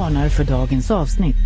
varnar 0.00 0.28
för 0.28 0.44
dagens 0.44 0.90
avsnitt. 0.90 1.36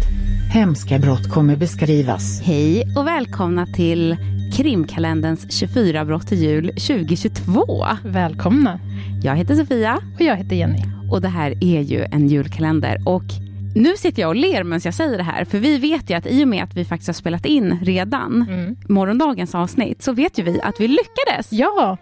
Hemska 0.53 0.99
brott 0.99 1.31
kommer 1.31 1.57
beskrivas. 1.57 2.41
Hej 2.43 2.95
och 2.97 3.07
välkomna 3.07 3.67
till 3.67 4.17
krimkalenderns 4.57 5.53
24 5.53 6.05
brott 6.05 6.29
till 6.29 6.43
jul 6.43 6.69
2022. 6.69 7.87
Välkomna. 8.05 8.81
Jag 9.23 9.37
heter 9.37 9.55
Sofia. 9.55 9.99
Och 10.15 10.21
jag 10.21 10.37
heter 10.37 10.57
Jenny. 10.57 10.79
Och 11.11 11.21
det 11.21 11.29
här 11.29 11.51
är 11.65 11.81
ju 11.81 12.05
en 12.05 12.29
julkalender. 12.29 13.03
Och 13.07 13.25
nu 13.75 13.97
sitter 13.97 14.23
jag 14.23 14.29
och 14.29 14.37
ler 14.37 14.65
medan 14.65 14.81
jag 14.85 14.95
säger 14.95 15.19
det 15.19 15.25
här, 15.25 15.45
för 15.45 15.59
vi 15.59 15.79
vet 15.79 16.11
ju 16.11 16.15
att 16.15 16.27
i 16.27 16.45
och 16.45 16.49
med 16.49 16.65
att 16.65 16.75
vi 16.75 16.85
faktiskt 16.85 17.09
har 17.09 17.15
spelat 17.15 17.47
in 17.47 17.79
redan 17.83 18.47
mm. 18.49 18.77
morgondagens 18.89 19.55
avsnitt, 19.55 20.03
så 20.03 20.13
vet 20.13 20.39
ju 20.39 20.43
vi 20.43 20.61
att 20.63 20.81
vi 20.81 20.89
lyckades. 20.89 21.53
Ja! 21.53 21.99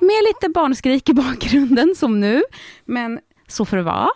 Med 0.00 0.24
lite 0.28 0.48
barnskrik 0.48 1.08
i 1.08 1.14
bakgrunden 1.14 1.94
som 1.96 2.20
nu, 2.20 2.42
men 2.84 3.20
så 3.48 3.64
får 3.64 3.76
det 3.76 3.82
vara. 3.82 4.08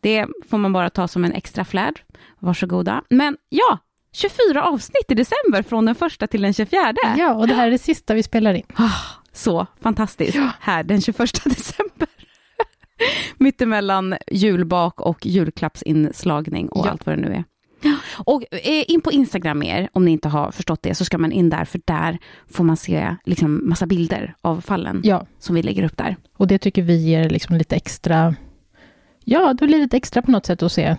Det 0.00 0.26
får 0.48 0.58
man 0.58 0.72
bara 0.72 0.90
ta 0.90 1.08
som 1.08 1.24
en 1.24 1.32
extra 1.32 1.64
flärd. 1.64 2.00
Varsågoda. 2.38 3.02
Men 3.10 3.36
ja, 3.48 3.78
24 4.12 4.64
avsnitt 4.64 5.04
i 5.10 5.14
december 5.14 5.62
från 5.62 5.84
den 5.84 5.94
första 5.94 6.26
till 6.26 6.42
den 6.42 6.54
24. 6.54 6.94
Ja, 7.16 7.34
och 7.34 7.48
det 7.48 7.54
här 7.54 7.66
är 7.66 7.70
det 7.70 7.78
sista 7.78 8.14
vi 8.14 8.22
spelar 8.22 8.54
in. 8.54 8.66
Oh, 8.78 9.02
så 9.32 9.66
fantastiskt. 9.80 10.34
Ja. 10.34 10.50
Här 10.60 10.82
den 10.82 11.00
21 11.00 11.18
december. 11.44 12.08
Mittemellan 13.36 14.16
julbak 14.30 15.00
och 15.00 15.26
julklappsinslagning 15.26 16.68
och 16.68 16.86
ja. 16.86 16.90
allt 16.90 17.06
vad 17.06 17.18
det 17.18 17.22
nu 17.22 17.34
är. 17.34 17.44
Och 18.14 18.44
eh, 18.50 18.90
in 18.90 19.00
på 19.00 19.12
Instagram 19.12 19.62
er, 19.62 19.88
om 19.92 20.04
ni 20.04 20.10
inte 20.10 20.28
har 20.28 20.50
förstått 20.50 20.82
det, 20.82 20.94
så 20.94 21.04
ska 21.04 21.18
man 21.18 21.32
in 21.32 21.50
där, 21.50 21.64
för 21.64 21.80
där 21.84 22.18
får 22.50 22.64
man 22.64 22.76
se 22.76 23.16
liksom 23.24 23.68
massa 23.68 23.86
bilder 23.86 24.34
av 24.40 24.60
fallen 24.60 25.00
ja. 25.04 25.26
som 25.38 25.54
vi 25.54 25.62
lägger 25.62 25.82
upp 25.82 25.96
där. 25.96 26.16
Och 26.36 26.46
det 26.46 26.58
tycker 26.58 26.82
vi 26.82 26.96
ger 26.96 27.30
liksom 27.30 27.56
lite 27.56 27.76
extra, 27.76 28.34
ja, 29.28 29.54
det 29.54 29.66
blir 29.66 29.78
lite 29.78 29.96
extra 29.96 30.22
på 30.22 30.30
något 30.30 30.46
sätt 30.46 30.62
att 30.62 30.72
se. 30.72 30.96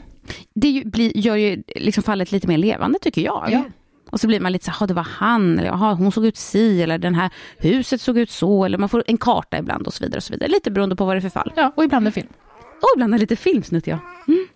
Det 0.53 0.67
ju, 0.67 0.85
blir, 0.85 1.17
gör 1.17 1.35
ju 1.35 1.63
liksom 1.75 2.03
fallet 2.03 2.31
lite 2.31 2.47
mer 2.47 2.57
levande, 2.57 2.99
tycker 2.99 3.21
jag. 3.21 3.49
Ja. 3.51 3.63
Och 4.11 4.19
så 4.19 4.27
blir 4.27 4.39
man 4.39 4.51
lite 4.51 4.65
så 4.65 4.71
här, 4.71 4.87
det 4.87 4.93
var 4.93 5.07
han, 5.09 5.59
eller 5.59 5.69
aha, 5.69 5.93
hon 5.93 6.11
såg 6.11 6.25
ut 6.25 6.37
si, 6.37 6.81
eller 6.81 6.97
den 6.97 7.15
här 7.15 7.29
huset 7.57 8.01
såg 8.01 8.17
ut 8.17 8.31
så, 8.31 8.65
eller 8.65 8.77
man 8.77 8.89
får 8.89 9.03
en 9.07 9.17
karta 9.17 9.57
ibland 9.57 9.87
och 9.87 9.93
så 9.93 10.03
vidare. 10.03 10.17
och 10.17 10.23
så 10.23 10.33
vidare. 10.33 10.49
Lite 10.49 10.71
beroende 10.71 10.95
på 10.95 11.05
vad 11.05 11.15
det 11.15 11.19
är 11.19 11.21
för 11.21 11.29
fall. 11.29 11.53
Ja, 11.55 11.73
och 11.75 11.83
ibland 11.83 12.07
är 12.07 12.11
film. 12.11 12.27
Och 12.57 12.87
ibland 12.95 13.13
är 13.13 13.17
lite 13.17 13.35
filmsnutt, 13.35 13.87
ja. 13.87 13.99
Mm. 14.27 14.47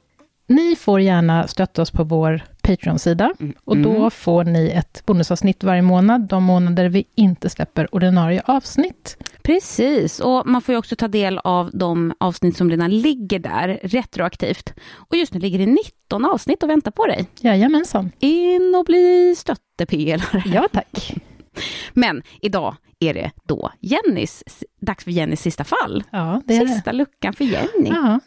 Ni 0.48 0.76
får 0.76 1.02
gärna 1.02 1.48
stötta 1.48 1.82
oss 1.82 1.92
på 1.92 2.04
vår 2.04 2.42
Patreon-sida. 2.64 3.34
Mm. 3.40 3.54
Och 3.64 3.78
då 3.78 3.96
mm. 3.96 4.12
får 4.12 4.44
ni 4.44 4.70
ett 4.70 5.04
bonusavsnitt 5.06 5.64
varje 5.64 5.82
månad, 5.82 6.22
de 6.22 6.44
månader 6.44 6.90
vi 6.90 7.06
inte 7.16 7.50
släpper 7.50 7.96
ordinarie 7.96 8.42
avsnitt. 8.46 9.18
Precis, 9.42 10.20
och 10.20 10.48
man 10.48 10.62
får 10.62 10.74
ju 10.74 10.80
också 10.80 10.96
ta 10.96 11.08
del 11.08 11.38
av 11.38 11.70
de 11.74 12.14
avsnitt 12.18 12.58
som 12.58 12.70
redan 12.70 12.98
ligger 12.98 13.40
där 13.40 13.80
retroaktivt. 13.84 14.74
Och 14.92 15.16
just 15.16 15.34
nu 15.34 15.40
ligger 15.40 15.60
det 15.60 15.66
19 15.66 16.26
avsnitt 16.26 16.64
och 16.64 16.70
väntar 16.70 16.92
på 16.92 17.06
dig. 17.06 17.26
Jajamensan. 17.40 18.12
In 18.20 18.76
och 18.76 18.86
bli 18.86 19.36
stöttepelare. 19.38 20.44
Ja, 20.46 20.68
tack. 20.72 21.14
Men 21.94 22.24
idag 22.42 22.76
är 23.00 23.14
det 23.14 23.32
då 23.44 23.72
Jennys, 23.80 24.44
dags 24.82 25.04
för 25.04 25.12
Jennys 25.12 25.42
sista 25.42 25.64
fall. 25.64 26.04
Ja, 26.12 26.42
det 26.46 26.58
är 26.58 26.68
sista 26.68 26.92
det. 26.92 26.98
luckan 26.98 27.34
för 27.34 27.44
Jenny. 27.44 27.90
Ja. 27.90 28.20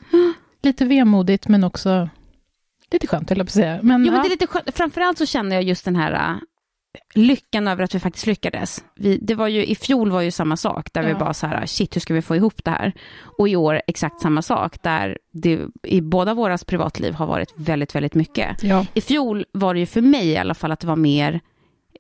Lite 0.63 0.85
vemodigt, 0.85 1.49
men 1.49 1.65
också 1.65 2.09
lite 2.91 3.07
skönt, 3.07 3.31
höll 3.31 3.39
jag 3.39 3.47
på 3.47 3.51
att 3.51 3.55
säga. 3.55 3.79
Men, 3.83 4.05
jo, 4.05 4.07
ja. 4.07 4.13
men 4.13 4.23
det 4.23 4.29
är 4.29 4.31
lite 4.31 4.47
skönt. 4.47 4.71
Framförallt 4.75 5.19
så 5.19 5.27
känner 5.27 5.57
jag 5.57 5.63
just 5.63 5.85
den 5.85 5.97
här 5.97 6.13
uh, 6.13 6.41
lyckan 7.15 7.69
över 7.69 7.85
att 7.85 7.95
vi 7.95 8.01
faktiskt 8.01 8.27
lyckades. 8.27 8.85
Vi, 8.95 9.19
det 9.23 9.35
var 9.35 9.49
ju, 9.49 9.67
I 9.67 9.75
fjol 9.75 10.11
var 10.11 10.21
ju 10.21 10.31
samma 10.31 10.57
sak, 10.57 10.93
där 10.93 11.03
ja. 11.03 11.09
vi 11.09 11.15
bara 11.15 11.35
så 11.35 11.47
här, 11.47 11.67
shit, 11.67 11.97
hur 11.97 12.01
ska 12.01 12.15
vi 12.15 12.23
få 12.23 12.37
ihop 12.37 12.65
det 12.65 12.71
här? 12.71 12.93
Och 13.39 13.49
i 13.49 13.57
år 13.57 13.83
exakt 13.87 14.21
samma 14.21 14.43
sak, 14.43 14.83
där 14.83 15.19
det 15.33 15.61
i 15.83 16.01
båda 16.01 16.35
våras 16.35 16.65
privatliv 16.65 17.15
har 17.15 17.27
varit 17.27 17.53
väldigt, 17.57 17.95
väldigt 17.95 18.15
mycket. 18.15 18.63
Ja. 18.63 18.87
I 18.95 19.01
fjol 19.01 19.45
var 19.53 19.75
det 19.75 19.81
ju 19.81 19.87
för 19.87 20.01
mig 20.01 20.29
i 20.29 20.37
alla 20.37 20.55
fall 20.55 20.73
att 20.73 20.81
det 20.81 20.87
var 20.87 20.97
mer 20.97 21.41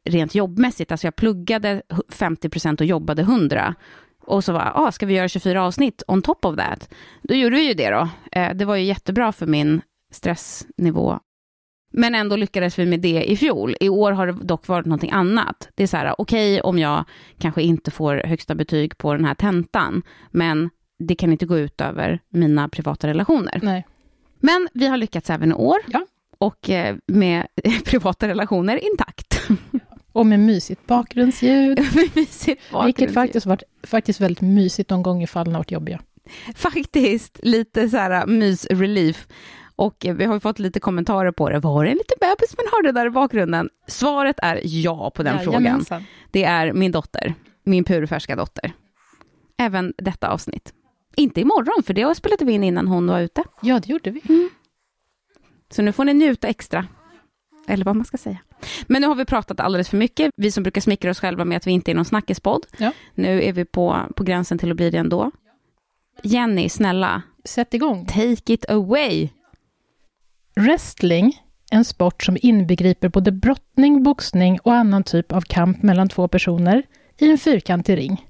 rent 0.05 0.35
jobbmässigt, 0.35 0.91
alltså 0.91 1.07
jag 1.07 1.17
pluggade 1.17 1.83
50% 2.13 2.81
och 2.81 2.87
jobbade 2.87 3.23
100. 3.23 3.75
Och 4.27 4.45
så 4.45 4.53
var 4.53 4.73
ah, 4.75 4.93
ska 4.93 5.07
vi 5.07 5.15
göra 5.15 5.29
24 5.29 5.65
avsnitt 5.65 6.03
on 6.07 6.23
top 6.23 6.45
of 6.45 6.57
that? 6.57 6.89
Då 7.23 7.35
gjorde 7.35 7.57
vi 7.57 7.69
ju 7.69 7.75
det 7.75 7.91
då. 7.91 8.09
Eh, 8.33 8.55
det 8.55 8.65
var 8.65 8.77
ju 8.77 8.85
jättebra 8.85 9.33
för 9.33 9.47
min 9.47 9.81
stressnivå. 10.17 11.19
Men 11.93 12.15
ändå 12.15 12.37
lyckades 12.37 12.79
vi 12.79 12.87
med 12.87 13.01
det 13.01 13.25
i 13.25 13.37
fjol. 13.37 13.77
I 13.81 13.89
år 13.89 14.13
har 14.13 14.27
det 14.27 14.33
dock 14.33 14.69
varit 14.69 14.87
någonting 14.87 15.11
annat. 15.11 15.69
Det 15.75 15.83
är 15.83 15.87
så 15.87 15.97
här, 15.97 16.15
okej 16.21 16.53
okay, 16.53 16.61
om 16.61 16.79
jag 16.79 17.05
kanske 17.39 17.63
inte 17.63 17.91
får 17.91 18.23
högsta 18.25 18.55
betyg 18.55 18.99
på 18.99 19.15
den 19.15 19.25
här 19.25 19.35
tentan, 19.35 20.03
men 20.31 20.71
det 20.99 21.15
kan 21.15 21.33
inte 21.33 21.47
gå 21.47 21.59
ut 21.59 21.81
över 21.81 22.21
mina 22.29 22.69
privata 22.69 23.09
relationer. 23.09 23.61
Nej. 23.63 23.87
Men 24.41 24.69
vi 24.75 24.87
har 24.87 24.97
lyckats 24.97 25.31
även 25.31 25.51
i 25.51 25.55
år. 25.55 25.79
Ja. 25.87 26.07
Och 26.39 26.71
eh, 26.71 26.97
med 27.07 27.47
privata 27.85 28.29
relationer 28.29 28.91
intakt. 28.93 29.49
Och 30.13 30.27
med 30.27 30.41
mysigt 30.41 30.87
bakgrundsljud. 30.87 31.79
mysigt 32.15 32.71
bakgrundsljud. 32.73 32.85
Vilket 32.85 33.15
faktiskt 33.15 33.47
varit 33.47 33.63
faktiskt 33.83 34.21
väldigt 34.21 34.41
mysigt 34.41 34.89
de 34.89 35.03
gånger 35.03 35.27
fallen 35.27 35.55
har 35.55 35.61
varit 35.61 35.71
jobbiga. 35.71 36.01
Faktiskt, 36.55 37.41
lite 37.43 37.89
så 37.89 37.97
här 37.97 38.27
mys-relief. 38.27 39.27
Och 39.77 40.07
vi 40.15 40.25
har 40.25 40.41
fått 40.41 40.59
lite 40.59 40.81
kommentarer 40.81 41.33
på 41.33 41.51
det. 41.51 41.59
Var 41.59 41.85
det 41.85 41.91
en 41.91 41.97
liten 41.97 42.17
bebis 42.21 42.57
man 42.57 42.67
hörde 42.73 42.93
där 42.93 43.07
i 43.07 43.11
bakgrunden? 43.11 43.69
Svaret 43.87 44.37
är 44.43 44.61
ja 44.63 45.11
på 45.11 45.23
den 45.23 45.37
ja, 45.37 45.43
frågan. 45.43 45.85
Det 46.31 46.45
är 46.45 46.73
min 46.73 46.93
dotter, 46.93 47.35
min 47.65 47.85
purfärska 47.85 48.37
dotter. 48.37 48.73
Även 49.59 49.95
detta 49.99 50.29
avsnitt. 50.29 50.73
Inte 51.17 51.41
imorgon, 51.41 51.83
för 51.83 51.95
det 51.95 52.15
spelade 52.15 52.45
vi 52.45 52.53
in 52.53 52.65
innan 52.65 52.89
hon 52.89 53.07
var 53.07 53.21
ute. 53.21 53.45
Ja, 53.61 53.81
det 53.81 53.89
gjorde 53.89 54.11
vi. 54.11 54.23
Mm. 54.29 54.51
Så 55.71 55.83
nu 55.83 55.93
får 55.93 56.05
ni 56.05 56.15
njuta 56.15 56.49
extra. 56.49 56.87
Eller 57.69 57.85
vad 57.85 57.97
man 57.97 58.05
ska 58.05 58.19
säga. 58.19 58.39
Men 58.87 59.03
nu 59.03 59.09
har 59.09 59.15
vi 59.15 59.25
pratat 59.25 59.61
alldeles 59.61 59.89
för 59.89 59.97
mycket. 59.97 60.31
Vi 60.37 60.51
som 60.53 60.63
brukar 60.63 60.81
smickra 60.81 61.11
oss 61.11 61.21
själva 61.21 61.45
med 61.45 61.57
att 61.57 61.67
vi 61.67 61.71
inte 61.71 61.91
är 61.91 61.95
någon 61.95 62.05
snackispodd. 62.05 62.67
Ja. 62.79 62.93
Nu 63.15 63.43
är 63.43 63.53
vi 63.53 63.65
på, 63.65 64.01
på 64.17 64.25
gränsen 64.25 64.59
till 64.59 64.71
att 64.71 64.77
bli 64.77 64.91
det 64.91 64.99
ändå. 64.99 65.31
Jenny, 66.23 66.69
snälla. 66.69 67.23
Sätt 67.45 67.75
igång. 67.75 68.07
Take 68.07 68.53
it 68.53 68.71
away. 68.71 69.29
Wrestling, 70.61 71.43
en 71.71 71.85
sport 71.85 72.23
som 72.23 72.37
inbegriper 72.43 73.09
både 73.09 73.33
brottning, 73.33 74.03
boxning 74.03 74.59
och 74.63 74.75
annan 74.75 75.05
typ 75.05 75.33
av 75.33 75.41
kamp 75.41 75.83
mellan 75.83 76.09
två 76.09 76.29
personer 76.29 76.83
i 77.19 77.31
en 77.31 77.39
fyrkantig 77.39 77.97
ring. 77.97 78.27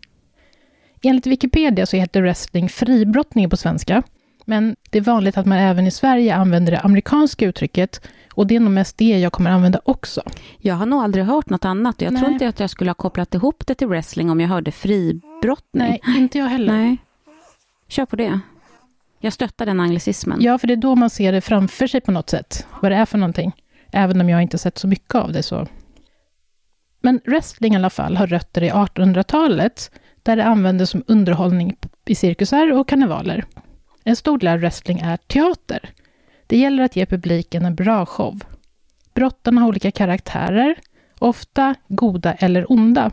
Enligt 1.02 1.26
Wikipedia 1.26 1.86
så 1.86 1.96
heter 1.96 2.22
wrestling 2.22 2.68
fribrottning 2.68 3.50
på 3.50 3.56
svenska, 3.56 4.02
men 4.44 4.76
det 4.90 4.98
är 4.98 5.02
vanligt 5.02 5.36
att 5.36 5.46
man 5.46 5.58
även 5.58 5.86
i 5.86 5.90
Sverige 5.90 6.34
använder 6.34 6.72
det 6.72 6.80
amerikanska 6.80 7.46
uttrycket 7.46 8.00
och 8.34 8.46
det 8.46 8.56
är 8.56 8.60
nog 8.60 8.72
mest 8.72 8.98
det 8.98 9.18
jag 9.18 9.32
kommer 9.32 9.50
använda 9.50 9.80
också. 9.84 10.22
Jag 10.58 10.74
har 10.74 10.86
nog 10.86 11.02
aldrig 11.02 11.24
hört 11.24 11.50
något 11.50 11.64
annat. 11.64 12.00
Jag 12.00 12.12
Nej. 12.12 12.22
tror 12.22 12.32
inte 12.32 12.48
att 12.48 12.60
jag 12.60 12.70
skulle 12.70 12.90
ha 12.90 12.94
kopplat 12.94 13.34
ihop 13.34 13.66
det 13.66 13.74
till 13.74 13.88
wrestling 13.88 14.30
om 14.30 14.40
jag 14.40 14.48
hörde 14.48 14.72
fribrottning. 14.72 15.88
Nej, 15.88 16.00
inte 16.06 16.38
jag 16.38 16.46
heller. 16.46 16.72
Nej. 16.72 16.96
Kör 17.88 18.06
på 18.06 18.16
det. 18.16 18.40
Jag 19.20 19.32
stöttar 19.32 19.66
den 19.66 19.80
anglicismen. 19.80 20.42
Ja, 20.42 20.58
för 20.58 20.66
det 20.66 20.74
är 20.74 20.76
då 20.76 20.94
man 20.94 21.10
ser 21.10 21.32
det 21.32 21.40
framför 21.40 21.86
sig 21.86 22.00
på 22.00 22.12
något 22.12 22.30
sätt, 22.30 22.66
vad 22.82 22.92
det 22.92 22.96
är 22.96 23.06
för 23.06 23.18
någonting. 23.18 23.52
Även 23.92 24.20
om 24.20 24.28
jag 24.28 24.42
inte 24.42 24.58
sett 24.58 24.78
så 24.78 24.88
mycket 24.88 25.14
av 25.14 25.32
det 25.32 25.42
så. 25.42 25.66
Men 27.00 27.20
wrestling 27.24 27.72
i 27.72 27.76
alla 27.76 27.90
fall 27.90 28.16
har 28.16 28.26
rötter 28.26 28.62
i 28.62 28.70
1800-talet, 28.70 29.90
där 30.22 30.36
det 30.36 30.44
användes 30.44 30.90
som 30.90 31.04
underhållning 31.06 31.76
i 32.04 32.14
cirkusar 32.14 32.72
och 32.72 32.88
karnevaler. 32.88 33.44
En 34.04 34.16
stor 34.16 34.38
del 34.38 34.48
av 34.48 34.58
wrestling 34.58 34.98
är 34.98 35.16
teater. 35.16 35.90
Det 36.46 36.58
gäller 36.58 36.82
att 36.82 36.96
ge 36.96 37.06
publiken 37.06 37.64
en 37.64 37.74
bra 37.74 38.06
show. 38.06 38.40
Brottarna 39.14 39.60
har 39.60 39.68
olika 39.68 39.90
karaktärer, 39.90 40.74
ofta 41.18 41.74
goda 41.88 42.32
eller 42.32 42.72
onda. 42.72 43.10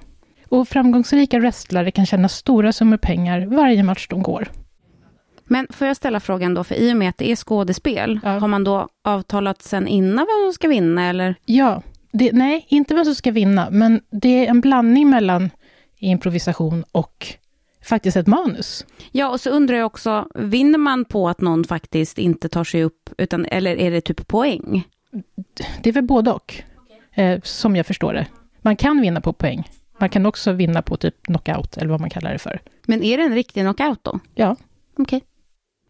Och 0.50 0.68
framgångsrika 0.68 1.40
wrestlare 1.40 1.92
kan 1.92 2.06
tjäna 2.06 2.30
stora 2.30 2.74
summor 2.74 2.98
pengar 2.98 3.46
varje 3.46 3.84
match 3.84 4.08
de 4.10 4.24
går. 4.24 4.48
Men 5.54 5.68
får 5.70 5.88
jag 5.88 5.98
ställa 5.98 6.20
frågan 6.20 6.54
då, 6.54 6.64
för 6.64 6.76
i 6.76 6.94
och 6.94 6.98
med 6.98 7.10
att 7.10 7.18
det 7.18 7.32
är 7.32 7.36
skådespel, 7.36 8.20
ja. 8.24 8.30
har 8.30 8.48
man 8.48 8.64
då 8.64 8.88
avtalat 9.04 9.62
sen 9.62 9.88
innan 9.88 10.26
vem 10.26 10.46
som 10.46 10.54
ska 10.54 10.68
vinna 10.68 11.10
eller? 11.10 11.36
Ja, 11.46 11.82
det, 12.12 12.32
nej, 12.34 12.66
inte 12.70 12.96
vem 12.96 13.06
som 13.06 13.16
ska 13.16 13.32
vinna, 13.32 13.70
men 13.72 14.02
det 14.10 14.46
är 14.46 14.50
en 14.50 14.62
blandning 14.62 15.10
mellan 15.10 15.50
improvisation 16.00 16.84
och 16.92 17.28
faktiskt 17.84 18.18
ett 18.18 18.28
manus. 18.28 18.86
Ja, 19.12 19.30
och 19.30 19.40
så 19.40 19.50
undrar 19.50 19.78
jag 19.78 19.86
också, 19.86 20.28
vinner 20.36 20.78
man 20.78 21.06
på 21.06 21.30
att 21.30 21.42
någon 21.42 21.64
faktiskt 21.64 22.18
inte 22.18 22.50
tar 22.50 22.64
sig 22.64 22.84
upp, 22.84 23.10
utan, 23.18 23.46
eller 23.46 23.76
är 23.76 23.92
det 23.92 24.02
typ 24.02 24.28
poäng? 24.28 24.88
Det 25.82 25.90
är 25.90 25.94
väl 25.94 26.04
både 26.04 26.32
och, 26.32 26.56
eh, 27.12 27.42
som 27.44 27.76
jag 27.76 27.86
förstår 27.86 28.14
det. 28.14 28.28
Man 28.62 28.76
kan 28.76 29.02
vinna 29.02 29.22
på 29.22 29.34
poäng. 29.34 29.70
Man 29.98 30.10
kan 30.10 30.26
också 30.26 30.52
vinna 30.52 30.82
på 30.82 30.98
typ 30.98 31.24
knockout, 31.24 31.78
eller 31.78 31.90
vad 31.90 32.00
man 32.02 32.10
kallar 32.10 32.32
det 32.32 32.40
för. 32.40 32.62
Men 32.86 33.04
är 33.04 33.18
det 33.18 33.24
en 33.24 33.36
riktig 33.36 33.64
knockout 33.64 34.04
då? 34.04 34.20
Ja. 34.36 34.56
Okej. 34.98 35.18
Okay. 35.18 35.22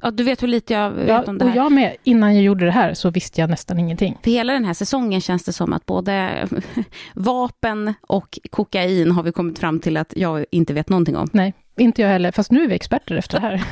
Ja, 0.04 0.12
du 0.12 0.24
vet 0.24 0.44
hur 0.44 0.48
lite 0.48 0.74
jag 0.74 0.90
vet 0.90 1.08
ja, 1.08 1.24
om 1.28 1.38
det 1.38 1.46
här. 1.46 1.52
Och 1.52 1.58
jag 1.58 1.72
med, 1.72 1.96
innan 2.04 2.36
jag 2.36 2.44
gjorde 2.44 2.66
det 2.66 2.72
här 2.72 2.94
så 2.94 3.10
visste 3.10 3.42
jag 3.42 3.50
nästan 3.50 3.80
ingenting. 3.80 4.18
För 4.24 4.32
hela 4.32 4.54
den 4.54 4.66
här 4.66 4.74
säsongen 4.74 5.22
känns 5.22 5.44
det 5.44 5.54
som 5.54 5.74
att 5.74 5.86
både 5.86 6.48
vapen 7.14 7.94
och 8.02 8.40
kokain 8.50 9.12
har 9.12 9.24
vi 9.24 9.32
kommit 9.32 9.60
fram 9.60 9.80
till 9.80 9.98
att 9.98 10.14
jag 10.16 10.46
inte 10.52 10.74
vet 10.74 10.90
någonting 10.90 11.18
om. 11.18 11.30
Nej, 11.32 11.54
inte 11.78 12.02
jag 12.02 12.10
heller, 12.10 12.32
fast 12.32 12.52
nu 12.52 12.64
är 12.64 12.68
vi 12.68 12.76
experter 12.76 13.16
efter 13.16 13.40
det 13.40 13.48
här. 13.48 13.64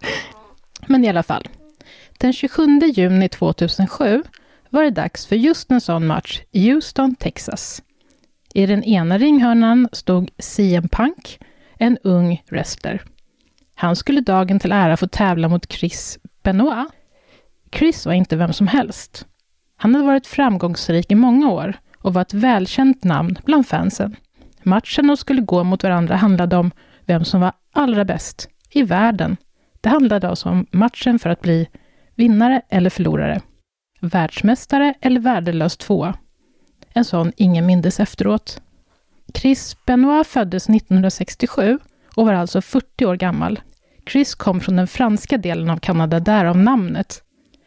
Men 0.86 1.04
i 1.04 1.08
alla 1.08 1.22
fall. 1.22 1.48
Den 2.18 2.32
27 2.32 2.66
juni 2.94 3.28
2007 3.28 4.22
var 4.70 4.82
det 4.82 4.90
dags 4.90 5.26
för 5.26 5.36
just 5.36 5.70
en 5.70 5.80
sån 5.80 6.06
match 6.06 6.42
i 6.50 6.70
Houston, 6.70 7.14
Texas. 7.14 7.82
I 8.54 8.66
den 8.66 8.84
ena 8.84 9.18
ringhörnan 9.18 9.88
stod 9.92 10.30
CM 10.38 10.88
Punk, 10.88 11.38
en 11.78 11.98
ung 12.02 12.42
wrestler. 12.50 13.02
Han 13.80 13.96
skulle 13.96 14.20
dagen 14.20 14.58
till 14.58 14.72
ära 14.72 14.96
få 14.96 15.06
tävla 15.06 15.48
mot 15.48 15.72
Chris 15.72 16.18
Benoit. 16.42 16.88
Chris 17.72 18.06
var 18.06 18.12
inte 18.12 18.36
vem 18.36 18.52
som 18.52 18.66
helst. 18.66 19.26
Han 19.76 19.94
hade 19.94 20.06
varit 20.06 20.26
framgångsrik 20.26 21.12
i 21.12 21.14
många 21.14 21.50
år 21.50 21.74
och 21.98 22.14
var 22.14 22.22
ett 22.22 22.34
välkänt 22.34 23.04
namn 23.04 23.38
bland 23.44 23.66
fansen. 23.66 24.16
Matchen 24.62 25.06
de 25.06 25.16
skulle 25.16 25.40
gå 25.40 25.64
mot 25.64 25.82
varandra 25.82 26.16
handlade 26.16 26.56
om 26.56 26.70
vem 27.06 27.24
som 27.24 27.40
var 27.40 27.52
allra 27.72 28.04
bäst 28.04 28.48
i 28.70 28.82
världen. 28.82 29.36
Det 29.80 29.88
handlade 29.88 30.28
alltså 30.28 30.48
om 30.48 30.66
matchen 30.70 31.18
för 31.18 31.30
att 31.30 31.40
bli 31.40 31.68
vinnare 32.14 32.62
eller 32.68 32.90
förlorare. 32.90 33.40
Världsmästare 34.00 34.94
eller 35.00 35.20
värdelös 35.20 35.76
tvåa. 35.76 36.14
En 36.92 37.04
sån 37.04 37.32
ingen 37.36 37.66
mindes 37.66 38.00
efteråt. 38.00 38.62
Chris 39.34 39.76
Benoit 39.86 40.26
föddes 40.26 40.68
1967 40.68 41.78
och 42.16 42.26
var 42.26 42.32
alltså 42.32 42.60
40 42.60 43.06
år 43.06 43.16
gammal. 43.16 43.60
Chris 44.10 44.34
kom 44.34 44.60
från 44.60 44.76
den 44.76 44.86
franska 44.86 45.38
delen 45.38 45.70
av 45.70 45.76
Kanada, 45.76 46.20
därav 46.20 46.56
namnet. 46.56 47.22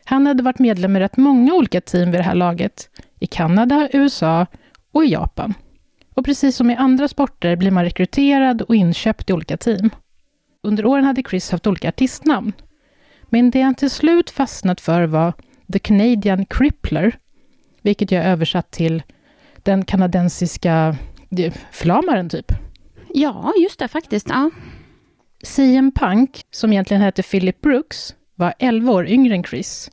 Han 0.06 0.28
hade 0.28 0.44
varit 0.44 0.60
medlem 0.60 0.96
i 0.96 1.00
rätt 1.00 1.18
många 1.18 1.54
olika 1.54 1.82
team 1.82 2.12
vid 2.12 2.20
det 2.20 2.24
här 2.24 2.36
laget. 2.36 2.90
I 3.20 3.28
Kanada, 3.28 3.90
USA 3.94 4.46
och 4.92 5.06
i 5.06 5.08
Japan. 5.08 5.54
Och 6.16 6.26
precis 6.26 6.56
som 6.56 6.70
i 6.70 6.76
andra 6.76 7.08
sporter 7.08 7.56
blir 7.56 7.72
man 7.72 7.84
rekryterad 7.84 8.62
och 8.62 8.76
inköpt 8.76 9.30
i 9.30 9.34
olika 9.34 9.58
team. 9.58 9.90
Under 10.64 10.86
åren 10.86 11.06
hade 11.06 11.24
Chris 11.30 11.52
haft 11.52 11.68
olika 11.68 11.90
artistnamn. 11.90 12.54
Men 13.30 13.52
det 13.52 13.62
han 13.62 13.76
till 13.76 13.90
slut 13.90 14.30
fastnat 14.30 14.82
för 14.82 15.04
var 15.04 15.34
The 15.74 15.80
Canadian 15.80 16.46
Crippler, 16.46 17.18
vilket 17.82 18.12
jag 18.12 18.26
översatt 18.26 18.72
till 18.72 19.04
den 19.64 19.86
kanadensiska 19.86 20.96
eh, 21.38 21.54
förlamaren, 21.72 22.30
typ. 22.30 22.52
Ja, 23.14 23.54
just 23.64 23.80
det 23.80 23.88
faktiskt. 23.88 24.30
Ja. 24.30 24.50
CM 25.44 25.92
Punk, 25.92 26.42
som 26.52 26.74
egentligen 26.74 27.02
hette 27.02 27.24
Philip 27.24 27.62
Brooks, 27.62 28.16
var 28.36 28.54
11 28.60 28.92
år 28.92 29.08
yngre 29.08 29.36
än 29.36 29.44
Chris. 29.44 29.92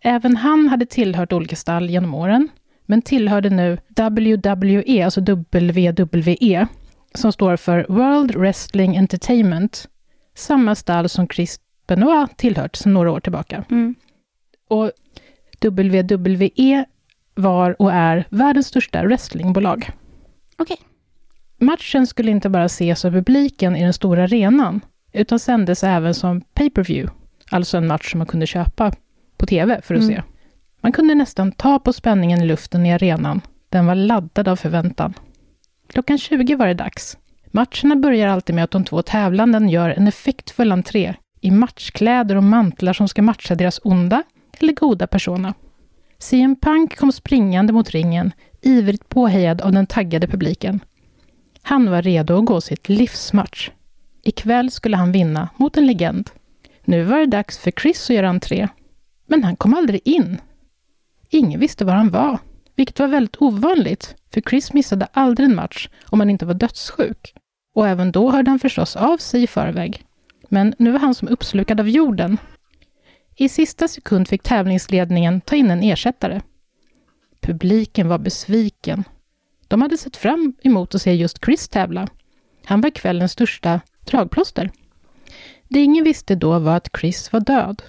Även 0.00 0.36
han 0.36 0.68
hade 0.68 0.86
tillhört 0.86 1.32
olika 1.32 1.56
stall 1.56 1.90
genom 1.90 2.14
åren, 2.14 2.48
men 2.86 3.02
tillhörde 3.02 3.50
nu 3.50 3.78
WWE, 3.88 5.04
alltså 5.04 5.20
WWE, 5.20 6.66
som 7.14 7.32
står 7.32 7.56
för 7.56 7.86
World 7.88 8.36
Wrestling 8.36 8.96
Entertainment, 8.96 9.88
samma 10.34 10.74
stall 10.74 11.08
som 11.08 11.28
Chris 11.28 11.60
Benoit 11.86 12.36
tillhört 12.36 12.76
sedan 12.76 12.94
några 12.94 13.12
år 13.12 13.20
tillbaka. 13.20 13.64
Mm. 13.70 13.94
Och 14.68 14.90
WWE 15.62 16.84
var 17.34 17.82
och 17.82 17.92
är 17.92 18.26
världens 18.30 18.66
största 18.66 19.02
wrestlingbolag. 19.02 19.90
Okej. 20.58 20.76
Matchen 21.58 22.06
skulle 22.06 22.30
inte 22.30 22.48
bara 22.48 22.64
ses 22.64 23.04
av 23.04 23.10
publiken 23.10 23.76
i 23.76 23.82
den 23.82 23.92
stora 23.92 24.22
arenan, 24.22 24.80
utan 25.12 25.38
sändes 25.38 25.84
även 25.84 26.14
som 26.14 26.40
pay-per-view, 26.40 27.12
alltså 27.50 27.76
en 27.76 27.86
match 27.86 28.10
som 28.10 28.18
man 28.18 28.26
kunde 28.26 28.46
köpa 28.46 28.92
på 29.36 29.46
TV 29.46 29.80
för 29.82 29.94
att 29.94 30.02
Mm. 30.02 30.14
se. 30.14 30.22
Man 30.80 30.92
kunde 30.92 31.14
nästan 31.14 31.52
ta 31.52 31.78
på 31.78 31.92
spänningen 31.92 32.40
i 32.42 32.44
luften 32.46 32.86
i 32.86 32.92
arenan. 32.92 33.40
Den 33.68 33.86
var 33.86 33.94
laddad 33.94 34.48
av 34.48 34.56
förväntan. 34.56 35.14
Klockan 35.88 36.18
20 36.18 36.54
var 36.56 36.66
det 36.66 36.74
dags. 36.74 37.18
Matcherna 37.50 37.96
börjar 37.96 38.28
alltid 38.28 38.54
med 38.54 38.64
att 38.64 38.70
de 38.70 38.84
två 38.84 39.02
tävlanden 39.02 39.68
gör 39.68 39.90
en 39.90 40.08
effektfull 40.08 40.72
entré 40.72 41.14
i 41.40 41.50
matchkläder 41.50 42.36
och 42.36 42.42
mantlar 42.44 42.92
som 42.92 43.08
ska 43.08 43.22
matcha 43.22 43.54
deras 43.54 43.80
onda 43.84 44.22
eller 44.60 44.72
goda 44.72 45.06
persona. 45.06 45.54
CM 46.18 46.56
Punk 46.56 46.96
kom 46.96 47.12
springande 47.12 47.72
mot 47.72 47.90
ringen, 47.90 48.32
ivrigt 48.62 49.08
påhejad 49.08 49.60
av 49.60 49.72
den 49.72 49.86
taggade 49.86 50.26
publiken. 50.26 50.80
Han 51.66 51.90
var 51.90 52.02
redo 52.02 52.38
att 52.38 52.44
gå 52.44 52.60
sitt 52.60 52.88
livsmatch. 52.88 53.70
Ikväll 54.22 54.70
skulle 54.70 54.96
han 54.96 55.12
vinna 55.12 55.48
mot 55.56 55.76
en 55.76 55.86
legend. 55.86 56.30
Nu 56.84 57.02
var 57.02 57.18
det 57.18 57.26
dags 57.26 57.58
för 57.58 57.70
Chris 57.70 58.10
att 58.10 58.16
göra 58.16 58.28
entré. 58.28 58.68
Men 59.26 59.44
han 59.44 59.56
kom 59.56 59.74
aldrig 59.74 60.00
in. 60.04 60.40
Ingen 61.30 61.60
visste 61.60 61.84
var 61.84 61.94
han 61.94 62.10
var, 62.10 62.38
vilket 62.76 62.98
var 62.98 63.08
väldigt 63.08 63.42
ovanligt, 63.42 64.14
för 64.34 64.40
Chris 64.40 64.72
missade 64.72 65.06
aldrig 65.12 65.48
en 65.48 65.54
match 65.54 65.88
om 66.06 66.20
han 66.20 66.30
inte 66.30 66.46
var 66.46 66.54
dödssjuk. 66.54 67.34
Och 67.74 67.88
även 67.88 68.12
då 68.12 68.30
hörde 68.30 68.50
han 68.50 68.58
förstås 68.58 68.96
av 68.96 69.18
sig 69.18 69.42
i 69.42 69.46
förväg. 69.46 70.04
Men 70.48 70.74
nu 70.78 70.90
var 70.90 70.98
han 70.98 71.14
som 71.14 71.28
uppslukad 71.28 71.80
av 71.80 71.88
jorden. 71.88 72.38
I 73.36 73.48
sista 73.48 73.88
sekund 73.88 74.28
fick 74.28 74.42
tävlingsledningen 74.42 75.40
ta 75.40 75.56
in 75.56 75.70
en 75.70 75.82
ersättare. 75.82 76.40
Publiken 77.40 78.08
var 78.08 78.18
besviken. 78.18 79.04
De 79.74 79.82
hade 79.82 79.98
sett 79.98 80.16
fram 80.16 80.54
emot 80.62 80.94
att 80.94 81.02
se 81.02 81.14
just 81.14 81.44
Chris 81.44 81.68
tävla. 81.68 82.08
Han 82.64 82.80
var 82.80 82.90
kvällens 82.90 83.32
största 83.32 83.80
dragplåster. 84.04 84.70
Det 85.68 85.80
ingen 85.80 86.04
visste 86.04 86.34
då 86.34 86.58
var 86.58 86.76
att 86.76 86.88
Chris 87.00 87.32
var 87.32 87.40
död. 87.40 87.82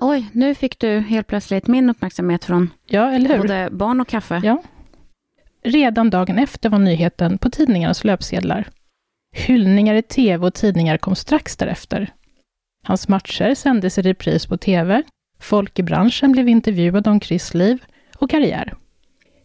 Oj, 0.00 0.26
nu 0.32 0.54
fick 0.54 0.78
du 0.78 0.98
helt 0.98 1.26
plötsligt 1.26 1.66
min 1.66 1.90
uppmärksamhet 1.90 2.44
från 2.44 2.70
Ja, 2.86 3.10
eller 3.10 3.28
hur? 3.28 3.38
både 3.38 3.68
barn 3.72 4.00
och 4.00 4.08
kaffe. 4.08 4.40
Ja. 4.44 4.62
Redan 5.64 6.10
dagen 6.10 6.38
efter 6.38 6.68
var 6.68 6.78
nyheten 6.78 7.38
på 7.38 7.50
tidningarnas 7.50 8.04
löpsedlar. 8.04 8.68
Hyllningar 9.32 9.94
i 9.94 10.02
tv 10.02 10.46
och 10.46 10.54
tidningar 10.54 10.98
kom 10.98 11.14
strax 11.16 11.56
därefter. 11.56 12.12
Hans 12.84 13.08
matcher 13.08 13.54
sändes 13.54 13.98
i 13.98 14.02
repris 14.02 14.46
på 14.46 14.56
tv. 14.56 15.02
Folk 15.40 15.78
i 15.78 15.82
branschen 15.82 16.32
blev 16.32 16.48
intervjuade 16.48 17.10
om 17.10 17.20
Chris 17.20 17.54
liv 17.54 17.84
och 18.16 18.30
karriär. 18.30 18.74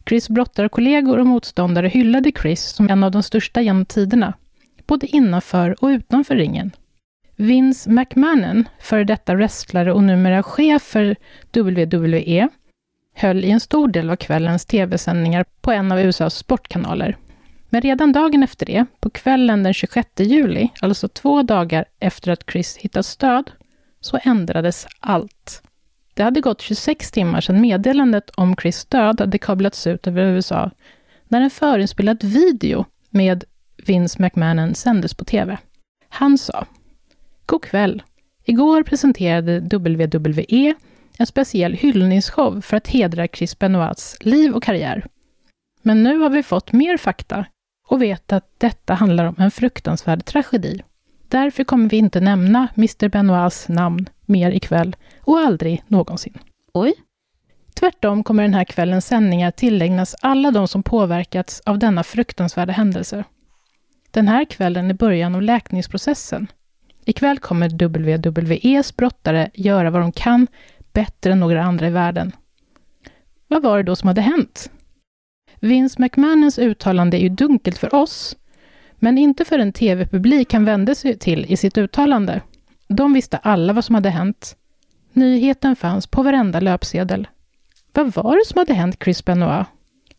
Chris 0.10 0.30
brottarkollegor 0.30 1.20
och 1.20 1.28
motståndare 1.28 1.88
hyllade 1.88 2.32
Chris 2.42 2.62
som 2.62 2.90
en 2.90 3.04
av 3.04 3.12
de 3.12 3.24
största 3.24 3.62
genom 3.62 3.86
tiderna, 3.86 4.34
både 4.88 5.08
innanför 5.08 5.84
och 5.84 5.88
utanför 5.88 6.36
ringen. 6.36 6.72
Vince 7.36 7.90
McMahon, 7.90 8.70
före 8.80 9.04
detta 9.04 9.36
wrestlare 9.36 9.94
och 9.94 10.04
numera 10.04 10.44
chef 10.44 10.82
för 10.82 11.16
WWE, 11.54 12.50
höll 13.14 13.46
i 13.46 13.52
en 13.52 13.60
stor 13.60 13.88
del 13.88 14.10
av 14.10 14.16
kvällens 14.16 14.66
tv-sändningar 14.66 15.46
på 15.62 15.72
en 15.72 15.92
av 15.92 16.00
USAs 16.00 16.36
sportkanaler. 16.36 17.18
Men 17.70 17.81
redan 17.81 18.12
dagen 18.12 18.44
efter 18.44 18.66
det, 18.66 18.86
på 19.00 19.10
kvällen 19.10 19.64
den 19.64 19.74
26 19.74 20.10
juli, 20.18 20.69
alltså 20.81 21.07
två 21.07 21.44
dagar 21.44 21.86
efter 22.00 22.31
att 22.31 22.52
Chris 22.52 22.78
hittats 22.78 23.18
död, 23.18 23.52
så 24.02 24.19
ändrades 24.24 24.88
allt. 25.00 25.64
Det 26.19 26.23
hade 26.23 26.42
gått 26.42 26.61
26 26.61 27.11
timmar 27.11 27.42
sedan 27.42 27.61
meddelandet 27.61 28.30
om 28.30 28.56
Chris 28.56 28.85
död 28.85 29.19
hade 29.19 29.38
kablats 29.38 29.88
ut 29.88 30.07
över 30.07 30.26
USA, 30.26 30.71
när 31.28 31.42
en 31.42 31.49
förinspelad 31.49 32.23
video 32.23 32.85
med 33.09 33.44
Vince 33.85 34.21
McMahon 34.21 34.76
sändes 34.76 35.14
på 35.14 35.26
TV. 35.26 35.57
Han 36.09 36.38
sa 36.38 36.66
God 37.45 37.64
kväll. 37.64 38.04
Igår 38.45 38.83
presenterade 38.83 39.59
WWE 39.59 40.73
en 41.18 41.26
speciell 41.26 41.73
hyllningsshow 41.73 42.61
för 42.61 42.78
att 42.78 42.88
hedra 42.88 43.28
Chris 43.28 43.59
Benoits 43.59 44.18
liv 44.21 44.52
och 44.52 44.64
karriär. 44.64 45.06
Men 45.81 46.04
nu 46.04 46.18
har 46.18 46.30
vi 46.30 46.44
fått 46.44 46.71
mer 46.71 46.97
fakta 46.97 47.45
och 47.88 48.02
vet 48.02 48.33
att 48.33 48.54
detta 48.57 48.94
handlar 48.94 49.26
om 49.26 49.35
en 49.38 49.52
fruktansvärd 49.52 50.26
tragedi. 50.26 50.81
Därför 51.28 51.64
kommer 51.64 51.90
vi 51.90 51.97
inte 51.97 52.19
nämna 52.19 52.68
Mr 52.78 53.09
Benoits 53.09 53.68
namn 53.68 54.09
mer 54.26 54.52
ikväll 54.52 54.95
och 55.30 55.40
aldrig 55.40 55.83
någonsin. 55.88 56.38
Oj. 56.74 56.94
Tvärtom 57.74 58.24
kommer 58.24 58.44
den 58.44 58.54
här 58.54 58.64
kvällens 58.64 59.06
sändningar 59.06 59.52
tillägnas 59.52 60.16
alla 60.21 60.52
de 60.52 60.68
som 60.68 60.83
påverkats 60.83 61.62
av 61.66 61.80
denna 61.80 62.04
fruktansvärda 62.04 62.74
händelse. 62.74 63.24
Den 64.12 64.28
här 64.28 64.45
kvällen 64.45 64.90
är 64.90 64.94
början 64.94 65.36
av 65.36 65.42
läkningsprocessen. 65.42 66.48
Ikväll 67.06 67.40
kommer 67.40 67.69
WWEs 67.69 68.95
brottare 68.95 69.50
göra 69.54 69.90
vad 69.90 70.02
de 70.02 70.12
kan 70.12 70.48
bättre 70.94 71.31
än 71.31 71.40
några 71.40 71.64
andra 71.64 71.88
i 71.88 71.92
världen. 71.92 72.31
Vad 73.48 73.64
var 73.64 73.78
det 73.78 73.83
då 73.83 73.95
som 73.95 74.07
hade 74.07 74.21
hänt? 74.21 74.71
Vince 75.59 76.02
McMahons 76.02 76.59
uttalande 76.59 77.18
är 77.18 77.21
ju 77.21 77.30
dunkelt 77.30 77.78
för 77.78 77.95
oss, 77.95 78.38
men 78.95 79.18
inte 79.18 79.45
för 79.45 79.59
en 79.59 79.74
tv-publik 79.74 80.54
han 80.54 80.66
vände 80.66 80.95
sig 80.95 81.18
till 81.18 81.45
i 81.50 81.57
sitt 81.57 81.78
uttalande. 81.78 82.42
De 82.88 83.14
visste 83.14 83.38
alla 83.38 83.74
vad 83.74 83.86
som 83.86 83.95
hade 83.95 84.09
hänt. 84.09 84.56
Nyheten 85.19 85.76
fanns 85.76 86.07
på 86.07 86.23
varenda 86.23 86.59
löpsedel. 86.59 87.28
Vad 87.94 88.14
var 88.14 88.38
det 88.38 88.45
som 88.45 88.57
hade 88.57 88.73
hänt 88.73 89.04
Chris 89.04 89.26
Benoit? 89.26 89.68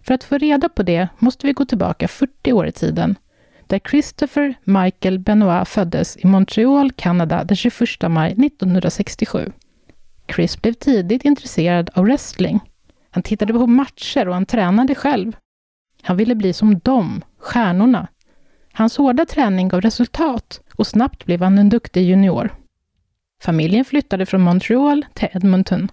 För 0.03 0.15
att 0.15 0.25
få 0.25 0.39
reda 0.39 0.69
på 0.69 0.83
det 0.83 1.09
måste 1.19 1.47
vi 1.47 1.53
gå 1.53 1.65
tillbaka 1.65 2.09
40 2.09 2.53
år 2.53 2.67
i 2.67 2.73
tiden, 2.73 3.17
där 3.67 3.79
Christopher 3.79 4.55
Michael 4.65 5.19
Benoit 5.19 5.69
föddes 5.69 6.17
i 6.17 6.27
Montreal, 6.27 6.93
Kanada 6.93 7.45
den 7.45 7.57
21 7.57 7.81
maj 8.09 8.33
1967. 8.33 9.53
Chris 10.35 10.63
blev 10.63 10.73
tidigt 10.73 11.25
intresserad 11.25 11.91
av 11.95 12.05
wrestling. 12.05 12.61
Han 13.11 13.23
tittade 13.23 13.53
på 13.53 13.67
matcher 13.67 14.29
och 14.29 14.35
han 14.35 14.47
tränade 14.47 14.95
själv. 14.95 15.37
Han 16.03 16.17
ville 16.17 16.35
bli 16.35 16.53
som 16.53 16.79
dem, 16.79 17.25
stjärnorna. 17.39 18.09
Hans 18.73 18.97
hårda 18.97 19.27
träning 19.27 19.69
gav 19.69 19.81
resultat 19.81 20.61
och 20.75 20.87
snabbt 20.87 21.25
blev 21.25 21.43
han 21.43 21.59
en 21.59 21.69
duktig 21.69 22.03
junior. 22.03 22.60
Familjen 23.43 23.85
flyttade 23.85 24.27
från 24.27 24.41
Montreal 24.41 25.07
till 25.15 25.29
Edmonton. 25.33 25.89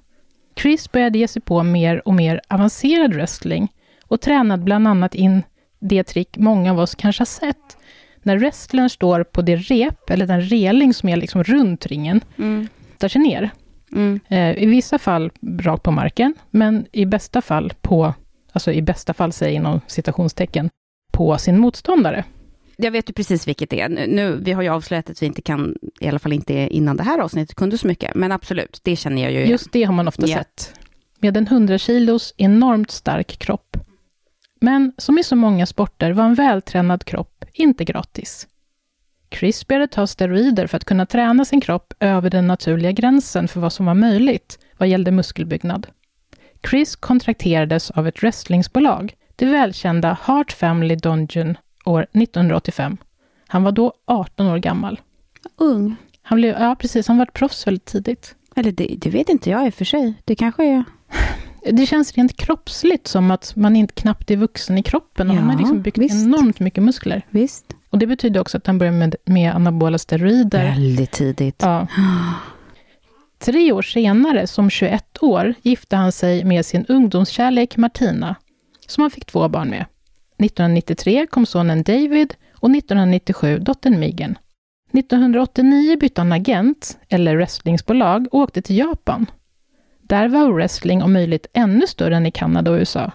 Chris 0.59 0.91
började 0.91 1.17
ge 1.19 1.27
sig 1.27 1.41
på 1.41 1.63
mer 1.63 2.07
och 2.07 2.13
mer 2.13 2.41
avancerad 2.49 3.13
wrestling 3.13 3.71
och 4.05 4.21
tränade 4.21 4.63
bland 4.63 4.87
annat 4.87 5.15
in 5.15 5.43
det 5.79 6.03
trick 6.03 6.37
många 6.37 6.71
av 6.71 6.79
oss 6.79 6.95
kanske 6.95 7.21
har 7.21 7.25
sett. 7.25 7.77
När 8.23 8.37
wrestlern 8.37 8.89
står 8.89 9.23
på 9.23 9.41
det 9.41 9.55
rep, 9.55 10.09
eller 10.09 10.25
den 10.27 10.41
reling 10.41 10.93
som 10.93 11.09
är 11.09 11.15
liksom 11.15 11.43
runt 11.43 11.85
ringen, 11.85 12.21
Mm. 12.37 12.67
tar 12.97 13.07
sig 13.07 13.21
ner. 13.21 13.49
Mm. 13.91 14.19
Eh, 14.27 14.63
I 14.63 14.65
vissa 14.65 14.99
fall 14.99 15.31
rakt 15.59 15.83
på 15.83 15.91
marken, 15.91 16.33
men 16.51 16.85
i 16.91 17.05
bästa 17.05 17.41
fall 17.41 17.73
på, 17.81 18.13
alltså 18.51 18.71
i 18.71 18.81
bästa 18.81 19.13
fall 19.13 19.31
säger 19.31 19.55
inom 19.55 19.81
citationstecken, 19.87 20.69
på 21.13 21.37
sin 21.37 21.59
motståndare. 21.59 22.23
Jag 22.79 22.91
vet 22.91 23.09
ju 23.09 23.13
precis 23.13 23.47
vilket 23.47 23.69
det 23.69 23.81
är. 23.81 23.89
Nu, 23.89 24.37
vi 24.41 24.51
har 24.51 24.61
ju 24.61 24.69
avslöjat 24.69 25.09
att 25.09 25.21
vi 25.21 25.25
inte 25.25 25.41
kan, 25.41 25.75
i 25.99 26.07
alla 26.07 26.19
fall 26.19 26.33
inte 26.33 26.53
innan 26.53 26.97
det 26.97 27.03
här 27.03 27.19
avsnittet, 27.19 27.55
kunde 27.55 27.77
så 27.77 27.87
mycket. 27.87 28.15
Men 28.15 28.31
absolut, 28.31 28.79
det 28.83 28.95
känner 28.95 29.21
jag 29.23 29.31
ju 29.31 29.37
igen. 29.37 29.49
Just 29.51 29.71
det 29.71 29.83
har 29.83 29.93
man 29.93 30.07
ofta 30.07 30.27
Ja. 30.27 30.37
sett. 30.37 30.73
Med 31.19 31.37
en 31.37 31.47
100 31.47 31.77
kilos 31.77 32.33
enormt 32.37 32.91
stark 32.91 33.39
kropp. 33.39 33.77
Men 34.61 34.93
som 34.97 35.17
i 35.17 35.23
så 35.23 35.35
många 35.35 35.65
sporter 35.65 36.11
var 36.11 36.23
en 36.23 36.33
vältränad 36.35 37.05
kropp 37.05 37.45
inte 37.53 37.83
gratis. 37.85 38.47
Chris 39.31 39.67
började 39.67 39.87
ta 39.87 40.07
steroider 40.07 40.67
för 40.67 40.77
att 40.77 40.85
kunna 40.85 41.05
träna 41.05 41.45
sin 41.45 41.61
kropp 41.61 41.93
över 41.99 42.29
den 42.29 42.47
naturliga 42.47 42.91
gränsen 42.91 43.47
för 43.47 43.59
vad 43.59 43.73
som 43.73 43.85
var 43.85 43.93
möjligt 43.93 44.59
vad 44.77 44.89
gällde 44.89 45.11
muskelbyggnad. 45.11 45.87
Chris 46.69 46.95
kontrakterades 46.95 47.91
av 47.91 48.07
ett 48.07 48.23
wrestlingbolag, 48.23 49.13
det 49.35 49.45
välkända 49.45 50.17
Hart 50.21 50.51
Family 50.51 50.95
Dungeon, 50.95 51.57
år 51.87 52.01
1985. 52.13 52.97
Han 53.47 53.63
var 53.63 53.71
då 53.71 53.93
18 54.05 54.47
år 54.47 54.57
gammal. 54.57 54.99
Ung. 55.57 55.95
Han 56.21 56.35
blev, 56.37 56.55
ja 56.59 56.75
precis, 56.79 57.07
han 57.07 57.17
var 57.17 57.25
proffs 57.25 57.67
väldigt 57.67 57.85
tidigt. 57.85 58.35
Eller 58.55 58.71
det, 58.71 58.95
det 58.97 59.09
vet 59.09 59.29
inte 59.29 59.49
jag 59.49 59.65
i 59.65 59.69
och 59.69 59.73
för 59.73 59.85
sig. 59.85 60.13
Det 60.25 60.35
kanske 60.35 60.65
är... 60.65 60.83
Det 61.71 61.85
känns 61.85 62.13
rent 62.13 62.37
kroppsligt 62.37 63.07
som 63.07 63.31
att 63.31 63.55
man 63.55 63.75
inte 63.75 63.93
knappt 63.93 64.31
är 64.31 64.35
vuxen 64.37 64.77
i 64.77 64.83
kroppen. 64.83 65.29
Och 65.29 65.35
Ja, 65.35 65.39
han 65.39 65.49
har 65.49 65.57
liksom 65.57 65.81
byggt 65.81 65.97
visst. 65.97 66.25
enormt 66.25 66.59
mycket 66.59 66.83
muskler. 66.83 67.21
Visst. 67.29 67.65
Och 67.89 67.97
det 67.99 68.07
betyder 68.07 68.39
också 68.41 68.57
att 68.57 68.67
han 68.67 68.77
börjar 68.77 68.93
med, 68.93 69.15
med 69.25 69.55
anabola 69.55 69.97
steroider. 69.97 70.63
Väldigt 70.63 71.11
tidigt. 71.11 71.61
Ja. 71.61 71.87
Tre 73.39 73.71
år 73.71 73.81
senare, 73.81 74.47
som 74.47 74.69
21 74.69 75.17
år, 75.23 75.53
gifte 75.61 75.95
han 75.95 76.11
sig 76.11 76.43
med 76.43 76.65
sin 76.65 76.85
ungdomskärlek 76.85 77.77
Martina, 77.77 78.35
som 78.87 79.01
han 79.01 79.11
fick 79.11 79.25
två 79.25 79.49
barn 79.49 79.69
med. 79.69 79.85
1993 80.39 81.27
kom 81.27 81.45
sonen 81.45 81.83
David 81.83 82.35
och 82.53 82.69
1997 82.69 83.59
dottern 83.59 83.99
Megan. 83.99 84.37
1989 84.93 85.97
bytte 85.99 86.21
han 86.21 86.31
agent, 86.31 86.97
eller 87.09 87.35
wrestlingsbolag, 87.35 88.27
och 88.31 88.39
åkte 88.39 88.61
till 88.61 88.77
Japan. 88.77 89.25
Där 90.01 90.27
var 90.27 90.51
wrestling 90.51 91.03
om 91.03 91.13
möjligt 91.13 91.47
ännu 91.53 91.87
större 91.87 92.15
än 92.15 92.25
i 92.25 92.31
Kanada 92.31 92.71
och 92.71 92.77
USA. 92.77 93.11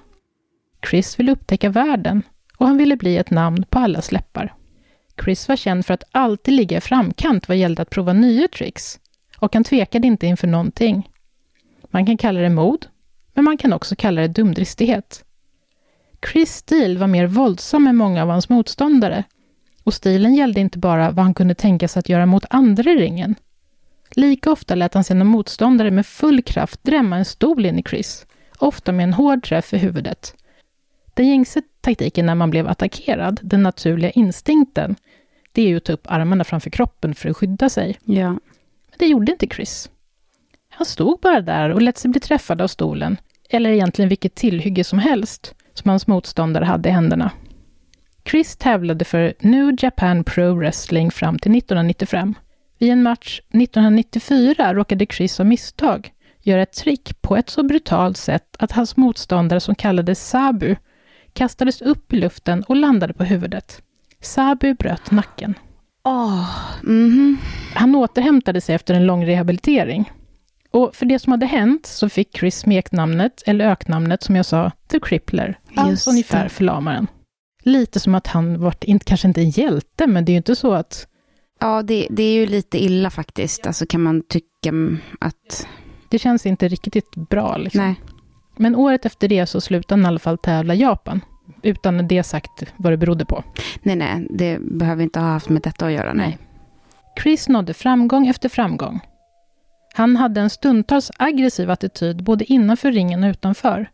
Chris 0.91 1.19
ville 1.19 1.33
upptäcka 1.33 1.69
världen 1.69 2.23
och 2.57 2.67
han 2.67 2.77
ville 2.77 2.97
bli 2.97 3.17
ett 3.17 3.31
namn 3.31 3.65
på 3.71 3.79
allas 3.79 4.13
läppar. 4.13 4.55
Chris 5.25 5.49
var 5.49 5.57
känd 5.57 5.87
för 5.87 5.95
att 5.95 6.05
alltid 6.13 6.55
ligga 6.55 6.77
i 6.77 6.81
framkant 6.81 7.49
vad 7.49 7.57
gällde 7.57 7.83
att 7.83 7.91
prova 7.91 8.13
nya 8.13 8.49
tricks 8.49 9.01
och 9.39 9.55
han 9.55 9.65
tvekade 9.65 10.07
inte 10.07 10.27
inför 10.27 10.47
någonting. 10.47 11.11
Man 11.91 12.07
kan 12.07 12.17
kalla 12.17 12.41
det 12.41 12.49
mod, 12.49 12.87
men 13.35 13.45
man 13.45 13.59
kan 13.59 13.73
också 13.73 13.97
kalla 13.97 14.21
det 14.21 14.29
dumdristighet. 14.29 15.25
Chris 16.27 16.57
stil 16.57 16.99
var 16.99 17.07
mer 17.07 17.27
våldsam 17.27 17.87
än 17.87 17.97
många 17.97 18.23
av 18.23 18.29
hans 18.29 18.49
motståndare 18.49 19.25
och 19.85 19.95
stilen 19.95 20.35
gällde 20.35 20.61
inte 20.61 20.79
bara 20.79 21.11
vad 21.11 21.25
han 21.25 21.35
kunde 21.35 21.55
tänka 21.55 21.89
sig 21.89 22.01
att 22.01 22.09
göra 22.09 22.27
mot 22.27 22.45
andra 22.51 22.91
i 22.91 22.97
ringen. 22.97 23.35
Lika 24.11 24.53
ofta 24.53 24.75
lät 24.75 24.95
han 24.95 25.05
sina 25.05 25.25
motståndare 25.25 25.91
med 25.91 26.07
full 26.07 26.43
kraft 26.43 26.85
drämma 26.85 27.17
en 27.17 27.25
stol 27.25 27.67
in 27.67 27.79
i 27.79 27.83
Chris, 27.83 28.27
ofta 28.59 28.93
med 28.93 29.05
en 29.05 29.13
hård 29.13 29.45
träff 29.45 29.75
i 29.75 29.79
huvudet. 29.79 30.35
Den 31.15 31.29
gängse 31.29 31.63
taktiken 31.81 32.27
när 32.27 32.35
man 32.35 32.51
blev 32.51 32.69
attackerad, 32.69 33.41
den 33.43 33.63
naturliga 33.63 34.11
instinkten, 34.11 34.97
det 35.53 35.63
är 35.63 35.69
ju 35.69 35.77
att 35.77 35.85
ta 35.85 35.93
upp 35.93 36.07
armarna 36.11 36.45
framför 36.45 36.71
kroppen 36.71 37.15
för 37.15 37.29
att 37.29 37.37
skydda 37.37 37.69
sig. 37.69 37.99
Ja. 38.05 38.29
Men 38.29 38.99
det 38.99 39.07
gjorde 39.07 39.33
inte 39.33 39.47
Chris. 39.47 39.91
Han 40.69 40.87
stod 40.87 41.21
bara 41.21 41.41
där 41.41 41.71
och 41.71 41.83
lät 41.83 41.99
sig 41.99 42.11
bli 42.11 42.21
träffad 42.21 42.61
av 42.61 42.69
stolen, 42.69 43.17
eller 43.51 43.71
egentligen 43.71 44.09
vilket 44.09 44.35
tillhygge 44.35 44.85
som 44.85 44.99
helst, 44.99 45.55
som 45.75 45.89
hans 45.89 46.07
motståndare 46.07 46.65
hade 46.65 46.89
i 46.89 46.93
händerna. 46.93 47.31
Chris 48.25 48.57
tävlade 48.57 49.05
för 49.05 49.35
New 49.41 49.75
Japan 49.79 50.25
Pro 50.25 50.55
Wrestling 50.55 51.11
fram 51.11 51.39
till 51.39 51.57
1995. 51.57 52.35
Vid 52.79 52.91
en 52.93 53.03
match 53.03 53.41
1994 53.51 54.75
råkade 54.75 55.07
Chris 55.07 55.41
av 55.41 55.47
misstag 55.47 56.13
göra 56.43 56.63
ett 56.63 56.73
trick 56.73 57.23
på 57.23 57.37
ett 57.37 57.51
så 57.51 57.63
brutalt 57.63 58.17
sätt 58.17 58.57
att 58.59 58.73
hans 58.73 58.97
motståndare 58.97 59.61
som 59.61 59.75
kallades 59.75 60.29
Sabu 60.29 60.77
kastades 61.33 61.83
upp 61.83 62.13
i 62.13 62.17
luften 62.17 62.63
och 62.63 62.77
landade 62.77 63.13
på 63.15 63.25
huvudet. 63.25 63.83
Sabu 64.21 64.75
bröt 64.75 65.11
nacken. 65.11 65.55
Åh, 66.05 66.51
mhm. 66.83 67.39
Han 67.75 67.95
återhämtade 67.95 68.61
sig 68.61 68.75
efter 68.75 68.95
en 68.95 69.07
lång 69.07 69.27
rehabilitering. 69.27 70.13
Och 70.73 70.95
för 70.95 71.07
det 71.07 71.19
som 71.19 71.31
hade 71.31 71.47
hänt 71.47 71.87
så 71.87 72.09
fick 72.09 72.39
Chris 72.39 72.59
smeknamnet, 72.59 73.43
eller 73.47 73.71
öknamnet 73.71 74.23
som 74.23 74.37
jag 74.37 74.47
sa, 74.47 74.71
The 74.89 75.01
Crippler. 75.01 75.59
Alltså 75.75 76.11
ungefär 76.11 76.49
förlamaren. 76.49 77.07
Lite 77.63 78.01
som 78.01 78.15
att 78.15 78.27
han 78.27 78.73
inte, 78.81 79.05
kanske 79.05 79.29
inte 79.29 79.41
en 79.41 79.51
hjälte, 79.51 80.07
men 80.07 80.25
det 80.25 80.31
är 80.31 80.35
ju 80.35 80.37
inte 80.37 80.57
så 80.57 80.73
att... 80.73 81.07
Ja, 81.61 81.83
det, 81.83 82.07
det 82.11 82.23
är 82.23 82.35
ju 82.35 82.47
lite 82.47 82.85
illa 82.85 83.11
faktiskt. 83.11 83.67
Alltså 83.67 83.87
kan 83.87 84.03
man 84.03 84.23
tycka 84.29 84.73
att... 85.21 85.67
Det 86.09 86.19
känns 86.19 86.47
inte 86.47 86.69
riktigt 86.69 87.15
bra. 87.15 87.57
Liksom. 87.57 87.81
Nej. 87.81 87.95
Men 88.57 88.77
året 88.77 89.07
efter 89.07 89.29
det 89.29 89.47
så 89.47 89.61
slutade 89.61 90.01
han 90.01 90.05
i 90.05 90.09
alla 90.09 90.19
fall 90.19 90.39
tävla 90.39 90.75
Japan. 90.75 91.21
Utan 91.63 92.09
det 92.09 92.23
sagt 92.23 92.73
vad 92.77 92.93
det 92.93 92.97
berodde 92.97 93.25
på. 93.25 93.45
nej, 93.83 93.97
nej, 93.97 94.27
det 94.31 94.59
behöver 94.61 95.03
inte 95.03 95.21
ha 95.21 95.27
haft 95.27 95.49
med 95.49 95.63
detta 95.63 95.87
att 95.87 95.93
göra. 95.93 96.13
Nej. 96.13 96.39
Chris 97.23 97.49
nådde 97.49 97.75
framgång 97.75 98.27
efter 98.27 98.49
framgång. 98.49 99.01
Han 99.93 100.17
hade 100.17 100.41
en 100.41 100.51
stundtals 100.51 101.11
aggressiv 101.17 101.71
attityd 101.71 102.25
både 102.25 102.45
innanför 102.45 102.93
ringen 102.93 103.25
och 103.25 103.31
utanför. 103.31 103.91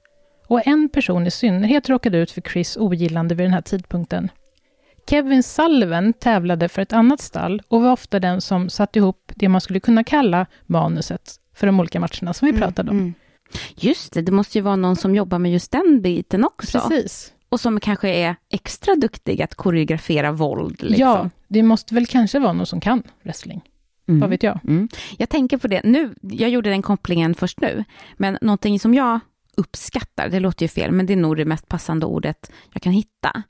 Och 0.46 0.66
en 0.66 0.88
person 0.88 1.26
i 1.26 1.30
synnerhet 1.30 1.88
råkade 1.88 2.18
ut 2.18 2.30
för 2.30 2.40
Chris 2.40 2.76
ogillande 2.76 3.34
vid 3.34 3.46
den 3.46 3.52
här 3.52 3.60
tidpunkten. 3.60 4.30
Kevin 5.10 5.42
Sullivan 5.42 6.12
tävlade 6.12 6.68
för 6.68 6.82
ett 6.82 6.92
annat 6.92 7.20
stall 7.20 7.62
och 7.68 7.82
var 7.82 7.92
ofta 7.92 8.20
den 8.20 8.40
som 8.40 8.70
satte 8.70 8.98
ihop 8.98 9.32
det 9.34 9.48
man 9.48 9.60
skulle 9.60 9.80
kunna 9.80 10.04
kalla 10.04 10.46
manuset 10.66 11.34
för 11.54 11.66
de 11.66 11.80
olika 11.80 12.00
matcherna 12.00 12.34
som 12.34 12.46
vi 12.46 12.58
pratade 12.58 12.90
om. 12.90 12.98
Mm. 12.98 13.14
Just 13.76 14.12
det, 14.12 14.22
det 14.22 14.32
måste 14.32 14.58
ju 14.58 14.62
vara 14.62 14.76
någon 14.76 14.96
som 14.96 15.14
jobbar 15.14 15.38
med 15.38 15.52
just 15.52 15.72
den 15.72 16.00
biten 16.02 16.44
också. 16.44 16.80
Precis. 16.80 17.32
Och 17.48 17.60
som 17.60 17.80
kanske 17.80 18.08
är 18.08 18.36
extra 18.50 18.94
duktig 18.94 19.42
att 19.42 19.54
koreografera 19.54 20.32
våld. 20.32 20.82
Liksom. 20.82 21.00
Ja, 21.00 21.30
det 21.48 21.62
måste 21.62 21.94
väl 21.94 22.06
kanske 22.06 22.38
vara 22.38 22.52
någon 22.52 22.66
som 22.66 22.80
kan 22.80 23.02
wrestling. 23.22 23.62
Mm. 24.08 24.20
Vad 24.20 24.30
vet 24.30 24.42
jag? 24.42 24.60
Mm. 24.64 24.88
Jag 25.18 25.28
tänker 25.28 25.56
på 25.58 25.68
det 25.68 25.80
nu, 25.84 26.14
jag 26.22 26.50
gjorde 26.50 26.70
den 26.70 26.82
kopplingen 26.82 27.34
först 27.34 27.60
nu, 27.60 27.84
men 28.16 28.38
någonting 28.42 28.80
som 28.80 28.94
jag 28.94 29.20
uppskattar, 29.56 30.28
det 30.28 30.40
låter 30.40 30.64
ju 30.64 30.68
fel, 30.68 30.92
men 30.92 31.06
det 31.06 31.12
är 31.12 31.16
nog 31.16 31.36
det 31.36 31.44
mest 31.44 31.68
passande 31.68 32.06
ordet 32.06 32.50
jag 32.72 32.82
kan 32.82 32.92
hitta. 32.92 33.42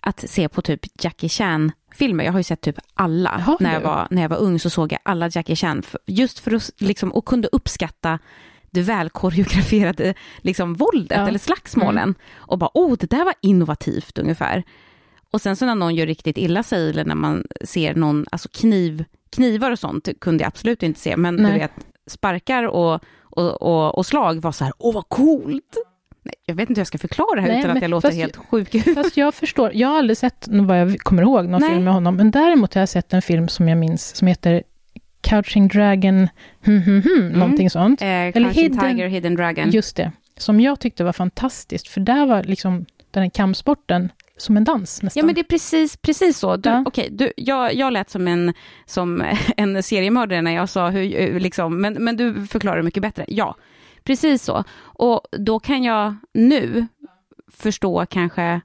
Att 0.00 0.30
se 0.30 0.48
på 0.48 0.62
typ 0.62 0.80
Jackie 1.04 1.28
Chan-filmer, 1.28 2.24
jag 2.24 2.32
har 2.32 2.38
ju 2.38 2.42
sett 2.44 2.60
typ 2.60 2.78
alla. 2.94 3.30
Har 3.30 3.56
När 3.60 3.72
jag, 3.74 3.80
var, 3.80 4.06
när 4.10 4.22
jag 4.22 4.28
var 4.28 4.36
ung 4.36 4.58
så 4.58 4.70
såg 4.70 4.92
jag 4.92 4.98
alla 5.02 5.28
Jackie 5.28 5.56
Chan, 5.56 5.82
för- 5.82 6.00
just 6.06 6.38
för 6.38 6.54
att 6.54 6.70
liksom, 6.78 7.12
och 7.12 7.24
kunde 7.24 7.48
uppskatta 7.52 8.18
det 8.70 8.82
välkoreograferade 8.82 10.14
liksom, 10.38 10.74
våldet 10.74 11.18
Ja. 11.18 11.28
eller 11.28 11.38
slagsmålen. 11.38 12.14
Och 12.36 12.58
bara, 12.58 12.70
oh, 12.74 12.96
det 13.00 13.10
där 13.10 13.24
var 13.24 13.34
innovativt 13.42 14.18
ungefär. 14.18 14.62
Och 15.30 15.40
sen 15.40 15.56
så 15.56 15.66
när 15.66 15.74
någon 15.74 15.94
gör 15.94 16.06
riktigt 16.06 16.38
illa 16.38 16.62
sig, 16.62 16.90
eller 16.90 17.04
när 17.04 17.14
man 17.14 17.44
ser 17.64 17.94
någon, 17.94 18.26
alltså 18.32 18.48
kniv, 18.52 19.04
knivar 19.30 19.70
och 19.70 19.78
sånt 19.78 20.08
kunde 20.20 20.42
jag 20.44 20.48
absolut 20.48 20.82
inte 20.82 21.00
se, 21.00 21.16
men 21.16 21.36
Nej. 21.36 21.52
du 21.52 21.58
vet, 21.58 21.72
sparkar 22.06 22.64
och, 22.64 23.00
och, 23.22 23.62
och, 23.62 23.98
och 23.98 24.06
slag 24.06 24.40
var 24.42 24.52
så 24.52 24.64
här, 24.64 24.72
åh 24.78 24.94
vad 24.94 25.08
coolt! 25.08 25.76
Nej, 26.22 26.34
jag 26.46 26.54
vet 26.54 26.70
inte 26.70 26.78
hur 26.78 26.80
jag 26.80 26.86
ska 26.86 26.98
förklara 26.98 27.34
det 27.34 27.40
här 27.40 27.48
Nej, 27.48 27.58
utan 27.58 27.76
att 27.76 27.82
jag 27.82 27.90
låter 27.90 28.10
helt 28.12 28.36
sjuk. 28.36 28.94
Fast 28.94 29.16
jag 29.16 29.34
förstår, 29.34 29.70
jag 29.74 29.88
har 29.88 29.98
aldrig 29.98 30.16
sett, 30.16 30.48
vad 30.50 30.80
jag 30.80 30.98
kommer 31.00 31.22
ihåg, 31.22 31.48
någon 31.48 31.60
Nej. 31.60 31.70
film 31.70 31.84
med 31.84 31.92
honom, 31.92 32.16
men 32.16 32.30
däremot 32.30 32.74
har 32.74 32.82
jag 32.82 32.88
sett 32.88 33.12
en 33.12 33.22
film 33.22 33.48
som 33.48 33.68
jag 33.68 33.78
minns, 33.78 34.16
som 34.16 34.28
heter 34.28 34.62
Couching 35.20 35.68
Dragon, 35.68 36.28
hmm, 36.64 36.82
hmm, 36.82 37.02
hmm, 37.02 37.28
någonting 37.28 37.70
sånt. 37.70 38.02
Eh, 38.02 38.08
Eller 38.08 38.50
Hidden- 38.50 38.80
Tiger, 38.88 39.08
Hidden 39.08 39.34
Dragon. 39.34 39.70
Just 39.70 39.96
det, 39.96 40.12
som 40.36 40.60
jag 40.60 40.80
tyckte 40.80 41.04
var 41.04 41.12
fantastiskt, 41.12 41.88
för 41.88 42.00
där 42.00 42.26
var 42.26 42.42
liksom 42.42 42.86
den 43.10 43.22
här 43.22 43.30
kampsporten 43.30 44.12
som 44.38 44.56
en 44.56 44.64
dans 44.64 45.02
nästan. 45.02 45.20
Ja 45.20 45.26
men 45.26 45.34
det 45.34 45.40
är 45.40 45.44
precis, 45.44 45.96
precis 45.96 46.38
så. 46.38 46.56
Du, 46.56 46.68
Ja. 46.70 46.82
okej, 46.86 47.08
du, 47.10 47.32
jag, 47.36 47.74
jag 47.74 47.92
lät 47.92 48.10
som 48.10 48.28
en, 48.28 48.54
som 48.86 49.24
en 49.56 49.82
seriemördare 49.82 50.42
när 50.42 50.54
jag 50.54 50.68
sa 50.68 50.88
hur, 50.90 51.20
eh, 51.20 51.38
liksom, 51.40 51.80
men, 51.80 51.92
men 51.94 52.16
du 52.16 52.46
förklarar 52.46 52.82
mycket 52.82 53.02
bättre. 53.02 53.24
Ja, 53.28 53.56
precis 54.04 54.42
så. 54.44 54.64
Och 54.80 55.20
då 55.38 55.60
kan 55.60 55.82
jag 55.82 56.14
nu 56.34 56.86
förstå 57.52 58.06
kanske 58.10 58.60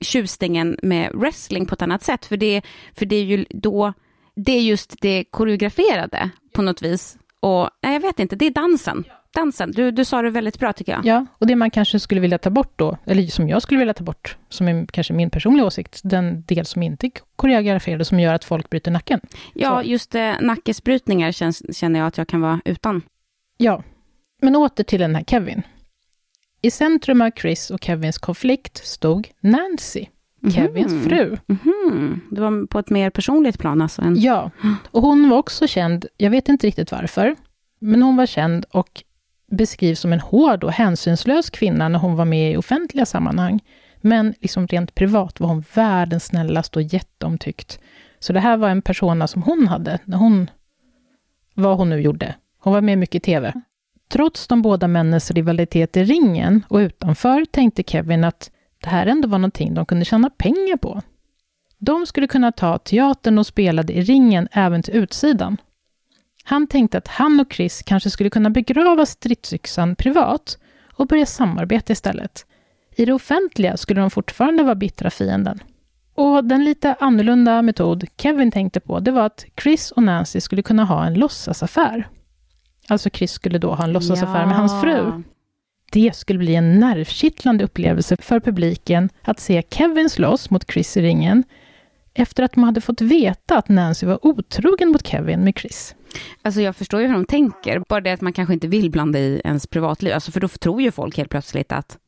tjusningen 0.00 0.78
med 0.82 1.10
wrestling 1.14 1.66
på 1.66 1.74
ett 1.74 1.82
annat 1.82 2.02
sätt, 2.02 2.26
för 2.26 2.36
det, 2.36 2.62
för 2.94 3.06
det 3.06 3.16
är 3.16 3.24
ju 3.24 3.44
då 3.50 3.92
det 4.36 4.52
är 4.52 4.60
just 4.62 4.94
det 5.00 5.24
koreograferade 5.30 6.30
på 6.52 6.62
något 6.62 6.82
vis. 6.82 7.16
Och 7.40 7.70
nej, 7.82 7.92
jag 7.92 8.00
vet 8.00 8.18
inte, 8.20 8.36
det 8.36 8.46
är 8.46 8.50
dansen. 8.50 9.04
Dansen, 9.34 9.70
du, 9.72 9.90
du 9.90 10.04
sa 10.04 10.22
det 10.22 10.30
väldigt 10.30 10.58
bra 10.58 10.72
tycker 10.72 10.92
jag. 10.92 11.06
Ja, 11.06 11.26
och 11.38 11.46
det 11.46 11.56
man 11.56 11.70
kanske 11.70 12.00
skulle 12.00 12.20
vilja 12.20 12.38
ta 12.38 12.50
bort 12.50 12.72
då, 12.76 12.96
eller 13.04 13.26
som 13.26 13.48
jag 13.48 13.62
skulle 13.62 13.78
vilja 13.78 13.94
ta 13.94 14.04
bort, 14.04 14.36
som 14.48 14.68
är 14.68 14.86
kanske 14.86 15.12
min 15.12 15.30
personliga 15.30 15.66
åsikt, 15.66 16.00
den 16.04 16.42
del 16.46 16.66
som 16.66 16.82
inte 16.82 17.06
är 17.06 17.10
koreograferad, 17.36 18.06
som 18.06 18.20
gör 18.20 18.34
att 18.34 18.44
folk 18.44 18.70
bryter 18.70 18.90
nacken. 18.90 19.20
Ja, 19.54 19.82
Så. 19.82 19.88
just 19.88 20.14
eh, 20.14 20.32
nackesbrytningar 20.40 21.32
känns, 21.32 21.76
känner 21.78 22.00
jag 22.00 22.06
att 22.06 22.18
jag 22.18 22.28
kan 22.28 22.40
vara 22.40 22.60
utan. 22.64 23.02
Ja, 23.56 23.82
men 24.42 24.56
åter 24.56 24.84
till 24.84 25.00
den 25.00 25.14
här 25.14 25.24
Kevin. 25.24 25.62
I 26.62 26.70
centrum 26.70 27.20
av 27.20 27.30
Chris 27.36 27.70
och 27.70 27.84
Kevins 27.84 28.18
konflikt 28.18 28.86
stod 28.86 29.28
Nancy, 29.40 30.06
Kevins 30.54 30.92
Mhm. 30.92 31.02
fru. 31.02 31.36
Mhm. 31.46 32.20
Det 32.30 32.40
var 32.40 32.66
på 32.66 32.78
ett 32.78 32.90
mer 32.90 33.10
personligt 33.10 33.58
plan 33.58 33.82
alltså. 33.82 34.02
Än... 34.02 34.20
Ja, 34.20 34.50
och 34.90 35.02
hon 35.02 35.28
var 35.28 35.38
också 35.38 35.66
känd, 35.66 36.06
jag 36.16 36.30
vet 36.30 36.48
inte 36.48 36.66
riktigt 36.66 36.92
varför, 36.92 37.36
men 37.78 38.02
hon 38.02 38.16
var 38.16 38.26
känd 38.26 38.64
och 38.70 39.02
beskrivs 39.54 40.00
som 40.00 40.12
en 40.12 40.20
hård 40.20 40.64
och 40.64 40.72
hänsynslös 40.72 41.50
kvinna 41.50 41.88
när 41.88 41.98
hon 41.98 42.16
var 42.16 42.24
med 42.24 42.52
i 42.52 42.56
offentliga 42.56 43.06
sammanhang. 43.06 43.60
Men 44.00 44.34
liksom 44.40 44.66
rent 44.66 44.94
privat 44.94 45.40
var 45.40 45.48
hon 45.48 45.64
världens 45.74 46.24
snällaste 46.24 46.78
och 46.78 46.82
jätteomtyckt. 46.82 47.78
Så 48.18 48.32
det 48.32 48.40
här 48.40 48.56
var 48.56 48.68
en 48.68 48.82
persona 48.82 49.26
som 49.26 49.42
hon 49.42 49.68
hade 49.68 49.98
när 50.04 50.18
hon, 50.18 50.50
vad 51.54 51.76
hon 51.76 51.90
nu 51.90 52.00
gjorde. 52.00 52.34
Hon 52.58 52.72
var 52.72 52.80
med 52.80 52.98
mycket 52.98 53.14
i 53.14 53.20
TV. 53.20 53.52
Trots 54.08 54.46
de 54.46 54.62
båda 54.62 54.88
männens 54.88 55.30
rivalitet 55.30 55.96
i 55.96 56.04
ringen 56.04 56.64
och 56.68 56.76
utanför 56.76 57.44
tänkte 57.44 57.82
Kevin 57.82 58.24
att 58.24 58.50
det 58.82 58.88
här 58.88 59.06
ändå 59.06 59.28
var 59.28 59.38
någonting 59.38 59.74
de 59.74 59.86
kunde 59.86 60.04
tjäna 60.04 60.30
pengar 60.30 60.76
på. 60.76 61.02
De 61.78 62.06
skulle 62.06 62.26
kunna 62.26 62.52
ta 62.52 62.78
teatern 62.78 63.38
och 63.38 63.46
spelade 63.46 63.92
i 63.92 64.02
ringen 64.02 64.48
även 64.52 64.82
till 64.82 64.94
utsidan. 64.94 65.56
Han 66.46 66.66
tänkte 66.66 66.98
att 66.98 67.08
han 67.08 67.40
och 67.40 67.52
Chris 67.52 67.82
kanske 67.82 68.10
skulle 68.10 68.30
kunna 68.30 68.50
begrava 68.50 69.06
stridsyxan 69.06 69.96
privat 69.96 70.58
och 70.92 71.06
börja 71.06 71.26
samarbeta 71.26 71.92
istället. 71.92 72.46
I 72.96 73.04
det 73.04 73.12
offentliga 73.12 73.76
skulle 73.76 74.00
de 74.00 74.10
fortfarande 74.10 74.62
vara 74.62 74.74
bittra 74.74 75.10
fienden. 75.10 75.62
Och 76.14 76.44
den 76.44 76.64
lite 76.64 76.94
annorlunda 77.00 77.62
metod 77.62 78.04
Kevin 78.16 78.50
tänkte 78.50 78.80
på, 78.80 79.00
det 79.00 79.10
var 79.10 79.26
att 79.26 79.44
Chris 79.62 79.90
och 79.90 80.02
Nancy 80.02 80.40
skulle 80.40 80.62
kunna 80.62 80.84
ha 80.84 81.06
en 81.06 81.14
låtsasaffär. 81.14 82.08
Alltså 82.88 83.10
Chris 83.10 83.32
skulle 83.32 83.58
då 83.58 83.74
ha 83.74 83.84
en 83.84 83.92
låtsasaffär 83.92 84.46
med 84.46 84.56
hans 84.56 84.80
fru. 84.82 85.22
Det 85.92 86.16
skulle 86.16 86.38
bli 86.38 86.54
en 86.54 86.80
nervkittlande 86.80 87.64
upplevelse 87.64 88.16
för 88.16 88.40
publiken 88.40 89.10
att 89.22 89.40
se 89.40 89.62
Kevin 89.70 90.10
slåss 90.10 90.50
mot 90.50 90.70
Chris 90.72 90.96
i 90.96 91.02
ringen 91.02 91.44
efter 92.14 92.42
att 92.42 92.52
de 92.52 92.64
hade 92.64 92.80
fått 92.80 93.00
veta 93.00 93.58
att 93.58 93.68
Nancy 93.68 94.06
var 94.06 94.26
otrogen 94.26 94.88
mot 94.88 95.06
Kevin 95.06 95.40
med 95.40 95.58
Chris. 95.58 95.94
Alltså 96.42 96.60
jag 96.60 96.76
förstår 96.76 97.00
ju 97.00 97.06
hur 97.06 97.14
de 97.14 97.24
tänker, 97.26 97.82
bara 97.88 98.00
det 98.00 98.12
att 98.12 98.20
man 98.20 98.32
kanske 98.32 98.54
inte 98.54 98.68
vill 98.68 98.90
blanda 98.90 99.18
i 99.18 99.40
ens 99.44 99.66
privatliv, 99.66 100.12
alltså 100.14 100.30
för 100.32 100.40
då 100.40 100.48
tror 100.48 100.82
ju 100.82 100.90
folk 100.90 101.16
helt 101.16 101.30
plötsligt 101.30 101.72
att, 101.72 101.98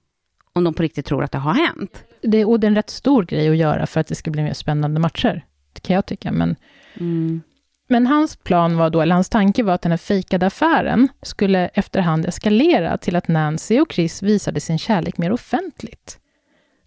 om 0.52 0.64
de 0.64 0.74
på 0.74 0.82
riktigt 0.82 1.06
tror 1.06 1.24
att 1.24 1.32
det 1.32 1.38
har 1.38 1.54
hänt. 1.54 2.04
Det, 2.22 2.44
och 2.44 2.60
det 2.60 2.66
är 2.66 2.68
en 2.68 2.74
rätt 2.74 2.90
stor 2.90 3.24
grej 3.24 3.48
att 3.48 3.56
göra 3.56 3.86
för 3.86 4.00
att 4.00 4.06
det 4.06 4.14
ska 4.14 4.30
bli 4.30 4.42
mer 4.42 4.52
spännande 4.54 5.00
matcher, 5.00 5.44
det 5.72 5.80
kan 5.80 5.94
jag 5.94 6.06
tycka. 6.06 6.32
Men, 6.32 6.56
Mm. 6.98 7.42
men 7.88 8.06
hans 8.06 8.36
plan 8.36 8.76
var 8.76 8.90
då, 8.90 9.00
eller 9.00 9.14
hans 9.14 9.28
tanke 9.28 9.62
var 9.62 9.72
att 9.74 9.82
den 9.82 9.92
här 9.92 9.96
fejkade 9.98 10.46
affären 10.46 11.08
skulle 11.22 11.68
efterhand 11.68 12.26
eskalera 12.26 12.98
till 12.98 13.16
att 13.16 13.28
Nancy 13.28 13.80
och 13.80 13.92
Chris 13.92 14.22
visade 14.22 14.60
sin 14.60 14.78
kärlek 14.78 15.18
mer 15.18 15.32
offentligt. 15.32 16.18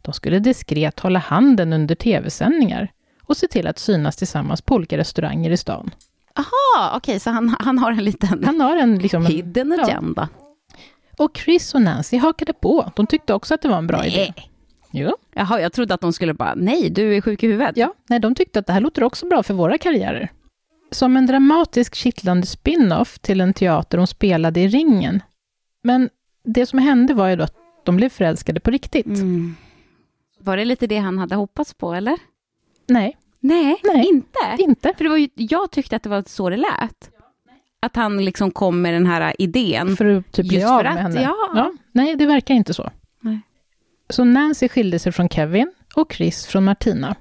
De 0.01 0.13
skulle 0.13 0.39
diskret 0.39 0.99
hålla 0.99 1.19
handen 1.19 1.73
under 1.73 1.95
tv-sändningar 1.95 2.91
och 3.23 3.37
se 3.37 3.47
till 3.47 3.67
att 3.67 3.79
synas 3.79 4.15
tillsammans 4.15 4.61
på 4.61 4.75
olika 4.75 4.97
restauranger 4.97 5.51
i 5.51 5.57
stan. 5.57 5.91
Aha, 6.39 6.97
okej, 6.97 7.19
så 7.19 7.29
han, 7.29 7.55
han 7.59 7.77
har 7.77 7.91
en 7.91 8.03
liten 8.03 8.43
Han 8.43 8.61
har 8.61 8.77
en, 8.77 8.99
liksom, 8.99 9.25
en 9.25 9.31
hidden 9.31 9.75
ja. 9.77 9.83
agenda. 9.83 10.29
Och 11.17 11.37
Chris 11.37 11.75
och 11.75 11.81
Nancy 11.81 12.17
hakade 12.17 12.53
på. 12.53 12.91
De 12.95 13.07
tyckte 13.07 13.33
också 13.33 13.53
att 13.53 13.61
det 13.61 13.67
var 13.67 13.77
en 13.77 13.87
bra 13.87 14.05
idé. 14.05 14.33
Nej. 14.35 14.51
Jo. 14.91 15.15
Jaha, 15.33 15.61
jag 15.61 15.73
trodde 15.73 15.93
att 15.93 16.01
de 16.01 16.13
skulle 16.13 16.33
bara, 16.33 16.53
nej, 16.55 16.89
du 16.89 17.15
är 17.15 17.21
sjuk 17.21 17.43
i 17.43 17.47
huvudet. 17.47 17.77
Ja, 17.77 17.93
nej, 18.09 18.19
de 18.19 18.35
tyckte 18.35 18.59
att 18.59 18.67
det 18.67 18.73
här 18.73 18.81
låter 18.81 19.03
också 19.03 19.25
bra 19.25 19.43
för 19.43 19.53
våra 19.53 19.77
karriärer. 19.77 20.31
Som 20.91 21.17
en 21.17 21.25
dramatisk 21.25 21.95
kittlande 21.95 22.47
spin-off 22.47 23.19
till 23.19 23.41
en 23.41 23.53
teater 23.53 23.97
de 23.97 24.07
spelade 24.07 24.59
i 24.59 24.67
ringen. 24.67 25.21
Men 25.83 26.09
det 26.43 26.65
som 26.65 26.79
hände 26.79 27.13
var 27.13 27.27
ju 27.27 27.35
då 27.35 27.43
att 27.43 27.55
de 27.83 27.95
blev 27.95 28.09
förälskade 28.09 28.59
på 28.59 28.71
riktigt. 28.71 29.05
Mm. 29.05 29.55
Var 30.39 30.57
det 30.57 30.65
lite 30.65 30.87
det 30.87 30.97
han 30.97 31.17
hade 31.17 31.35
hoppats 31.35 31.73
på, 31.73 31.93
eller? 31.93 32.17
Nej, 32.87 33.17
Nej, 33.39 33.75
Nej. 33.83 34.05
inte. 34.07 34.39
inte. 34.63 34.93
För 34.97 35.03
det 35.03 35.09
var 35.09 35.17
ju, 35.17 35.29
jag 35.35 35.71
tyckte 35.71 35.95
att 35.95 36.03
det 36.03 36.09
var 36.09 36.23
så 36.27 36.49
det 36.49 36.57
lät. 36.57 37.09
Att 37.79 37.95
han 37.95 38.25
liksom 38.25 38.51
kom 38.51 38.81
med 38.81 38.93
den 38.93 39.05
här 39.05 39.33
idén. 39.39 39.97
För 39.97 40.05
att 40.05 40.31
typ 40.31 40.47
bli 40.47 40.57
Just 40.57 40.67
av 40.71 40.77
för 40.77 40.83
med 40.83 40.93
att, 40.93 41.01
henne. 41.01 41.21
ja. 41.21 41.71
Nej, 41.91 42.15
det 42.15 42.25
verkar 42.25 42.53
inte 42.55 42.73
så. 42.73 42.89
Nej. 43.21 43.39
Så 44.09 44.23
Nancy 44.23 44.69
skilde 44.69 44.99
sig 44.99 45.11
från 45.11 45.29
Kevin 45.29 45.73
och 45.95 46.13
Chris 46.13 46.45
från 46.45 46.63
Martina. 46.63 47.15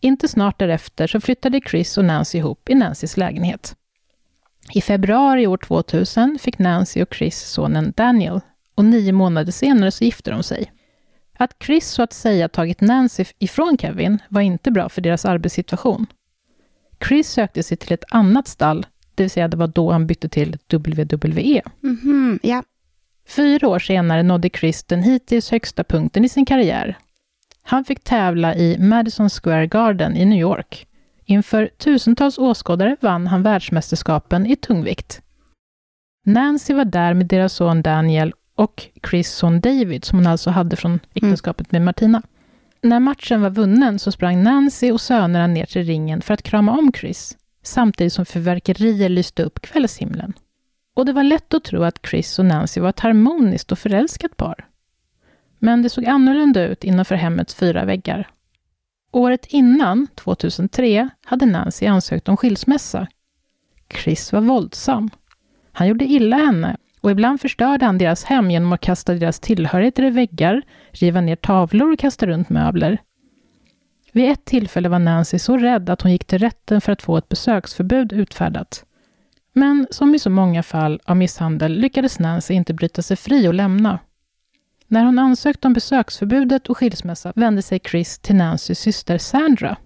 Inte 0.00 0.28
snart 0.28 0.58
därefter 0.58 1.06
så 1.06 1.20
flyttade 1.20 1.60
Chris 1.60 1.98
och 1.98 2.04
Nancy 2.04 2.38
ihop 2.38 2.70
i 2.70 2.74
Nancys 2.74 3.16
lägenhet. 3.16 3.76
I 4.72 4.80
februari 4.80 5.46
år 5.46 5.56
2000 5.56 6.38
fick 6.40 6.58
Nancy 6.58 7.02
och 7.02 7.14
Chris 7.14 7.40
sonen 7.40 7.92
Daniel 7.96 8.40
och 8.74 8.84
nio 8.84 9.12
månader 9.12 9.52
senare 9.52 9.90
så 9.90 10.04
gifte 10.04 10.30
de 10.30 10.42
sig. 10.42 10.72
Att 11.40 11.56
Chris 11.64 11.88
så 11.88 12.02
att 12.02 12.12
säga 12.12 12.48
tagit 12.48 12.80
Nancy 12.80 13.24
ifrån 13.38 13.76
Kevin 13.80 14.18
var 14.28 14.40
inte 14.40 14.70
bra 14.70 14.88
för 14.88 15.00
deras 15.00 15.24
arbetssituation. 15.24 16.06
Chris 17.08 17.30
sökte 17.30 17.62
sig 17.62 17.76
till 17.76 17.92
ett 17.92 18.04
annat 18.10 18.48
stall, 18.48 18.86
det 19.14 19.22
vill 19.22 19.30
säga 19.30 19.48
det 19.48 19.56
var 19.56 19.66
då 19.66 19.92
han 19.92 20.06
bytte 20.06 20.28
till 20.28 20.58
WWE. 20.70 21.62
Mhm, 21.80 22.38
ja. 22.42 22.62
Fyra 23.28 23.68
år 23.68 23.78
senare 23.78 24.22
nådde 24.22 24.50
Chris 24.50 24.84
den 24.84 25.02
hittills 25.02 25.50
högsta 25.50 25.84
punkten 25.84 26.24
i 26.24 26.28
sin 26.28 26.46
karriär. 26.46 26.98
Han 27.62 27.84
fick 27.84 28.04
tävla 28.04 28.54
i 28.54 28.78
Madison 28.78 29.30
Square 29.30 29.66
Garden 29.66 30.16
i 30.16 30.24
New 30.24 30.38
York. 30.38 30.86
Inför 31.24 31.70
tusentals 31.78 32.38
åskådare 32.38 32.96
vann 33.00 33.26
han 33.26 33.42
världsmästerskapen 33.42 34.46
i 34.46 34.56
tungvikt. 34.56 35.22
Nancy 36.24 36.74
var 36.74 36.84
där 36.84 37.14
med 37.14 37.26
deras 37.26 37.52
son 37.52 37.82
Daniel 37.82 38.32
och 38.58 38.86
Chris 39.10 39.32
son 39.32 39.60
David, 39.60 40.04
som 40.04 40.18
hon 40.18 40.26
alltså 40.26 40.50
hade 40.50 40.76
från 40.76 41.00
äktenskapet 41.14 41.72
med 41.72 41.82
Martina. 41.82 42.22
När 42.82 43.00
matchen 43.00 43.40
var 43.40 43.50
vunnen 43.50 43.98
så 43.98 44.12
sprang 44.12 44.42
Nancy 44.42 44.92
och 44.92 45.00
sönerna 45.00 45.46
ner 45.46 45.66
till 45.66 45.84
ringen 45.84 46.22
för 46.22 46.34
att 46.34 46.42
krama 46.42 46.78
om 46.78 46.92
Chris, 46.92 47.36
samtidigt 47.62 48.12
som 48.12 48.26
fyrverkerier 48.26 49.08
lyste 49.08 49.42
upp 49.42 49.60
kvällshimlen. 49.60 50.32
Och 50.94 51.06
det 51.06 51.12
var 51.12 51.22
lätt 51.22 51.54
att 51.54 51.64
tro 51.64 51.82
att 51.82 52.06
Chris 52.06 52.38
och 52.38 52.44
Nancy 52.44 52.80
var 52.80 52.88
ett 52.88 53.00
harmoniskt 53.00 53.72
och 53.72 53.78
förälskat 53.78 54.36
par. 54.36 54.66
Men 55.58 55.82
det 55.82 55.90
såg 55.90 56.06
annorlunda 56.06 56.64
ut 56.64 56.84
innanför 56.84 57.14
hemmets 57.14 57.54
fyra 57.54 57.84
väggar. 57.84 58.28
Året 59.12 59.46
innan, 59.46 60.06
2003, 60.14 61.08
hade 61.24 61.46
Nancy 61.46 61.86
ansökt 61.86 62.28
om 62.28 62.36
skilsmässa. 62.36 63.06
Chris 63.90 64.32
var 64.32 64.40
våldsam. 64.40 65.10
Han 65.72 65.88
gjorde 65.88 66.04
illa 66.04 66.36
henne 66.36 66.76
och 67.08 67.12
ibland 67.12 67.40
förstörde 67.40 67.86
han 67.86 67.98
deras 67.98 68.24
hem 68.24 68.50
genom 68.50 68.72
att 68.72 68.80
kasta 68.80 69.14
deras 69.14 69.40
tillhörigheter 69.40 70.02
i 70.02 70.10
väggar, 70.10 70.62
riva 70.90 71.20
ner 71.20 71.36
tavlor 71.36 71.92
och 71.92 71.98
kasta 71.98 72.26
runt 72.26 72.48
möbler. 72.48 72.98
Vid 74.12 74.30
ett 74.30 74.44
tillfälle 74.44 74.88
var 74.88 74.98
Nancy 74.98 75.38
så 75.38 75.56
rädd 75.56 75.90
att 75.90 76.02
hon 76.02 76.12
gick 76.12 76.24
till 76.24 76.38
rätten 76.38 76.80
för 76.80 76.92
att 76.92 77.02
få 77.02 77.16
ett 77.16 77.28
besöksförbud 77.28 78.12
utfärdat. 78.12 78.84
Men 79.52 79.86
som 79.90 80.14
i 80.14 80.18
så 80.18 80.30
många 80.30 80.62
fall 80.62 81.00
av 81.04 81.16
misshandel 81.16 81.72
lyckades 81.72 82.18
Nancy 82.18 82.54
inte 82.54 82.74
bryta 82.74 83.02
sig 83.02 83.16
fri 83.16 83.48
och 83.48 83.54
lämna. 83.54 83.98
När 84.86 85.04
hon 85.04 85.18
ansökte 85.18 85.66
om 85.66 85.72
besöksförbudet 85.72 86.66
och 86.66 86.78
skilsmässa 86.78 87.32
vände 87.36 87.62
sig 87.62 87.80
Chris 87.90 88.18
till 88.18 88.36
Nancys 88.36 88.78
syster 88.78 89.18
Sandra. 89.18 89.76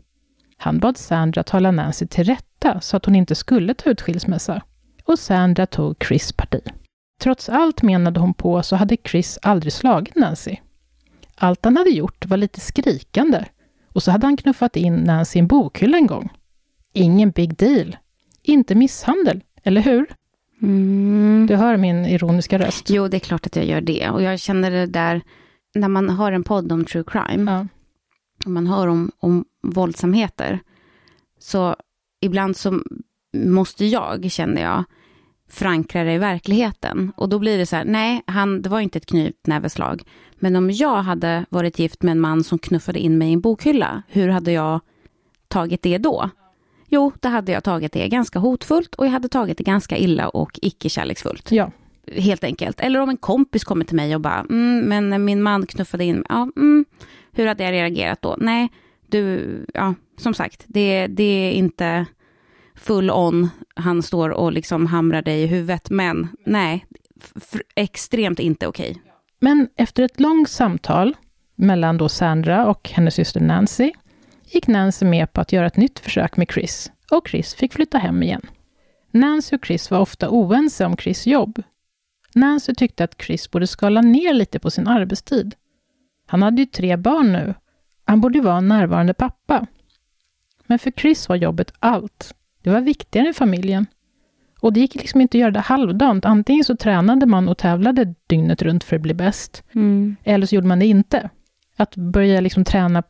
Han 0.57 0.79
bad 0.79 0.99
Sandra 0.99 1.43
tala 1.43 1.71
Nancy 1.71 2.07
till 2.07 2.25
rätta 2.25 2.81
så 2.81 2.97
att 2.97 3.05
hon 3.05 3.17
inte 3.17 3.35
skulle 3.35 3.75
ta 3.75 3.91
ut 3.91 4.01
skilsmässa. 4.01 4.63
Och 5.05 5.19
Sandra 5.19 5.67
tog 5.67 6.05
Chris 6.05 6.33
parti. 6.33 6.61
Trots 7.23 7.49
allt 7.49 7.83
menade 7.83 8.21
hon 8.21 8.35
på 8.35 8.63
så 8.63 8.77
hade 8.77 8.97
Chris 9.05 9.39
aldrig 9.43 9.73
slagit 9.73 10.17
Nancy. 10.17 10.57
Allt 11.35 11.65
han 11.65 11.77
hade 11.77 11.91
gjort 11.91 12.27
var 12.27 12.37
lite 12.37 12.61
skrikande 12.61 13.45
och 13.93 14.03
så 14.03 14.11
hade 14.11 14.27
han 14.27 14.37
knuffat 14.37 14.77
in 14.77 14.95
Nancy 14.95 15.39
i 15.39 15.41
en 15.41 15.47
bokhylla 15.47 15.97
en 15.97 16.07
gång. 16.07 16.29
Ingen 16.93 17.31
big 17.31 17.57
deal. 17.57 17.97
Inte 18.43 18.75
misshandel, 18.75 19.41
eller 19.63 19.81
hur? 19.81 20.07
Mm. 20.63 21.47
Du 21.49 21.57
hör 21.57 21.77
min 21.77 22.07
ironiska 22.07 22.59
röst. 22.59 22.91
Jo, 22.91 23.09
det 23.09 23.17
är 23.17 23.19
klart 23.19 23.47
att 23.47 23.57
jag 23.57 23.65
gör 23.65 23.81
det. 23.81 24.11
Och 24.11 24.23
jag 24.23 24.41
känner 24.41 24.71
det 24.71 24.87
där, 24.87 25.23
när 25.75 25.89
man 25.89 26.11
har 26.11 26.33
en 26.33 26.45
podd 26.45 26.73
om 26.73 26.85
true 26.85 27.05
crime, 27.07 27.53
Ja. 27.53 27.67
och 28.45 28.51
man 28.51 28.67
hör 28.67 28.87
om, 28.87 29.11
om 29.19 29.45
våldsamheter, 29.63 30.59
så 31.39 31.77
ibland 32.21 32.57
så 32.57 32.83
måste 33.37 33.85
jag, 33.87 34.31
känner 34.31 34.63
jag, 34.63 34.85
förankra 35.53 36.05
det 36.05 36.13
i 36.13 36.19
verkligheten. 36.19 37.13
Och 37.17 37.29
då 37.29 37.39
blir 37.39 37.59
det 37.59 37.67
så 37.67 37.77
här, 37.77 37.85
nej, 37.85 38.23
han, 38.27 38.63
det 38.63 38.69
var 38.69 38.81
inte 38.81 38.99
ett 38.99 39.07
knytnäveslag. 39.07 40.03
Men 40.35 40.57
om 40.57 40.71
jag 40.71 41.03
hade 41.03 41.45
varit 41.49 41.79
gift 41.79 42.03
med 42.03 42.13
en 42.13 42.21
man 42.21 42.45
som 42.45 42.59
knuffade 42.59 42.99
in 42.99 43.19
mig 43.19 43.29
i 43.29 43.33
en 43.33 43.41
bokhylla, 43.41 44.03
hur 44.09 44.29
hade 44.29 44.53
jag 44.53 44.81
tagit 45.49 45.83
det 45.83 45.99
då? 45.99 46.31
Jo, 46.89 47.13
det 47.21 47.29
hade 47.29 47.53
jag 47.53 47.65
tagit 47.65 47.93
det 47.93 48.09
ganska 48.09 48.39
hotfullt 48.39 48.95
och 48.95 49.07
jag 49.07 49.11
hade 49.11 49.29
tagit 49.29 49.59
det 49.59 49.65
ganska 49.65 49.97
illa 49.97 50.29
och 50.29 50.59
icke-kärleksfullt. 50.63 51.53
Ja. 51.53 51.71
Helt 52.17 52.45
enkelt. 52.45 52.81
Eller 52.81 53.01
om 53.01 53.09
en 53.09 53.17
kompis 53.17 53.65
kommer 53.65 53.85
till 53.85 53.97
mig 53.97 54.15
och 54.15 54.21
bara, 54.21 54.41
mm, 54.51 54.81
men 54.81 55.25
min 55.25 55.43
man 55.43 55.67
knuffade 55.67 56.05
in, 56.05 56.25
ja, 56.29 56.49
mm, 56.57 56.85
hur 57.33 57.47
hade 57.47 57.65
jag 57.65 57.73
reagerat 57.73 58.23
då? 58.23 58.37
Nej, 58.39 58.69
du, 59.07 59.57
ja, 59.75 59.95
som 60.17 60.35
sagt, 60.35 60.65
det, 60.67 61.07
det 61.07 61.49
är 61.49 61.51
inte 61.53 62.07
full 62.83 63.11
on, 63.11 63.51
han 63.75 64.03
står 64.03 64.31
och 64.31 64.53
liksom 64.53 64.87
hamrar 64.87 65.23
dig 65.23 65.43
i 65.43 65.47
huvudet, 65.47 65.91
men 65.91 66.29
nej, 66.47 66.87
extremt 67.75 68.39
inte 68.39 68.67
okej. 68.67 68.91
Okay. 68.91 69.03
Men 69.41 69.69
efter 69.77 70.03
ett 70.03 70.21
långt 70.21 70.49
samtal 70.49 71.17
mellan 71.55 71.99
då 71.99 72.09
Sandra 72.09 72.67
och 72.67 72.91
hennes 72.91 73.15
syster 73.15 73.41
Nancy, 73.41 73.93
gick 74.45 74.67
Nancy 74.67 75.07
med 75.07 75.33
på 75.33 75.41
att 75.41 75.53
göra 75.53 75.67
ett 75.67 75.77
nytt 75.77 75.99
försök 75.99 76.37
med 76.37 76.51
Chris, 76.51 76.91
och 77.11 77.29
Chris 77.29 77.55
fick 77.55 77.73
flytta 77.73 77.99
hem 77.99 78.23
igen. 78.23 78.43
Nancy 79.11 79.57
och 79.57 79.67
Chris 79.67 79.91
var 79.91 79.99
ofta 79.99 80.31
oense 80.31 80.87
om 80.87 80.97
Chris 80.97 81.27
jobb. 81.27 81.63
Nancy 82.35 82.75
tyckte 82.75 83.05
att 83.05 83.23
Chris 83.23 83.51
borde 83.51 83.67
skala 83.67 84.01
ner 84.01 84.35
lite 84.35 84.59
på 84.59 84.71
sin 84.71 84.89
arbetstid. 84.89 85.55
Han 86.27 86.43
hade 86.43 86.63
ju 86.63 86.67
tre 86.67 86.97
barn 86.97 87.33
nu. 87.33 87.55
Han 88.05 88.21
borde 88.21 88.41
vara 88.41 88.57
en 88.57 88.69
närvarande 88.69 89.15
pappa. 89.15 89.67
Men 90.67 90.79
för 90.79 90.91
Chris 90.91 91.29
var 91.29 91.37
jobbet 91.37 91.73
allt. 91.79 92.35
Det 92.63 92.71
var 92.71 92.81
viktigare 92.81 93.29
än 93.29 93.35
familjen. 93.35 93.87
Och 94.61 94.73
det 94.73 94.81
gick 94.81 94.95
liksom 94.95 95.21
inte 95.21 95.39
att 95.39 95.41
göra 95.41 95.51
det 95.51 95.61
halvdant. 95.61 96.25
Antingen 96.25 96.65
så 96.65 96.77
tränade 96.77 97.27
man 97.27 97.49
och 97.49 97.59
tävlade 97.59 98.15
dygnet 98.27 98.63
runt 98.63 98.85
för 98.85 98.97
att 98.97 99.03
bli 99.03 99.15
bäst. 99.15 99.65
Mm. 99.75 100.17
Eller 100.25 100.47
så 100.47 100.55
gjorde 100.55 100.67
man 100.67 100.79
det 100.79 100.87
inte. 100.87 101.31
Att 101.77 101.97
börja 101.97 102.41
liksom 102.41 102.65
träna 102.65 103.03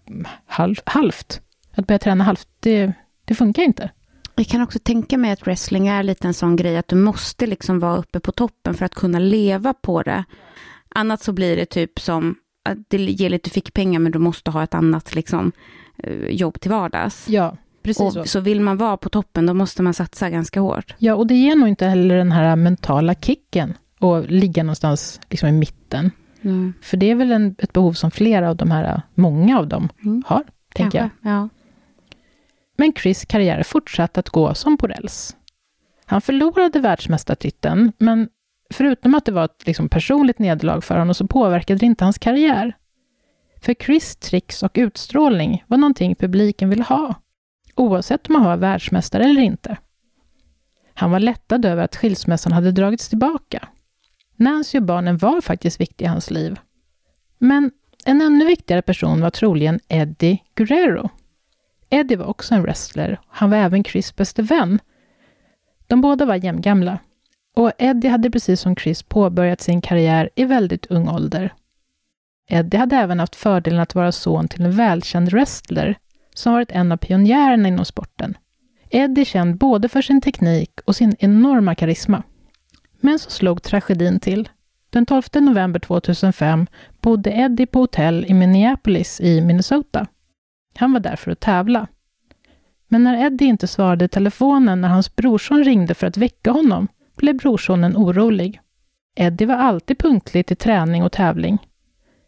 halv, 0.46 0.76
halvt. 0.84 1.40
Att 1.74 1.86
börja 1.86 1.98
träna 1.98 2.24
halvt, 2.24 2.48
det, 2.60 2.92
det 3.24 3.34
funkar 3.34 3.62
inte. 3.62 3.90
Jag 4.36 4.46
kan 4.46 4.62
också 4.62 4.78
tänka 4.78 5.18
mig 5.18 5.30
att 5.30 5.46
wrestling 5.46 5.88
är 5.88 6.02
lite 6.02 6.28
en 6.28 6.34
sån 6.34 6.56
grej 6.56 6.76
att 6.76 6.88
du 6.88 6.96
måste 6.96 7.46
liksom 7.46 7.78
vara 7.78 7.96
uppe 7.96 8.20
på 8.20 8.32
toppen 8.32 8.74
för 8.74 8.84
att 8.84 8.94
kunna 8.94 9.18
leva 9.18 9.74
på 9.74 10.02
det. 10.02 10.24
Annat 10.88 11.22
så 11.22 11.32
blir 11.32 11.56
det 11.56 11.66
typ 11.66 12.00
som 12.00 12.34
att 12.64 12.78
det 12.88 12.96
ger 12.96 13.30
lite 13.30 13.50
fickpengar 13.50 14.00
men 14.00 14.12
du 14.12 14.18
måste 14.18 14.50
ha 14.50 14.62
ett 14.62 14.74
annat 14.74 15.14
liksom, 15.14 15.52
eh, 15.98 16.26
jobb 16.28 16.60
till 16.60 16.70
vardags. 16.70 17.28
Ja, 17.28 17.56
precis 17.82 18.00
och, 18.00 18.12
så. 18.12 18.24
så. 18.24 18.40
vill 18.40 18.60
man 18.60 18.76
vara 18.76 18.96
på 18.96 19.08
toppen 19.08 19.46
då 19.46 19.54
måste 19.54 19.82
man 19.82 19.94
satsa 19.94 20.30
ganska 20.30 20.60
hårt. 20.60 20.94
Ja, 20.98 21.14
och 21.14 21.26
det 21.26 21.34
ger 21.34 21.56
nog 21.56 21.68
inte 21.68 21.86
heller 21.86 22.16
den 22.16 22.32
här 22.32 22.56
mentala 22.56 23.14
kicken 23.14 23.74
och 23.98 24.30
ligga 24.30 24.62
någonstans 24.62 25.20
liksom 25.30 25.48
i 25.48 25.52
mitten. 25.52 26.10
Mm. 26.42 26.72
För 26.82 26.96
det 26.96 27.10
är 27.10 27.14
väl 27.14 27.32
en, 27.32 27.54
ett 27.58 27.72
behov 27.72 27.92
som 27.92 28.10
flera 28.10 28.50
av 28.50 28.56
de 28.56 28.70
här, 28.70 29.02
många 29.14 29.58
av 29.58 29.68
dem, 29.68 29.88
mm. 30.04 30.22
har, 30.26 30.44
tänker 30.74 30.98
jag. 30.98 31.10
Ja. 31.32 31.48
Men 32.76 32.92
Chris 32.92 33.24
karriär 33.24 33.62
fortsatte 33.62 34.20
att 34.20 34.28
gå 34.28 34.54
som 34.54 34.76
på 34.76 34.86
räls. 34.86 35.36
Han 36.04 36.20
förlorade 36.20 36.80
världsmästartiteln, 36.80 37.92
men 37.98 38.28
förutom 38.74 39.14
att 39.14 39.24
det 39.24 39.32
var 39.32 39.44
ett 39.44 39.66
liksom, 39.66 39.88
personligt 39.88 40.38
nederlag 40.38 40.80
för 40.80 40.98
honom 40.98 41.14
så 41.14 41.26
påverkade 41.26 41.78
det 41.78 41.86
inte 41.86 42.04
hans 42.04 42.18
karriär. 42.18 42.76
För 43.60 43.74
Chris 43.74 44.16
tricks 44.16 44.62
och 44.62 44.70
utstrålning 44.74 45.64
var 45.66 45.78
någonting 45.78 46.14
publiken 46.14 46.70
ville 46.70 46.82
ha, 46.82 47.14
oavsett 47.74 48.28
om 48.28 48.34
han 48.34 48.44
var 48.44 48.56
världsmästare 48.56 49.24
eller 49.24 49.42
inte. 49.42 49.76
Han 50.94 51.10
var 51.10 51.20
lättad 51.20 51.64
över 51.64 51.82
att 51.82 51.96
skilsmässan 51.96 52.52
hade 52.52 52.72
dragits 52.72 53.08
tillbaka. 53.08 53.68
Nancy 54.36 54.78
och 54.78 54.84
barnen 54.84 55.16
var 55.16 55.40
faktiskt 55.40 55.80
viktiga 55.80 56.08
i 56.08 56.10
hans 56.10 56.30
liv. 56.30 56.58
Men 57.38 57.70
en 58.04 58.20
ännu 58.20 58.44
viktigare 58.44 58.82
person 58.82 59.20
var 59.20 59.30
troligen 59.30 59.80
Eddie 59.88 60.42
Guerrero. 60.54 61.10
Eddie 61.90 62.16
var 62.16 62.26
också 62.26 62.54
en 62.54 62.62
wrestler. 62.62 63.20
Han 63.28 63.50
var 63.50 63.56
även 63.56 63.84
Chris 63.84 64.16
bäste 64.16 64.42
vän. 64.42 64.78
De 65.86 66.00
båda 66.00 66.24
var 66.24 66.34
jämngamla. 66.34 66.98
Och 67.56 67.72
Eddie 67.78 68.08
hade 68.08 68.30
precis 68.30 68.60
som 68.60 68.76
Chris 68.76 69.02
påbörjat 69.02 69.60
sin 69.60 69.80
karriär 69.80 70.30
i 70.34 70.44
väldigt 70.44 70.86
ung 70.86 71.08
ålder. 71.08 71.54
Eddie 72.48 72.76
hade 72.76 72.96
även 72.96 73.20
haft 73.20 73.36
fördelen 73.36 73.80
att 73.80 73.94
vara 73.94 74.12
son 74.12 74.48
till 74.48 74.62
en 74.64 74.76
välkänd 74.76 75.28
wrestler 75.28 75.98
som 76.34 76.52
varit 76.52 76.70
en 76.70 76.92
av 76.92 76.96
pionjärerna 76.96 77.68
inom 77.68 77.84
sporten. 77.84 78.36
Eddie 78.90 79.24
känd 79.24 79.56
både 79.56 79.88
för 79.88 80.02
sin 80.02 80.20
teknik 80.20 80.80
och 80.84 80.96
sin 80.96 81.16
enorma 81.18 81.74
karisma. 81.74 82.22
Men 83.00 83.18
så 83.18 83.30
slog 83.30 83.62
tragedin 83.62 84.20
till. 84.20 84.48
Den 84.90 85.06
12 85.06 85.22
november 85.34 85.80
2005 85.80 86.66
bodde 87.00 87.30
Eddie 87.30 87.66
på 87.66 87.78
hotell 87.78 88.24
i 88.28 88.34
Minneapolis 88.34 89.20
i 89.20 89.40
Minnesota. 89.40 90.06
Han 90.74 90.92
var 90.92 91.00
där 91.00 91.16
för 91.16 91.30
att 91.30 91.40
tävla. 91.40 91.86
Men 92.88 93.04
när 93.04 93.26
Eddie 93.26 93.44
inte 93.44 93.66
svarade 93.66 94.08
telefonen 94.08 94.80
när 94.80 94.88
hans 94.88 95.16
brorson 95.16 95.64
ringde 95.64 95.94
för 95.94 96.06
att 96.06 96.16
väcka 96.16 96.50
honom 96.50 96.88
blev 97.16 97.36
brorsonen 97.36 97.96
orolig. 97.96 98.60
Eddie 99.14 99.46
var 99.46 99.54
alltid 99.54 99.98
punktlig 99.98 100.46
till 100.46 100.56
träning 100.56 101.02
och 101.02 101.12
tävling. 101.12 101.58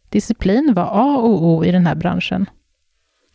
Disciplin 0.09 0.75
var 0.75 0.89
A 0.93 1.17
och 1.17 1.45
O 1.45 1.65
i 1.65 1.73
den 1.73 1.87
här 1.87 1.95
branschen. 1.95 2.47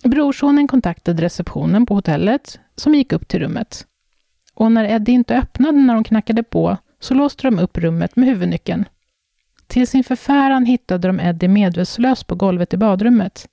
Brorsonen 0.03 0.67
kontaktade 0.67 1.23
receptionen 1.23 1.85
på 1.85 1.93
hotellet 1.93 2.59
som 2.75 2.95
gick 2.95 3.13
upp 3.13 3.27
till 3.27 3.39
rummet. 3.39 3.85
Och 4.53 4.71
när 4.71 4.85
Eddie 4.85 5.11
inte 5.11 5.37
öppnade 5.37 5.77
när 5.77 5.93
de 5.93 6.03
knackade 6.03 6.43
på 6.43 6.77
så 6.99 7.13
låste 7.13 7.47
de 7.47 7.59
upp 7.59 7.77
rummet 7.77 8.15
med 8.15 8.29
huvudnyckeln. 8.29 8.85
Till 9.67 9.87
sin 9.87 10.03
förfäran 10.03 10.65
hittade 10.65 11.07
de 11.07 11.19
Eddie 11.19 11.47
medvetslös 11.47 12.23
på 12.23 12.35
golvet 12.35 12.73
i 12.73 12.77
badrummet. 12.77 13.47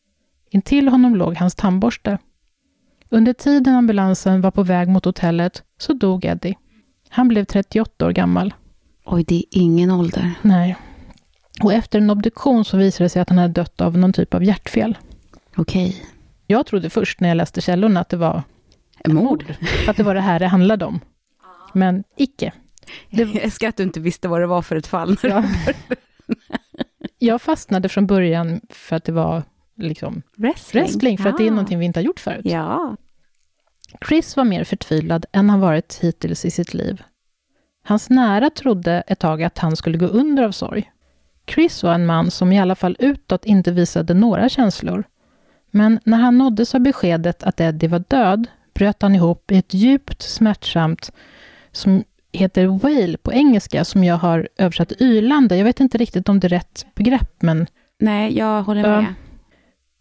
Intill 0.50 0.88
honom 0.88 1.16
låg 1.16 1.36
hans 1.36 1.54
tandborste. 1.54 2.18
Under 3.08 3.32
tiden 3.32 3.74
ambulansen 3.74 4.40
var 4.40 4.50
på 4.50 4.62
väg 4.62 4.88
mot 4.88 5.04
hotellet 5.04 5.62
så 5.78 5.92
dog 5.92 6.24
Eddie. 6.24 6.54
Han 7.08 7.28
blev 7.28 7.44
38 7.44 8.06
år 8.06 8.12
gammal. 8.12 8.54
Oj, 9.04 9.24
det 9.24 9.34
är 9.34 9.44
ingen 9.50 9.90
ålder. 9.90 10.32
Nej. 10.42 10.76
Och 11.62 11.72
efter 11.72 11.98
en 11.98 12.10
obduktion 12.10 12.64
så 12.64 12.76
visade 12.76 13.04
det 13.04 13.08
sig 13.08 13.22
att 13.22 13.28
han 13.28 13.38
hade 13.38 13.52
dött 13.52 13.80
av 13.80 13.98
någon 13.98 14.12
typ 14.12 14.34
av 14.34 14.44
hjärtfel. 14.44 14.98
Okej. 15.56 16.02
Jag 16.46 16.66
trodde 16.66 16.90
först 16.90 17.20
när 17.20 17.28
jag 17.28 17.36
läste 17.36 17.60
källorna 17.60 18.00
att 18.00 18.08
det 18.08 18.16
var 18.16 18.42
mord. 19.06 19.54
Att 19.88 19.96
det 19.96 20.02
var 20.02 20.14
det 20.14 20.20
här 20.20 20.38
det 20.38 20.46
handlade 20.46 20.84
om. 20.84 21.00
Men 21.72 22.04
icke. 22.16 22.52
Det... 23.10 23.22
Jag 23.22 23.36
älskar 23.36 23.68
att 23.68 23.76
du 23.76 23.82
inte 23.82 24.00
visste 24.00 24.28
vad 24.28 24.40
det 24.40 24.46
var 24.46 24.62
för 24.62 24.76
ett 24.76 24.86
fall. 24.86 25.16
Ja. 25.22 25.44
jag 27.18 27.42
fastnade 27.42 27.88
från 27.88 28.06
början 28.06 28.60
för 28.68 28.96
att 28.96 29.04
det 29.04 29.12
var 29.12 29.42
liksom 29.76 30.22
wrestling, 30.36 30.82
wrestling 30.82 31.18
för 31.18 31.24
ja. 31.24 31.30
att 31.30 31.38
det 31.38 31.46
är 31.46 31.50
någonting 31.50 31.78
vi 31.78 31.84
inte 31.84 32.00
har 32.00 32.04
gjort 32.04 32.20
förut. 32.20 32.44
Ja. 32.44 32.96
Chris 34.08 34.36
var 34.36 34.44
mer 34.44 34.64
förtvivlad 34.64 35.26
än 35.32 35.50
han 35.50 35.60
varit 35.60 35.98
hittills 36.02 36.44
i 36.44 36.50
sitt 36.50 36.74
liv. 36.74 37.02
Hans 37.84 38.10
nära 38.10 38.50
trodde 38.50 39.02
ett 39.06 39.18
tag 39.18 39.42
att 39.42 39.58
han 39.58 39.76
skulle 39.76 39.98
gå 39.98 40.06
under 40.06 40.42
av 40.42 40.52
sorg. 40.52 40.92
Chris 41.46 41.82
var 41.82 41.94
en 41.94 42.06
man 42.06 42.30
som 42.30 42.52
i 42.52 42.60
alla 42.60 42.74
fall 42.74 42.96
utåt 42.98 43.44
inte 43.44 43.72
visade 43.72 44.14
några 44.14 44.48
känslor. 44.48 45.04
Men 45.76 46.00
när 46.04 46.18
han 46.18 46.38
nåddes 46.38 46.74
av 46.74 46.80
beskedet 46.80 47.42
att 47.42 47.60
Eddie 47.60 47.86
var 47.86 48.04
död 48.08 48.46
bröt 48.74 49.02
han 49.02 49.14
ihop 49.14 49.50
i 49.50 49.56
ett 49.56 49.74
djupt 49.74 50.22
smärtsamt, 50.22 51.12
som 51.72 52.04
heter 52.32 52.66
wail 52.66 53.18
på 53.18 53.32
engelska, 53.32 53.84
som 53.84 54.04
jag 54.04 54.16
har 54.16 54.48
översatt 54.58 54.92
ylande. 55.00 55.56
Jag 55.56 55.64
vet 55.64 55.80
inte 55.80 55.98
riktigt 55.98 56.28
om 56.28 56.40
det 56.40 56.46
är 56.46 56.48
rätt 56.48 56.86
begrepp, 56.94 57.42
men... 57.42 57.66
Nej, 57.98 58.38
jag 58.38 58.62
håller 58.62 58.82
med. 58.82 59.14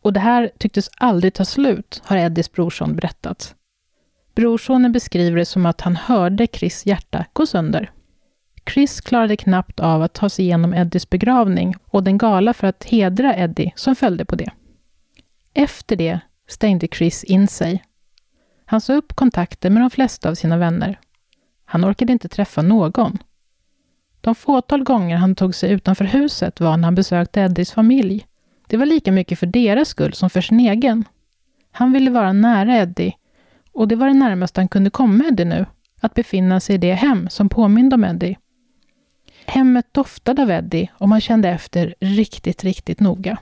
Och 0.02 0.14
det 0.14 0.20
här 0.20 0.52
tycktes 0.58 0.90
aldrig 0.98 1.34
ta 1.34 1.46
slut, 1.46 2.02
har 2.06 2.18
Eddies 2.18 2.52
brorson 2.52 2.96
berättat. 2.96 3.56
Brorsonen 4.36 4.92
beskriver 4.92 5.38
det 5.38 5.46
som 5.46 5.66
att 5.66 5.82
han 5.82 5.96
hörde 5.96 6.48
Chris 6.48 6.86
hjärta 6.86 7.26
gå 7.34 7.46
sönder. 7.46 7.92
Chris 8.70 9.02
klarade 9.02 9.38
knappt 9.38 9.80
av 9.80 10.02
att 10.02 10.14
ta 10.14 10.30
sig 10.30 10.46
igenom 10.46 10.74
Eddies 10.74 11.10
begravning 11.10 11.76
och 11.86 12.04
den 12.04 12.18
gala 12.18 12.54
för 12.54 12.68
att 12.68 12.84
hedra 12.84 13.36
Eddie 13.36 13.74
som 13.76 13.96
följde 13.96 14.26
på 14.26 14.36
det. 14.36 14.52
Efter 15.58 15.96
det 15.96 16.20
stängde 16.48 16.88
Chris 16.88 17.24
in 17.24 17.48
sig. 17.48 17.84
Han 18.66 18.82
sa 18.82 18.94
upp 18.94 19.16
kontakter 19.16 19.70
med 19.70 19.82
de 19.82 19.90
flesta 19.90 20.30
av 20.30 20.36
sina 20.36 20.58
vänner. 20.58 21.00
Han 21.66 21.86
orkade 21.86 22.14
inte 22.14 22.30
träffa 22.30 22.62
någon. 22.62 23.18
De 24.22 24.36
fåtal 24.36 24.84
gånger 24.84 25.18
han 25.18 25.36
tog 25.36 25.56
sig 25.56 25.72
utanför 25.72 26.06
huset 26.06 26.60
var 26.60 26.78
när 26.78 26.84
han 26.84 26.96
besökte 26.96 27.40
Eddies 27.40 27.72
familj. 27.72 28.26
Det 28.68 28.78
var 28.78 28.86
lika 28.86 29.12
mycket 29.12 29.40
för 29.40 29.48
deras 29.48 29.88
skull 29.88 30.14
som 30.14 30.30
för 30.30 30.42
sin 30.42 30.60
egen. 30.60 31.04
Han 31.72 31.92
ville 31.92 32.12
vara 32.12 32.34
nära 32.34 32.78
Eddie 32.78 33.14
och 33.72 33.88
det 33.88 33.96
var 33.96 34.08
det 34.08 34.14
närmaste 34.14 34.62
han 34.62 34.68
kunde 34.68 34.90
komma 34.90 35.24
Eddie 35.28 35.46
nu, 35.46 35.66
att 36.02 36.14
befinna 36.14 36.60
sig 36.60 36.76
i 36.76 36.78
det 36.78 36.94
hem 36.94 37.30
som 37.30 37.50
påminde 37.50 37.96
om 37.96 38.04
Eddie. 38.04 38.38
Hemmet 39.46 39.94
doftade 39.94 40.42
av 40.42 40.52
Eddie 40.52 40.92
och 40.94 41.10
man 41.10 41.22
kände 41.22 41.50
efter 41.50 41.96
riktigt, 42.00 42.64
riktigt 42.64 43.00
noga. 43.00 43.38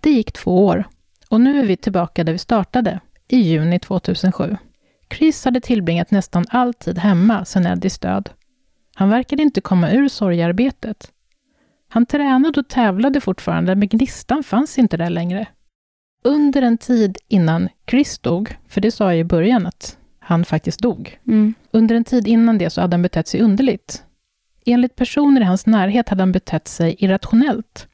Det 0.00 0.10
gick 0.10 0.32
två 0.32 0.66
år 0.66 0.84
och 1.28 1.40
nu 1.40 1.60
är 1.60 1.66
vi 1.66 1.76
tillbaka 1.76 2.24
där 2.24 2.32
vi 2.32 2.38
startade, 2.38 3.00
i 3.28 3.36
juni 3.36 3.78
2007. 3.78 4.56
Chris 5.14 5.44
hade 5.44 5.60
tillbringat 5.60 6.10
nästan 6.10 6.44
all 6.48 6.74
tid 6.74 6.98
hemma 6.98 7.44
sedan 7.44 7.66
Eddies 7.66 7.98
död. 7.98 8.30
Han 8.94 9.08
verkade 9.08 9.42
inte 9.42 9.60
komma 9.60 9.90
ur 9.90 10.08
sorgearbetet. 10.08 11.10
Han 11.88 12.06
tränade 12.06 12.60
och 12.60 12.68
tävlade 12.68 13.20
fortfarande, 13.20 13.74
men 13.74 13.88
gnistan 13.88 14.42
fanns 14.42 14.78
inte 14.78 14.96
där 14.96 15.10
längre. 15.10 15.46
Under 16.24 16.62
en 16.62 16.78
tid 16.78 17.18
innan 17.28 17.68
Chris 17.90 18.18
dog, 18.18 18.56
för 18.68 18.80
det 18.80 18.90
sa 18.90 19.04
jag 19.04 19.18
i 19.18 19.24
början 19.24 19.66
att 19.66 19.98
han 20.18 20.44
faktiskt 20.44 20.80
dog. 20.80 21.18
Mm. 21.26 21.54
Under 21.70 21.94
en 21.94 22.04
tid 22.04 22.28
innan 22.28 22.58
det 22.58 22.70
så 22.70 22.80
hade 22.80 22.94
han 22.94 23.02
betett 23.02 23.28
sig 23.28 23.40
underligt. 23.40 24.04
Enligt 24.66 24.96
personer 24.96 25.40
i 25.40 25.44
hans 25.44 25.66
närhet 25.66 26.08
hade 26.08 26.22
han 26.22 26.32
betett 26.32 26.68
sig 26.68 26.96
irrationellt. 26.98 27.88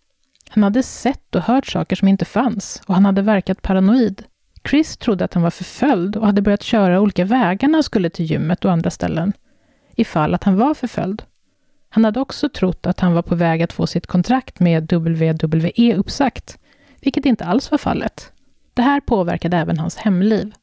Han 0.53 0.63
hade 0.63 0.83
sett 0.83 1.35
och 1.35 1.43
hört 1.43 1.67
saker 1.67 1.97
som 1.97 2.09
inte 2.09 2.25
fanns 2.25 2.83
och 2.87 2.95
han 2.95 3.07
hade 3.07 3.23
verkat 3.23 3.63
paranoid. 3.63 4.25
Chris 4.69 4.97
trodde 4.97 5.25
att 5.25 5.35
han 5.35 5.43
var 5.43 5.51
förföljd 5.51 6.17
och 6.17 6.27
hade 6.27 6.43
börjat 6.43 6.63
köra 6.63 7.01
olika 7.01 7.25
vägar 7.25 7.69
när 7.69 7.75
han 7.75 7.83
skulle 7.83 8.11
till 8.11 8.25
gymmet 8.25 8.65
och 8.65 8.73
andra 8.73 8.91
ställen, 8.91 9.33
ifall 9.97 10.35
att 10.35 10.45
han 10.45 10.57
var 10.57 10.75
förföljd. 10.75 11.23
Han 11.89 12.05
hade 12.05 12.21
också 12.21 12.49
trott 12.49 12.87
att 12.87 13.01
han 13.01 13.15
var 13.15 13.23
på 13.23 13.35
väg 13.35 13.63
att 13.63 13.73
få 13.73 13.87
sitt 13.87 14.07
kontrakt 14.07 14.61
med 14.61 14.93
WWE 14.93 15.95
uppsagt, 15.95 16.59
vilket 17.01 17.27
inte 17.27 17.45
alls 17.45 17.71
var 17.71 17.79
fallet. 17.79 18.33
Det 18.75 18.83
här 18.83 19.01
påverkade 19.01 19.57
även 19.57 19.79
hans 19.79 19.97
hemliv. 19.97 20.55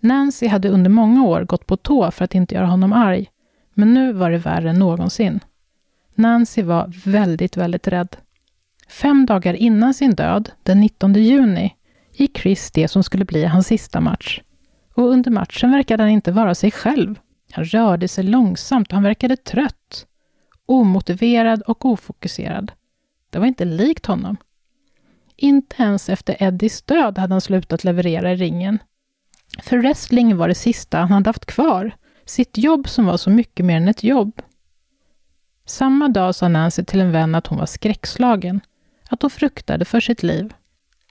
Nancy 0.00 0.46
hade 0.46 0.68
under 0.68 0.90
många 0.90 1.24
år 1.24 1.44
gått 1.44 1.66
på 1.66 1.76
tå 1.76 2.10
för 2.10 2.24
att 2.24 2.34
inte 2.34 2.54
göra 2.54 2.66
honom 2.66 2.92
arg, 2.92 3.30
men 3.74 3.94
nu 3.94 4.12
var 4.12 4.30
det 4.30 4.38
värre 4.38 4.70
än 4.70 4.78
någonsin. 4.78 5.40
Nancy 6.14 6.62
var 6.62 6.92
väldigt, 7.04 7.56
väldigt 7.56 7.88
rädd. 7.88 8.16
Fem 8.94 9.26
dagar 9.26 9.54
innan 9.54 9.94
sin 9.94 10.14
död, 10.14 10.50
den 10.62 10.80
19 10.80 11.14
juni, 11.14 11.74
gick 12.12 12.38
Chris 12.38 12.70
det 12.70 12.88
som 12.88 13.02
skulle 13.02 13.24
bli 13.24 13.44
hans 13.44 13.66
sista 13.66 14.00
match. 14.00 14.40
Och 14.94 15.08
under 15.08 15.30
matchen 15.30 15.70
verkade 15.70 16.02
han 16.02 16.10
inte 16.10 16.32
vara 16.32 16.54
sig 16.54 16.70
själv. 16.70 17.18
Han 17.52 17.64
rörde 17.64 18.08
sig 18.08 18.24
långsamt 18.24 18.88
och 18.88 18.94
han 18.94 19.02
verkade 19.02 19.36
trött. 19.36 20.06
Omotiverad 20.66 21.62
och 21.62 21.84
ofokuserad. 21.84 22.72
Det 23.30 23.38
var 23.38 23.46
inte 23.46 23.64
likt 23.64 24.06
honom. 24.06 24.36
Inte 25.36 25.82
ens 25.82 26.08
efter 26.08 26.42
Eddies 26.42 26.82
död 26.82 27.18
hade 27.18 27.34
han 27.34 27.40
slutat 27.40 27.84
leverera 27.84 28.32
i 28.32 28.36
ringen. 28.36 28.78
För 29.62 29.78
wrestling 29.78 30.36
var 30.36 30.48
det 30.48 30.54
sista 30.54 30.98
han 30.98 31.12
hade 31.12 31.28
haft 31.28 31.46
kvar. 31.46 31.96
Sitt 32.24 32.58
jobb 32.58 32.88
som 32.88 33.06
var 33.06 33.16
så 33.16 33.30
mycket 33.30 33.66
mer 33.66 33.76
än 33.76 33.88
ett 33.88 34.04
jobb. 34.04 34.42
Samma 35.66 36.08
dag 36.08 36.34
sa 36.34 36.48
Nancy 36.48 36.84
till 36.84 37.00
en 37.00 37.12
vän 37.12 37.34
att 37.34 37.46
hon 37.46 37.58
var 37.58 37.66
skräckslagen. 37.66 38.60
Att 39.14 39.22
hon 39.22 39.30
fruktade 39.30 39.84
för 39.84 40.00
sitt 40.00 40.22
liv. 40.22 40.54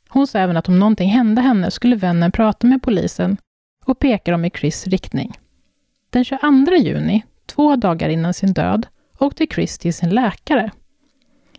Hon 0.09 0.27
sa 0.27 0.39
även 0.39 0.57
att 0.57 0.69
om 0.69 0.79
någonting 0.79 1.09
hände 1.09 1.41
henne 1.41 1.71
skulle 1.71 1.95
vännen 1.95 2.31
prata 2.31 2.67
med 2.67 2.83
polisen 2.83 3.37
och 3.85 3.99
peka 3.99 4.31
dem 4.31 4.45
i 4.45 4.49
Chris 4.49 4.87
riktning. 4.87 5.33
Den 6.09 6.23
22 6.25 6.75
juni, 6.75 7.23
två 7.45 7.75
dagar 7.75 8.09
innan 8.09 8.33
sin 8.33 8.53
död, 8.53 8.87
åkte 9.19 9.47
Chris 9.47 9.77
till 9.77 9.93
sin 9.93 10.09
läkare. 10.09 10.71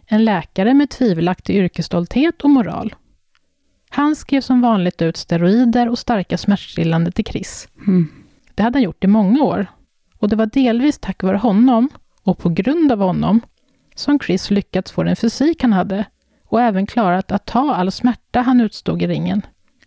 En 0.06 0.24
läkare 0.24 0.74
med 0.74 0.90
tvivelaktig 0.90 1.56
yrkesstolthet 1.56 2.42
och 2.42 2.50
moral. 2.50 2.94
Han 3.90 4.16
skrev 4.16 4.40
som 4.40 4.60
vanligt 4.60 5.02
ut 5.02 5.16
steroider 5.16 5.88
och 5.88 5.98
starka 5.98 6.38
smärtstillande 6.38 7.10
till 7.10 7.24
Chris. 7.24 7.68
Mm. 7.86 8.08
Det 8.54 8.62
hade 8.62 8.76
han 8.76 8.82
gjort 8.82 9.04
i 9.04 9.06
många 9.06 9.42
år. 9.42 9.66
Och 10.18 10.28
det 10.28 10.36
var 10.36 10.46
delvis 10.46 10.98
tack 10.98 11.22
vare 11.22 11.36
honom, 11.36 11.88
och 12.22 12.38
på 12.38 12.48
grund 12.48 12.92
av 12.92 12.98
honom, 12.98 13.40
som 13.94 14.18
Chris 14.20 14.50
lyckats 14.50 14.92
få 14.92 15.02
den 15.02 15.16
fysik 15.16 15.62
han 15.62 15.72
hade 15.72 16.04
och 16.54 16.60
även 16.60 16.86
klarat 16.86 17.32
att 17.32 17.46
ta 17.46 17.74
all 17.74 17.92
smärta 17.92 18.40
han 18.40 18.60
utstod 18.60 19.02
i 19.02 19.06
ringen. 19.06 19.42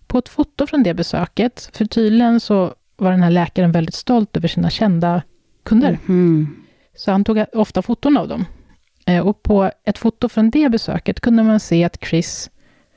På 0.08 0.18
ett 0.18 0.30
foto 0.30 0.68
från 0.68 0.84
det 0.84 0.94
besöket, 0.94 1.70
för 1.74 1.86
tydligen 1.86 2.40
så 2.40 2.74
var 2.98 3.12
den 3.12 3.24
här 3.24 3.32
läkaren 3.32 3.72
väldigt 3.72 3.96
stolt 3.96 4.38
över 4.38 4.48
sina 4.48 4.70
kända 4.70 5.22
kunder. 5.64 6.00
Mm. 6.08 6.48
Så 6.96 7.12
han 7.12 7.24
tog 7.24 7.46
ofta 7.54 7.82
foton 7.82 8.18
av 8.18 8.28
dem. 8.28 8.46
Eh, 9.06 9.28
Och 9.28 9.44
på 9.44 9.72
ett 9.84 9.98
foto 9.98 10.30
från 10.30 10.50
det 10.50 10.70
besöket 10.70 11.20
kunde 11.20 11.44
man 11.44 11.60
se 11.60 11.84
att 11.84 12.04
Chris 12.04 12.50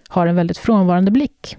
har 0.09 0.27
en 0.27 0.37
väldigt 0.37 0.59
frånvarande 0.59 1.11
blick. 1.11 1.57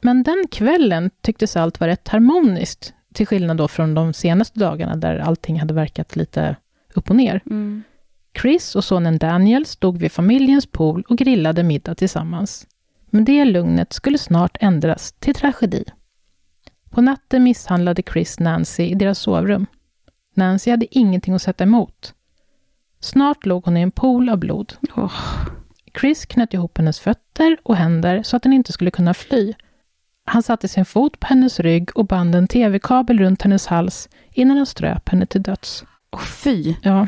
Men 0.00 0.22
den 0.22 0.44
kvällen 0.50 1.10
tycktes 1.22 1.56
allt 1.56 1.80
vara 1.80 1.90
rätt 1.90 2.08
harmoniskt, 2.08 2.94
till 3.14 3.26
skillnad 3.26 3.56
då 3.56 3.68
från 3.68 3.94
de 3.94 4.12
senaste 4.12 4.58
dagarna 4.58 4.96
där 4.96 5.18
allting 5.18 5.60
hade 5.60 5.74
verkat 5.74 6.16
lite 6.16 6.56
upp 6.94 7.10
och 7.10 7.16
ner. 7.16 7.40
Mm. 7.46 7.82
Chris 8.42 8.76
och 8.76 8.84
sonen 8.84 9.18
Daniel 9.18 9.66
stod 9.66 9.98
vid 9.98 10.12
familjens 10.12 10.66
pool 10.66 11.04
och 11.08 11.18
grillade 11.18 11.62
middag 11.62 11.94
tillsammans. 11.94 12.66
Men 13.10 13.24
det 13.24 13.44
lugnet 13.44 13.92
skulle 13.92 14.18
snart 14.18 14.56
ändras 14.60 15.12
till 15.12 15.34
tragedi. 15.34 15.84
På 16.90 17.00
natten 17.00 17.42
misshandlade 17.42 18.02
Chris 18.02 18.38
Nancy 18.38 18.82
i 18.82 18.94
deras 18.94 19.18
sovrum. 19.18 19.66
Nancy 20.34 20.70
hade 20.70 20.98
ingenting 20.98 21.34
att 21.34 21.42
sätta 21.42 21.64
emot. 21.64 22.14
Snart 23.00 23.46
låg 23.46 23.64
hon 23.64 23.76
i 23.76 23.80
en 23.80 23.90
pool 23.90 24.28
av 24.28 24.38
blod. 24.38 24.74
Åh. 24.96 25.12
Chris 26.00 26.26
knöt 26.26 26.54
ihop 26.54 26.78
hennes 26.78 27.00
fötter 27.00 27.56
och 27.62 27.76
händer 27.76 28.22
så 28.22 28.36
att 28.36 28.42
den 28.42 28.52
inte 28.52 28.72
skulle 28.72 28.90
kunna 28.90 29.14
fly. 29.14 29.54
Han 30.24 30.42
satte 30.42 30.68
sin 30.68 30.84
fot 30.84 31.20
på 31.20 31.26
hennes 31.26 31.60
rygg 31.60 31.90
och 31.98 32.06
band 32.06 32.34
en 32.34 32.48
tv-kabel 32.48 33.18
runt 33.18 33.42
hennes 33.42 33.66
hals 33.66 34.08
innan 34.32 34.56
han 34.56 34.66
ströp 34.66 35.08
henne 35.08 35.26
till 35.26 35.42
döds. 35.42 35.84
Åh, 36.10 36.20
fy. 36.20 36.74
Ja. 36.82 37.06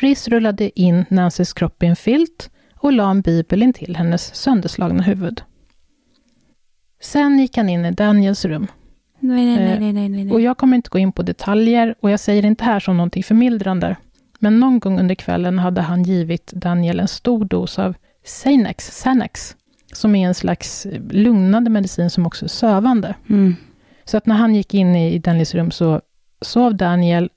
Chris 0.00 0.28
rullade 0.28 0.80
in 0.80 1.04
Nancys 1.08 1.52
kropp 1.52 1.82
i 1.82 1.86
en 1.86 1.96
filt 1.96 2.50
och 2.76 2.92
la 2.92 3.10
en 3.10 3.20
bibel 3.20 3.62
in 3.62 3.72
till 3.72 3.96
hennes 3.96 4.34
sönderslagna 4.34 5.02
huvud. 5.02 5.42
Sen 7.02 7.38
gick 7.38 7.56
han 7.56 7.68
in 7.68 7.84
i 7.84 7.90
Daniels 7.90 8.44
rum. 8.44 8.66
Nej, 9.20 9.46
nej, 9.46 9.56
nej, 9.56 9.72
Eh, 9.72 9.80
nej, 9.80 9.92
nej, 9.92 10.08
nej. 10.08 10.30
Och 10.32 10.40
jag 10.40 10.58
kommer 10.58 10.76
inte 10.76 10.90
gå 10.90 10.98
in 10.98 11.12
på 11.12 11.22
detaljer 11.22 11.94
och 12.00 12.10
jag 12.10 12.20
säger 12.20 12.44
inte 12.44 12.64
här 12.64 12.80
som 12.80 12.96
någonting 12.96 13.22
förmildrande. 13.22 13.96
Men 14.38 14.60
någon 14.60 14.80
gång 14.80 15.00
under 15.00 15.14
kvällen 15.14 15.58
hade 15.58 15.80
han 15.80 16.02
givit 16.02 16.52
Daniel 16.52 17.00
en 17.00 17.08
stor 17.08 17.44
dos 17.44 17.78
av 17.78 17.94
Xanax, 18.24 18.90
Xanax 19.02 19.56
som 19.92 20.14
är 20.14 20.26
en 20.26 20.34
slags 20.34 20.86
lugnande 21.10 21.70
medicin 21.70 22.10
som 22.10 22.26
också 22.26 22.44
är 22.44 22.48
sövande. 22.48 23.14
Mm. 23.28 23.56
Så 24.04 24.16
att 24.16 24.26
när 24.26 24.34
han 24.34 24.54
gick 24.54 24.74
in 24.74 24.96
i 24.96 25.18
Daniels 25.18 25.54
rum 25.54 25.70
så 25.70 26.00
sov 26.40 26.74
Daniel 26.74 27.30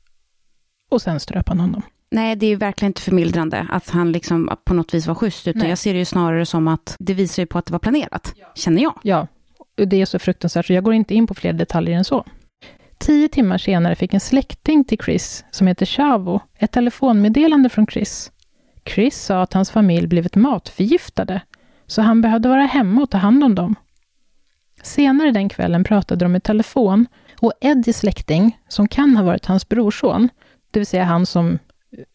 och 0.91 1.01
sen 1.01 1.19
ströp 1.19 1.49
han 1.49 1.59
honom. 1.59 1.81
Nej, 2.13 2.35
det 2.35 2.45
är 2.45 2.49
ju 2.49 2.55
verkligen 2.55 2.89
inte 2.89 3.01
förmildrande 3.01 3.67
att 3.69 3.89
han 3.89 4.11
liksom 4.11 4.57
på 4.65 4.73
något 4.73 4.93
vis 4.93 5.07
var 5.07 5.15
schysst, 5.15 5.47
utan 5.47 5.59
Nej. 5.59 5.69
jag 5.69 5.77
ser 5.77 5.93
det 5.93 5.99
ju 5.99 6.05
snarare 6.05 6.45
som 6.45 6.67
att 6.67 6.95
det 6.99 7.13
visar 7.13 7.43
ju 7.43 7.47
på 7.47 7.57
att 7.57 7.65
det 7.65 7.71
var 7.71 7.79
planerat, 7.79 8.33
känner 8.55 8.81
jag. 8.81 8.99
Ja, 9.03 9.27
och 9.77 9.87
det 9.87 10.01
är 10.01 10.05
så 10.05 10.19
fruktansvärt 10.19 10.65
så 10.65 10.73
jag 10.73 10.83
går 10.83 10.93
inte 10.93 11.13
in 11.13 11.27
på 11.27 11.33
fler 11.33 11.53
detaljer 11.53 11.97
än 11.97 12.03
så. 12.03 12.25
Tio 12.97 13.27
timmar 13.27 13.57
senare 13.57 13.95
fick 13.95 14.13
en 14.13 14.19
släkting 14.19 14.83
till 14.83 14.97
Chris, 14.97 15.45
som 15.51 15.67
heter 15.67 15.85
Chavo, 15.85 16.41
ett 16.57 16.71
telefonmeddelande 16.71 17.69
från 17.69 17.87
Chris. 17.87 18.31
Chris 18.85 19.23
sa 19.23 19.41
att 19.41 19.53
hans 19.53 19.71
familj 19.71 20.07
blivit 20.07 20.35
matförgiftade, 20.35 21.41
så 21.87 22.01
han 22.01 22.21
behövde 22.21 22.49
vara 22.49 22.65
hemma 22.65 23.01
och 23.01 23.09
ta 23.09 23.17
hand 23.17 23.43
om 23.43 23.55
dem. 23.55 23.75
Senare 24.83 25.31
den 25.31 25.49
kvällen 25.49 25.83
pratade 25.83 26.25
de 26.25 26.35
i 26.35 26.39
telefon 26.39 27.07
och 27.39 27.53
Eddies 27.61 27.97
släkting, 27.97 28.57
som 28.67 28.87
kan 28.87 29.17
ha 29.17 29.23
varit 29.23 29.45
hans 29.45 29.69
brorson, 29.69 30.29
det 30.71 30.79
vill 30.79 30.87
säga 30.87 31.03
han 31.03 31.25
som 31.25 31.59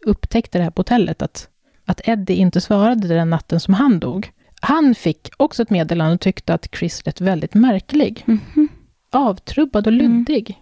upptäckte 0.07 0.59
det 0.59 0.64
här 0.64 0.71
på 0.71 0.81
hotellet, 0.81 1.23
att, 1.23 1.49
att 1.85 2.01
Eddie 2.05 2.35
inte 2.35 2.61
svarade 2.61 3.09
den 3.09 3.31
natten 3.31 3.61
som 3.61 3.75
han 3.75 3.99
dog. 4.01 4.31
Han 4.61 4.95
fick 4.95 5.31
också 5.37 5.62
ett 5.62 5.71
meddelande 5.71 6.14
och 6.14 6.21
tyckte 6.21 6.55
att 6.55 6.69
Chris 6.79 7.07
lät 7.07 7.21
väldigt 7.21 7.55
märklig. 7.55 8.23
Mhm. 8.27 8.69
Avtrubbad 9.12 9.87
och 9.87 9.93
luddig. 9.93 10.59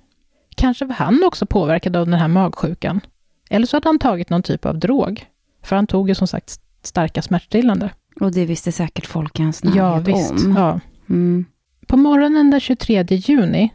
Kanske 0.56 0.84
var 0.84 0.94
han 0.94 1.22
också 1.24 1.46
påverkad 1.46 1.96
av 1.96 2.06
den 2.06 2.20
här 2.20 2.28
magsjukan. 2.28 3.00
Eller 3.50 3.66
så 3.66 3.76
hade 3.76 3.88
han 3.88 3.98
tagit 3.98 4.30
någon 4.30 4.42
typ 4.42 4.66
av 4.66 4.78
drog. 4.78 5.26
För 5.62 5.76
han 5.76 5.86
tog 5.86 6.08
ju 6.08 6.14
som 6.14 6.26
sagt 6.28 6.60
starka 6.82 7.22
smärtstillande. 7.22 7.90
Och 8.20 8.32
det 8.32 8.44
visste 8.46 8.72
säkert 8.72 9.06
folk 9.06 9.40
i 9.40 9.42
hans 9.42 9.64
närhet 9.64 9.76
Ja, 9.76 9.98
visst. 9.98 10.30
om. 10.30 10.54
Ja. 10.56 10.80
Mm. 11.08 11.44
På 11.86 11.96
morgonen 11.96 12.50
den 12.50 12.60
23 12.60 13.04
juni, 13.08 13.72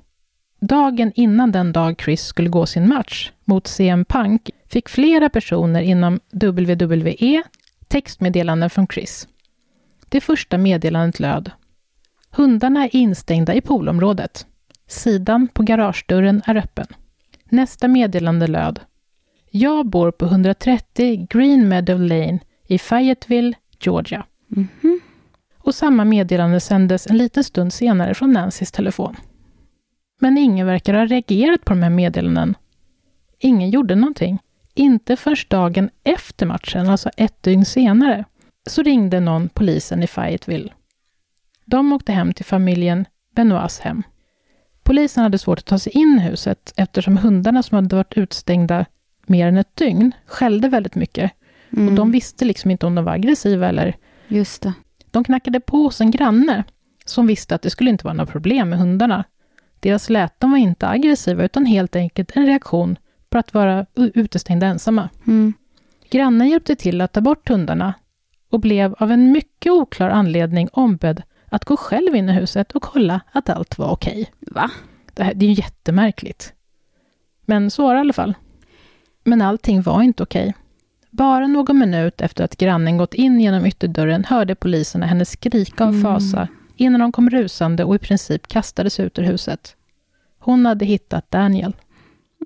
dagen 0.61 1.11
innan 1.15 1.51
den 1.51 1.71
dag 1.71 2.01
Chris 2.01 2.25
skulle 2.25 2.49
gå 2.49 2.65
sin 2.65 2.87
match 2.87 3.31
mot 3.45 3.67
CM 3.67 4.05
Punk, 4.05 4.49
fick 4.67 4.89
flera 4.89 5.29
personer 5.29 5.81
inom 5.81 6.19
WWE 6.31 7.43
textmeddelanden 7.87 8.69
från 8.69 8.87
Chris. 8.87 9.27
Det 10.09 10.21
första 10.21 10.57
meddelandet 10.57 11.19
löd 11.19 11.51
Hundarna 12.29 12.83
är 12.83 12.95
instängda 12.95 13.53
i 13.53 13.61
poolområdet. 13.61 14.45
Sidan 14.87 15.47
på 15.47 15.63
garagedörren 15.63 16.41
är 16.45 16.55
öppen. 16.55 16.87
Nästa 17.49 17.87
meddelande 17.87 18.47
löd 18.47 18.79
Jag 19.51 19.85
bor 19.85 20.11
på 20.11 20.25
130 20.25 21.27
Green 21.29 21.69
Meadow 21.69 22.01
Lane 22.01 22.39
i 22.67 22.79
Fayetteville, 22.79 23.53
Georgia. 23.79 24.25
Mhm. 24.47 24.99
Och 25.57 25.75
samma 25.75 26.05
meddelande 26.05 26.59
sändes 26.59 27.07
en 27.07 27.17
liten 27.17 27.43
stund 27.43 27.73
senare 27.73 28.13
från 28.13 28.31
Nancys 28.31 28.71
telefon. 28.71 29.15
Men 30.23 30.37
ingen 30.37 30.67
verkar 30.67 30.93
ha 30.93 31.05
reagerat 31.05 31.65
på 31.65 31.73
de 31.73 31.83
här 31.83 31.89
meddelandena. 31.89 32.53
Ingen 33.39 33.69
gjorde 33.69 33.95
någonting. 33.95 34.39
Inte 34.73 35.15
först 35.15 35.49
dagen 35.49 35.89
efter 36.03 36.45
matchen, 36.45 36.89
alltså 36.89 37.09
ett 37.17 37.43
dygn 37.43 37.65
senare, 37.65 38.25
så 38.69 38.83
ringde 38.83 39.19
någon 39.19 39.49
polisen 39.49 40.03
i 40.03 40.07
Fayetteville. 40.07 40.73
De 41.65 41.93
åkte 41.93 42.11
hem 42.11 42.33
till 42.33 42.45
familjen 42.45 43.05
Benoits 43.35 43.79
hem. 43.79 44.03
Polisen 44.83 45.23
hade 45.23 45.37
svårt 45.37 45.59
att 45.59 45.65
ta 45.65 45.79
sig 45.79 45.91
in 45.91 46.19
i 46.19 46.21
huset 46.29 46.73
eftersom 46.75 47.17
hundarna 47.17 47.63
som 47.63 47.75
hade 47.75 47.95
varit 47.95 48.17
utstängda 48.17 48.85
mer 49.25 49.47
än 49.47 49.57
ett 49.57 49.75
dygn 49.75 50.11
skällde 50.25 50.69
väldigt 50.69 50.95
mycket. 50.95 51.31
Mm. 51.71 51.87
Och 51.87 51.93
de 51.93 52.11
visste 52.11 52.45
liksom 52.45 52.71
inte 52.71 52.85
om 52.85 52.95
de 52.95 53.05
var 53.05 53.13
aggressiva 53.13 53.69
eller 53.69 53.95
Just 54.27 54.61
det. 54.61 54.73
de 55.11 55.23
knackade 55.23 55.59
på 55.59 55.77
hos 55.77 56.01
en 56.01 56.11
granne 56.11 56.63
som 57.05 57.27
visste 57.27 57.55
att 57.55 57.61
det 57.61 57.69
skulle 57.69 57.89
inte 57.89 58.03
vara 58.03 58.13
några 58.13 58.31
problem 58.31 58.69
med 58.69 58.79
hundarna. 58.79 59.23
Deras 59.81 60.09
läten 60.09 60.51
var 60.51 60.57
inte 60.57 60.87
aggressiva, 60.87 61.43
utan 61.43 61.65
helt 61.65 61.95
enkelt 61.95 62.31
en 62.35 62.45
reaktion 62.45 62.97
på 63.29 63.37
att 63.37 63.53
vara 63.53 63.85
utestängda 63.95 64.67
ensamma. 64.67 65.09
Mm. 65.27 65.53
Grannen 66.09 66.49
hjälpte 66.49 66.75
till 66.75 67.01
att 67.01 67.13
ta 67.13 67.21
bort 67.21 67.49
hundarna 67.49 67.93
och 68.49 68.59
blev 68.59 68.95
av 68.97 69.11
en 69.11 69.31
mycket 69.31 69.71
oklar 69.71 70.09
anledning 70.09 70.69
ombedd 70.73 71.21
att 71.45 71.65
gå 71.65 71.77
själv 71.77 72.15
in 72.15 72.29
i 72.29 72.33
huset 72.33 72.71
och 72.71 72.81
kolla 72.81 73.21
att 73.31 73.49
allt 73.49 73.77
var 73.77 73.91
okej. 73.91 74.31
Va? 74.39 74.71
Det, 75.13 75.23
här, 75.23 75.33
det 75.33 75.45
är 75.45 75.49
ju 75.49 75.55
jättemärkligt. 75.55 76.53
Men 77.45 77.71
så 77.71 77.83
var 77.83 77.93
det 77.93 77.97
i 77.97 78.01
alla 78.01 78.13
fall. 78.13 78.33
Men 79.23 79.41
allting 79.41 79.81
var 79.81 80.01
inte 80.01 80.23
okej. 80.23 80.53
Bara 81.09 81.47
någon 81.47 81.79
minut 81.79 82.21
efter 82.21 82.43
att 82.43 82.57
grannen 82.57 82.97
gått 82.97 83.13
in 83.13 83.39
genom 83.39 83.65
ytterdörren 83.65 84.23
hörde 84.23 84.55
poliserna 84.55 85.05
henne 85.05 85.25
skrika 85.25 85.83
av 85.83 85.89
Mm. 85.89 86.01
Innan 86.81 86.99
de 86.99 87.11
kom 87.11 87.29
rusande 87.29 87.83
och 87.83 87.95
i 87.95 87.99
princip 87.99 88.47
kastades 88.47 88.99
ut 88.99 89.19
ur 89.19 89.23
huset. 89.23 89.75
Hon 90.39 90.65
hade 90.65 90.85
hittat 90.85 91.31
Daniel. 91.31 91.75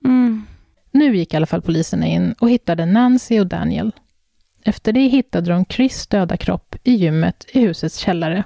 Mm. 0.04 0.45
Nu 0.91 1.17
gick 1.17 1.34
i 1.34 1.38
alla 1.38 1.45
fall 1.45 1.62
poliserna 1.62 2.06
in 2.06 2.36
och 2.39 2.50
hittade 2.50 2.86
Nancy 2.86 3.39
och 3.39 3.48
Daniel. 3.48 3.91
Efter 4.63 4.93
det 4.93 5.08
hittade 5.08 5.52
de 5.52 5.65
Chris 5.65 6.08
döda 6.08 6.38
kropp 6.38 6.76
i 6.84 6.93
gymmet 6.93 7.45
i 7.54 7.60
husets 7.60 7.98
källare. 7.98 8.43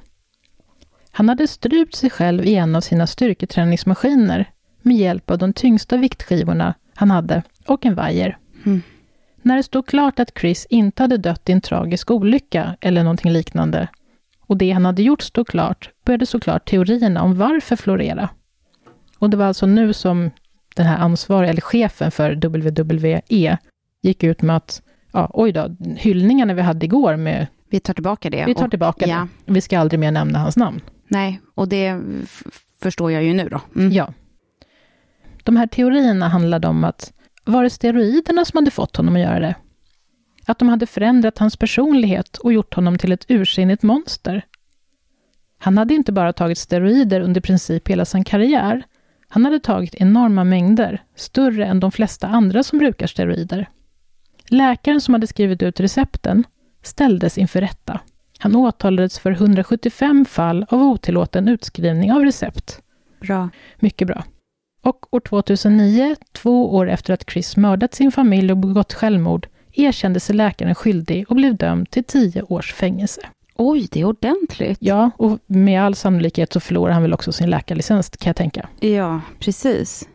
Han 1.11 1.29
hade 1.29 1.47
strypt 1.47 1.95
sig 1.95 2.09
själv 2.09 2.45
i 2.45 2.55
en 2.55 2.75
av 2.75 2.81
sina 2.81 3.07
styrketräningsmaskiner 3.07 4.51
med 4.81 4.97
hjälp 4.97 5.31
av 5.31 5.37
de 5.37 5.53
tyngsta 5.53 5.97
viktskivorna 5.97 6.73
han 6.95 7.11
hade 7.11 7.43
och 7.65 7.85
en 7.85 7.95
vajer. 7.95 8.37
Mm. 8.65 8.81
När 9.41 9.57
det 9.57 9.63
stod 9.63 9.87
klart 9.87 10.19
att 10.19 10.37
Chris 10.39 10.67
inte 10.69 11.03
hade 11.03 11.17
dött 11.17 11.49
i 11.49 11.51
en 11.51 11.61
tragisk 11.61 12.11
olycka 12.11 12.77
eller 12.81 13.03
någonting 13.03 13.31
liknande 13.31 13.87
och 14.49 14.57
det 14.57 14.71
han 14.71 14.85
hade 14.85 15.03
gjort 15.03 15.21
stod 15.21 15.47
klart, 15.47 15.89
började 16.05 16.25
såklart 16.25 16.69
teorierna 16.69 17.23
om 17.23 17.35
varför 17.37 17.75
florera. 17.75 18.29
Och 19.19 19.29
det 19.29 19.37
var 19.37 19.45
alltså 19.45 19.65
nu 19.65 19.93
som 19.93 20.31
den 20.75 20.85
här 20.85 20.97
ansvariga, 20.97 21.49
eller 21.51 21.61
chefen 21.61 22.11
för 22.11 22.35
WWE, 22.35 23.57
gick 24.01 24.23
ut 24.23 24.41
med 24.41 24.55
att, 24.55 24.81
ja, 25.13 25.31
oj 25.33 25.51
då, 25.51 25.75
hyllningarna 25.97 26.53
vi 26.53 26.61
hade 26.61 26.85
igår 26.85 27.15
med, 27.15 27.47
Vi 27.69 27.79
tar 27.79 27.93
tillbaka 27.93 28.29
det. 28.29 28.45
vi 28.45 28.55
tar 28.55 28.65
och- 28.65 28.69
tillbaka 28.69 29.05
ja. 29.07 29.27
det. 29.45 29.53
Vi 29.53 29.61
ska 29.61 29.79
aldrig 29.79 29.99
mer 29.99 30.11
nämna 30.11 30.39
hans 30.39 30.57
namn. 30.57 30.81
Nej, 31.07 31.41
och 31.55 31.67
det 31.67 31.99
förstår 32.81 33.11
jag 33.11 33.23
ju 33.23 33.33
nu 33.33 33.49
då. 33.49 33.61
Mm. 33.75 33.91
Ja. 33.91 34.13
De 35.43 35.55
här 35.55 35.67
teorierna 35.67 36.27
handlade 36.27 36.67
om 36.67 36.83
att 36.83 37.13
var 37.45 37.63
det 37.63 37.69
steroiderna 37.69 38.45
som 38.45 38.57
hade 38.57 38.71
fått 38.71 38.95
honom 38.97 39.15
att 39.15 39.21
göra 39.21 39.39
det? 39.39 39.55
Att 40.49 40.59
de 40.59 40.69
hade 40.69 40.85
förändrat 40.85 41.37
hans 41.37 41.57
personlighet 41.57 42.37
och 42.37 42.53
gjort 42.53 42.73
honom 42.73 42.97
till 42.97 43.11
ett 43.11 43.25
ursinnigt 43.31 43.83
monster? 43.83 44.45
Han 45.57 45.77
hade 45.77 45.93
inte 45.93 46.11
bara 46.11 46.33
tagit 46.33 46.57
steroider 46.57 47.21
under 47.21 47.41
princip 47.41 47.87
hela 47.87 48.05
sin 48.05 48.23
karriär. 48.23 48.83
Han 49.27 49.45
hade 49.45 49.59
tagit 49.59 49.95
enorma 49.95 50.43
mängder, 50.43 51.03
större 51.15 51.65
än 51.65 51.79
de 51.79 51.91
flesta 51.91 52.27
andra 52.27 52.63
som 52.63 52.79
brukar 52.79 53.07
steroider. 53.07 53.69
Läkaren 54.47 55.01
som 55.01 55.13
hade 55.13 55.27
skrivit 55.27 55.63
ut 55.63 55.79
recepten 55.79 56.43
ställdes 56.83 57.37
inför 57.37 57.61
rätta. 57.61 57.99
Han 58.39 58.55
åtalades 58.55 59.19
för 59.19 59.31
175 59.31 60.25
fall 60.25 60.65
av 60.69 60.81
otillåten 60.81 61.47
utskrivning 61.47 62.11
av 62.11 62.21
recept. 62.21 62.81
Bra. 63.21 63.49
Mycket 63.79 64.07
bra. 64.07 64.23
Och 64.81 65.13
år 65.13 65.19
2009, 65.19 66.15
två 66.31 66.75
år 66.75 66.89
efter 66.89 67.13
att 67.13 67.29
Chris 67.29 67.57
mördat 67.57 67.93
sin 67.93 68.11
familj 68.11 68.51
och 68.51 68.57
begått 68.57 68.93
självmord, 68.93 69.47
erkände 69.73 70.19
sig 70.19 70.35
läkaren 70.35 70.75
skyldig 70.75 71.29
och 71.29 71.35
blev 71.35 71.57
dömd 71.57 71.89
till 71.89 72.03
tio 72.03 72.41
års 72.43 72.73
fängelse. 72.73 73.21
Oj, 73.55 73.87
det 73.91 74.01
är 74.01 74.05
ordentligt. 74.05 74.77
Ja, 74.81 75.11
och 75.17 75.39
med 75.47 75.83
all 75.83 75.95
sannolikhet 75.95 76.53
så 76.53 76.59
förlorar 76.59 76.93
han 76.93 77.01
väl 77.01 77.13
också 77.13 77.31
sin 77.31 77.49
läkarlicens, 77.49 78.09
kan 78.09 78.29
jag 78.29 78.35
tänka. 78.35 78.69
Ja, 78.79 79.21
precis. 79.39 80.09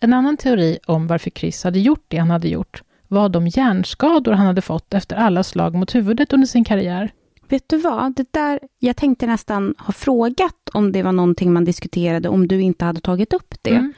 En 0.00 0.12
annan 0.12 0.36
teori 0.36 0.78
om 0.86 1.06
varför 1.06 1.30
Chris 1.30 1.64
hade 1.64 1.78
gjort 1.78 2.04
det 2.08 2.16
han 2.16 2.30
hade 2.30 2.48
gjort 2.48 2.82
var 3.08 3.28
de 3.28 3.46
hjärnskador 3.46 4.32
han 4.32 4.46
hade 4.46 4.60
fått 4.60 4.94
efter 4.94 5.16
alla 5.16 5.42
slag 5.42 5.74
mot 5.74 5.94
huvudet 5.94 6.32
under 6.32 6.46
sin 6.46 6.64
karriär. 6.64 7.10
Vet 7.48 7.68
du 7.68 7.76
vad, 7.76 8.16
det 8.16 8.32
där, 8.32 8.60
jag 8.78 8.96
tänkte 8.96 9.26
nästan 9.26 9.74
ha 9.78 9.92
frågat 9.92 10.70
om 10.72 10.92
det 10.92 11.02
var 11.02 11.12
någonting 11.12 11.52
man 11.52 11.64
diskuterade 11.64 12.28
om 12.28 12.48
du 12.48 12.60
inte 12.60 12.84
hade 12.84 13.00
tagit 13.00 13.32
upp 13.32 13.54
det. 13.62 13.70
Mm. 13.70 13.92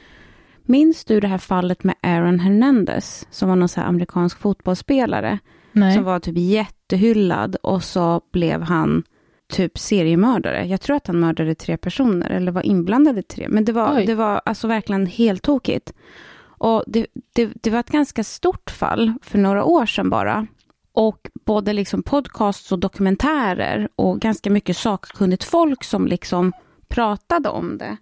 Minns 0.69 1.05
du 1.05 1.19
det 1.19 1.27
här 1.27 1.37
fallet 1.37 1.83
med 1.83 1.95
Aaron 2.01 2.39
Hernandez, 2.39 3.27
som 3.31 3.49
var 3.49 3.55
någon 3.55 3.69
så 3.69 3.81
amerikansk 3.81 4.37
fotbollsspelare, 4.37 5.39
Nej. 5.71 5.95
som 5.95 6.03
var 6.03 6.19
typ 6.19 6.37
jättehyllad 6.37 7.55
och 7.55 7.83
så 7.83 8.21
blev 8.31 8.61
han 8.61 9.03
typ 9.47 9.77
seriemördare. 9.77 10.65
Jag 10.65 10.81
tror 10.81 10.95
att 10.95 11.07
han 11.07 11.19
mördade 11.19 11.55
tre 11.55 11.77
personer 11.77 12.29
eller 12.29 12.51
var 12.51 12.65
inblandad 12.65 13.17
i 13.19 13.23
tre, 13.23 13.47
men 13.49 13.65
det 13.65 13.71
var, 13.71 13.97
Oj. 13.97 14.05
det 14.05 14.15
var 14.15 14.41
alltså 14.45 14.67
verkligen 14.67 15.05
helt 15.05 15.43
tokigt. 15.43 15.93
Och 16.59 16.83
det, 16.87 17.07
det, 17.33 17.49
det 17.61 17.69
var 17.69 17.79
ett 17.79 17.89
ganska 17.89 18.23
stort 18.23 18.69
fall 18.69 19.13
för 19.21 19.37
några 19.37 19.63
år 19.63 19.85
sedan 19.85 20.09
bara. 20.09 20.47
Och 20.93 21.29
både 21.45 21.73
liksom 21.73 22.03
podcasts 22.03 22.71
och 22.71 22.79
dokumentärer 22.79 23.89
och 23.95 24.19
ganska 24.19 24.49
mycket 24.49 24.77
sakkunnigt 24.77 25.43
folk 25.43 25.83
som 25.83 26.07
liksom 26.07 26.53
pratade 26.87 27.49
om 27.49 27.77
det. 27.77 27.97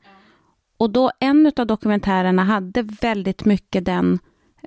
Och 0.77 0.89
då 0.89 1.11
en 1.19 1.51
av 1.57 1.67
dokumentärerna 1.67 2.43
hade 2.43 2.81
väldigt 2.81 3.45
mycket 3.45 3.85
den, 3.85 4.19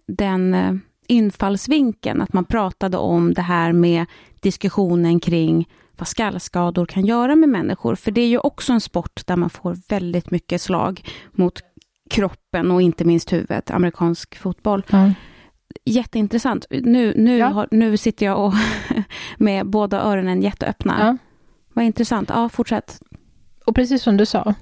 den 0.07 0.55
eh, 0.55 0.75
infallsvinkeln, 1.07 2.21
att 2.21 2.33
man 2.33 2.45
pratade 2.45 2.97
om 2.97 3.35
det 3.35 3.43
här 3.43 3.73
med 3.73 4.07
diskussionen 4.41 5.21
kring 5.21 5.69
vad 5.99 6.09
skallskador 6.09 6.87
kan 6.87 7.05
göra 7.07 7.37
med 7.37 7.49
människor. 7.49 7.95
För 7.95 8.11
det 8.11 8.21
är 8.21 8.29
ju 8.29 8.39
också 8.39 8.73
en 8.73 8.81
sport 8.81 9.27
där 9.27 9.37
man 9.37 9.51
får 9.51 9.77
väldigt 9.89 10.31
mycket 10.31 10.63
slag 10.63 11.09
mot 11.33 11.61
kroppen 12.11 12.71
och 12.71 12.83
inte 12.83 13.05
minst 13.05 13.33
huvudet, 13.33 13.71
amerikansk 13.71 14.37
fotboll. 14.39 14.85
Ja. 14.91 15.13
Jätteintressant. 15.85 16.67
Nu, 16.71 17.15
nu, 17.17 17.37
Ja. 17.39 17.47
har, 17.47 17.69
nu 17.71 17.97
sitter 17.97 18.27
jag 18.27 18.47
och 18.47 18.55
med 19.39 19.67
båda 19.67 20.01
öronen 20.01 20.43
jätteöppna. 20.43 20.97
Ja. 21.01 21.17
Vad 21.73 21.85
intressant. 21.85 22.29
Ja, 22.29 22.49
fortsätt. 22.49 23.01
Och 23.65 23.75
precis 23.75 24.03
som 24.03 24.17
du 24.17 24.27
sa, 24.27 24.55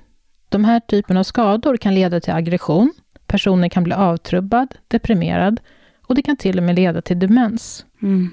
de 0.48 0.64
här 0.64 0.80
typen 0.80 1.16
av 1.16 1.22
skador 1.22 1.76
kan 1.76 1.94
leda 1.94 2.20
till 2.20 2.32
aggression, 2.32 2.92
personen 3.26 3.70
kan 3.70 3.84
bli 3.84 3.94
avtrubbad, 3.94 4.74
deprimerad 4.88 5.60
och 6.06 6.14
det 6.14 6.22
kan 6.22 6.36
till 6.36 6.58
och 6.58 6.64
med 6.64 6.76
leda 6.76 7.02
till 7.02 7.18
demens. 7.18 7.84
Mm. 8.02 8.30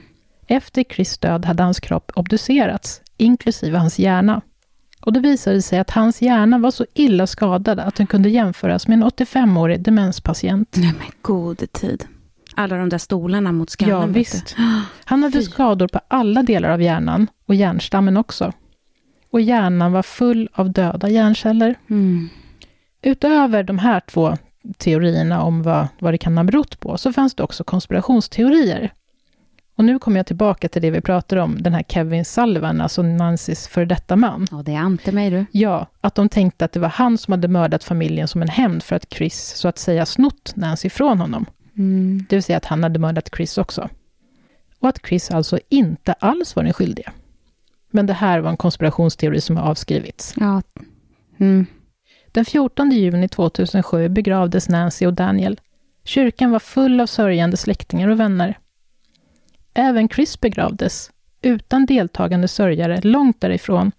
Efter 0.47 0.83
Chris 0.83 1.17
död 1.17 1.45
hade 1.45 1.63
hans 1.63 1.79
kropp 1.79 2.11
obducerats, 2.15 3.01
inklusive 3.17 3.77
hans 3.77 3.99
hjärna. 3.99 4.41
Och 5.01 5.13
det 5.13 5.19
visade 5.19 5.61
sig 5.61 5.79
att 5.79 5.89
hans 5.89 6.21
hjärna 6.21 6.57
var 6.57 6.71
så 6.71 6.85
illa 6.93 7.27
skadad 7.27 7.79
att 7.79 7.95
den 7.95 8.07
kunde 8.07 8.29
jämföras 8.29 8.87
med 8.87 8.95
en 8.95 9.03
85-årig 9.03 9.81
demenspatient. 9.81 10.75
Nej 10.77 10.93
men 10.99 11.07
gode 11.21 11.67
tid. 11.67 12.05
Alla 12.55 12.77
de 12.77 12.89
där 12.89 12.97
stolarna 12.97 13.51
mot 13.51 13.69
skallen. 13.69 13.99
Ja, 13.99 14.05
visst. 14.05 14.55
Han 15.03 15.23
hade 15.23 15.39
Fy. 15.39 15.43
skador 15.43 15.87
på 15.87 15.99
alla 16.07 16.43
delar 16.43 16.69
av 16.69 16.81
hjärnan 16.81 17.27
och 17.45 17.55
hjärnstammen 17.55 18.17
också. 18.17 18.53
Och 19.33 19.41
hjärnan 19.41 19.91
var 19.91 20.03
full 20.03 20.49
av 20.53 20.71
döda 20.71 21.09
hjärnceller. 21.09 21.75
Mm. 21.89 22.29
Utöver 23.01 23.63
de 23.63 23.79
här 23.79 23.99
två 23.99 24.37
teorierna 24.77 25.43
om 25.43 25.63
vad, 25.63 25.87
vad 25.99 26.13
det 26.13 26.17
kan 26.17 26.37
ha 26.37 26.43
berott 26.43 26.79
på, 26.79 26.97
så 26.97 27.13
fanns 27.13 27.35
det 27.35 27.43
också 27.43 27.63
konspirationsteorier. 27.63 28.93
Och 29.75 29.85
nu 29.85 29.99
kommer 29.99 30.17
jag 30.17 30.25
tillbaka 30.25 30.69
till 30.69 30.81
det 30.81 30.91
vi 30.91 31.01
pratade 31.01 31.41
om, 31.41 31.61
den 31.61 31.73
här 31.73 31.83
Kevin 31.83 32.25
Sullivan, 32.25 32.81
alltså 32.81 33.01
Nancys 33.01 33.67
för 33.67 33.85
detta 33.85 34.15
man. 34.15 34.47
Ja, 34.51 34.61
det 34.65 34.75
ante 34.75 35.11
mig 35.11 35.29
du. 35.29 35.45
Ja, 35.51 35.87
att 36.01 36.15
de 36.15 36.29
tänkte 36.29 36.65
att 36.65 36.71
det 36.71 36.79
var 36.79 36.89
han 36.89 37.17
som 37.17 37.31
hade 37.31 37.47
mördat 37.47 37.83
familjen 37.83 38.27
som 38.27 38.41
en 38.41 38.49
hämnd 38.49 38.83
för 38.83 38.95
att 38.95 39.13
Chris, 39.13 39.53
så 39.55 39.67
att 39.67 39.77
säga, 39.77 40.05
snott 40.05 40.53
Nancy 40.55 40.89
från 40.89 41.19
honom. 41.19 41.45
Mm. 41.77 42.25
Det 42.29 42.35
vill 42.35 42.43
säga 42.43 42.57
att 42.57 42.65
han 42.65 42.83
hade 42.83 42.99
mördat 42.99 43.29
Chris 43.35 43.57
också. 43.57 43.89
Och 44.79 44.89
att 44.89 44.99
Chris 45.07 45.31
alltså 45.31 45.59
inte 45.69 46.13
alls 46.13 46.55
var 46.55 46.63
den 46.63 46.73
skyldige. 46.73 47.11
Men 47.95 48.05
det 48.05 48.13
här 48.13 48.39
var 48.39 48.49
en 48.49 48.57
konspirationsteori 48.57 49.41
som 49.41 49.57
har 49.57 49.69
avskrivits. 49.69 50.33
Ja. 50.37 50.61
Mm. 51.39 51.65
Den 52.31 52.45
14 52.45 52.91
juni 52.91 53.27
2007 53.27 54.09
begravdes 54.09 54.69
Nancy 54.69 55.05
och 55.05 55.13
Daniel. 55.13 55.59
Kyrkan 56.03 56.51
var 56.51 56.59
full 56.59 57.01
av 57.01 57.05
sörjande 57.05 57.57
släktingar 57.57 58.07
och 58.07 58.19
vänner. 58.19 58.57
Även 59.73 60.09
Chris 60.09 60.41
begravdes, 60.41 61.11
utan 61.41 61.85
deltagande 61.85 62.47
sörjare, 62.47 63.01
långt 63.01 63.41
därifrån, 63.41 63.91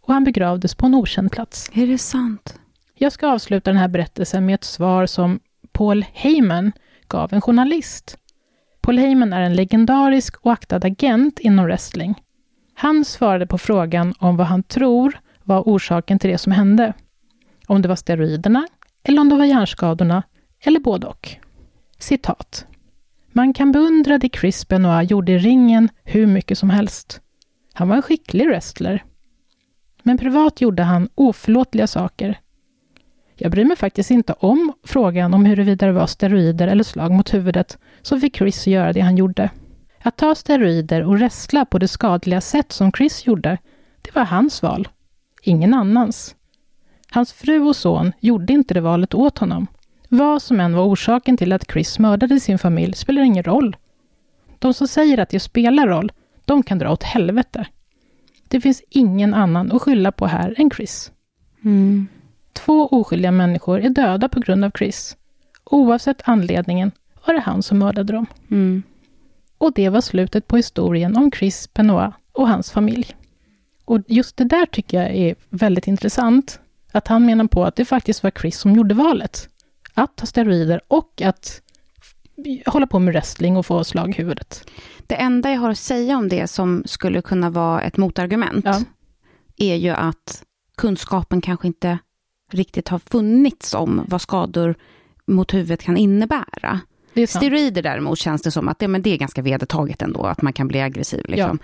och 0.00 0.14
han 0.14 0.24
begravdes 0.24 0.74
på 0.74 0.86
en 0.86 0.94
okänd 0.94 1.32
plats. 1.32 1.70
Är 1.74 1.86
det 1.86 1.98
sant? 1.98 2.58
Jag 2.94 3.12
ska 3.12 3.28
avsluta 3.28 3.70
den 3.70 3.80
här 3.80 3.88
berättelsen 3.88 4.46
med 4.46 4.54
ett 4.54 4.64
svar 4.64 5.06
som 5.06 5.40
Paul 5.72 6.04
Heyman 6.12 6.72
gav 7.08 7.34
en 7.34 7.40
journalist. 7.40 8.18
Paul 8.80 8.98
Heyman 8.98 9.32
är 9.32 9.40
en 9.40 9.54
legendarisk 9.54 10.36
och 10.36 10.52
aktad 10.52 10.86
agent 10.86 11.38
inom 11.38 11.64
wrestling. 11.64 12.14
Han 12.74 13.04
svarade 13.04 13.46
på 13.46 13.58
frågan 13.58 14.14
om 14.18 14.36
vad 14.36 14.46
han 14.46 14.62
tror 14.62 15.18
var 15.42 15.60
orsaken 15.60 16.18
till 16.18 16.30
det 16.30 16.38
som 16.38 16.52
hände. 16.52 16.92
Om 17.66 17.82
det 17.82 17.88
var 17.88 17.96
steroiderna, 17.96 18.66
eller 19.02 19.20
om 19.20 19.28
det 19.28 19.36
var 19.36 19.44
hjärnskadorna, 19.44 20.22
eller 20.64 20.80
både 20.80 21.06
och. 21.06 21.36
Citat. 21.98 22.66
Man 23.32 23.54
kan 23.54 23.72
beundra 23.72 24.18
det 24.18 24.36
Chris 24.36 24.68
Benoit 24.68 25.10
gjorde 25.10 25.32
i 25.32 25.38
ringen 25.38 25.88
hur 26.04 26.26
mycket 26.26 26.58
som 26.58 26.70
helst. 26.70 27.20
Han 27.72 27.88
var 27.88 27.96
en 27.96 28.02
skicklig 28.02 28.46
wrestler. 28.46 29.04
Men 30.02 30.18
privat 30.18 30.60
gjorde 30.60 30.82
han 30.82 31.08
oförlåtliga 31.14 31.86
saker. 31.86 32.40
Jag 33.34 33.50
bryr 33.50 33.64
mig 33.64 33.76
faktiskt 33.76 34.10
inte 34.10 34.32
om 34.32 34.72
frågan 34.84 35.34
om 35.34 35.44
huruvida 35.44 35.86
det 35.86 35.92
var 35.92 36.06
steroider 36.06 36.68
eller 36.68 36.84
slag 36.84 37.10
mot 37.12 37.34
huvudet 37.34 37.78
som 38.02 38.20
fick 38.20 38.36
Chris 38.36 38.60
att 38.60 38.66
göra 38.66 38.92
det 38.92 39.00
han 39.00 39.16
gjorde. 39.16 39.50
Att 40.02 40.16
ta 40.16 40.34
steroider 40.34 41.02
och 41.02 41.18
wrestla 41.18 41.64
på 41.64 41.78
det 41.78 41.88
skadliga 41.88 42.40
sätt 42.40 42.72
som 42.72 42.92
Chris 42.92 43.26
gjorde, 43.26 43.58
det 44.02 44.14
var 44.14 44.24
hans 44.24 44.62
val. 44.62 44.88
Ingen 45.42 45.74
annans. 45.74 46.36
Hans 47.10 47.32
fru 47.32 47.60
och 47.60 47.76
son 47.76 48.12
gjorde 48.20 48.52
inte 48.52 48.74
det 48.74 48.80
valet 48.80 49.14
åt 49.14 49.38
honom. 49.38 49.66
Vad 50.08 50.42
som 50.42 50.60
än 50.60 50.74
var 50.74 50.84
orsaken 50.84 51.36
till 51.36 51.52
att 51.52 51.70
Chris 51.72 51.98
mördade 51.98 52.40
sin 52.40 52.58
familj 52.58 52.94
spelar 52.94 53.22
ingen 53.22 53.44
roll. 53.44 53.76
De 54.58 54.74
som 54.74 54.88
säger 54.88 55.18
att 55.18 55.28
det 55.28 55.40
spelar 55.40 55.86
roll, 55.86 56.12
de 56.44 56.62
kan 56.62 56.78
dra 56.78 56.92
åt 56.92 57.02
helvete. 57.02 57.66
Det 58.48 58.60
finns 58.60 58.82
ingen 58.88 59.34
annan 59.34 59.72
att 59.72 59.82
skylla 59.82 60.12
på 60.12 60.26
här 60.26 60.54
än 60.58 60.70
Chris. 60.70 61.12
Mm. 61.64 62.06
Två 62.52 62.86
oskyldiga 62.86 63.32
människor 63.32 63.80
är 63.80 63.90
döda 63.90 64.28
på 64.28 64.40
grund 64.40 64.64
av 64.64 64.70
Chris. 64.70 65.16
Oavsett 65.64 66.22
anledningen 66.24 66.90
var 67.26 67.34
det 67.34 67.40
han 67.40 67.62
som 67.62 67.78
mördade 67.78 68.12
dem. 68.12 68.26
Mm. 68.50 68.82
Och 69.62 69.72
det 69.72 69.88
var 69.88 70.00
slutet 70.00 70.46
på 70.48 70.56
historien 70.56 71.16
om 71.16 71.30
Chris 71.30 71.74
Benoit 71.74 72.14
och 72.32 72.48
hans 72.48 72.70
familj. 72.70 73.16
Och 73.84 73.98
just 74.06 74.36
det 74.36 74.44
där 74.44 74.66
tycker 74.66 75.02
jag 75.02 75.16
är 75.16 75.34
väldigt 75.50 75.86
intressant. 75.86 76.60
Att 76.92 77.08
han 77.08 77.26
menar 77.26 77.46
på 77.46 77.64
att 77.64 77.76
det 77.76 77.84
faktiskt 77.84 78.22
var 78.22 78.30
Chris 78.30 78.58
som 78.58 78.72
gjorde 78.72 78.94
valet. 78.94 79.48
Att 79.94 80.16
ta 80.16 80.26
steroider 80.26 80.80
och 80.88 81.22
att 81.22 81.62
hålla 82.66 82.86
på 82.86 82.98
med 82.98 83.12
wrestling 83.14 83.56
och 83.56 83.66
få 83.66 83.84
slag 83.84 84.10
i 84.10 84.12
huvudet. 84.12 84.70
Det 85.06 85.14
enda 85.14 85.50
jag 85.50 85.60
har 85.60 85.70
att 85.70 85.78
säga 85.78 86.16
om 86.16 86.28
det 86.28 86.46
som 86.46 86.82
skulle 86.86 87.22
kunna 87.22 87.50
vara 87.50 87.82
ett 87.82 87.96
motargument 87.96 88.64
Ja. 88.64 88.80
är 89.56 89.74
ju 89.76 89.90
att 89.90 90.42
kunskapen 90.76 91.40
kanske 91.40 91.66
inte 91.66 91.98
riktigt 92.52 92.88
har 92.88 92.98
funnits 92.98 93.74
om 93.74 94.04
vad 94.08 94.20
skador 94.20 94.74
mot 95.26 95.54
huvudet 95.54 95.82
kan 95.82 95.96
innebära. 95.96 96.80
Det. 97.14 97.26
Steroider 97.26 97.82
däremot 97.82 98.18
känns 98.18 98.42
det 98.42 98.50
som 98.50 98.68
att 98.68 98.78
det, 98.78 98.88
men 98.88 99.02
det 99.02 99.10
är 99.10 99.16
ganska 99.18 99.42
vedertaget 99.42 100.02
ändå, 100.02 100.22
att 100.26 100.42
man 100.42 100.52
kan 100.52 100.68
bli 100.68 100.80
aggressiv. 100.80 101.24
Liksom. 101.28 101.58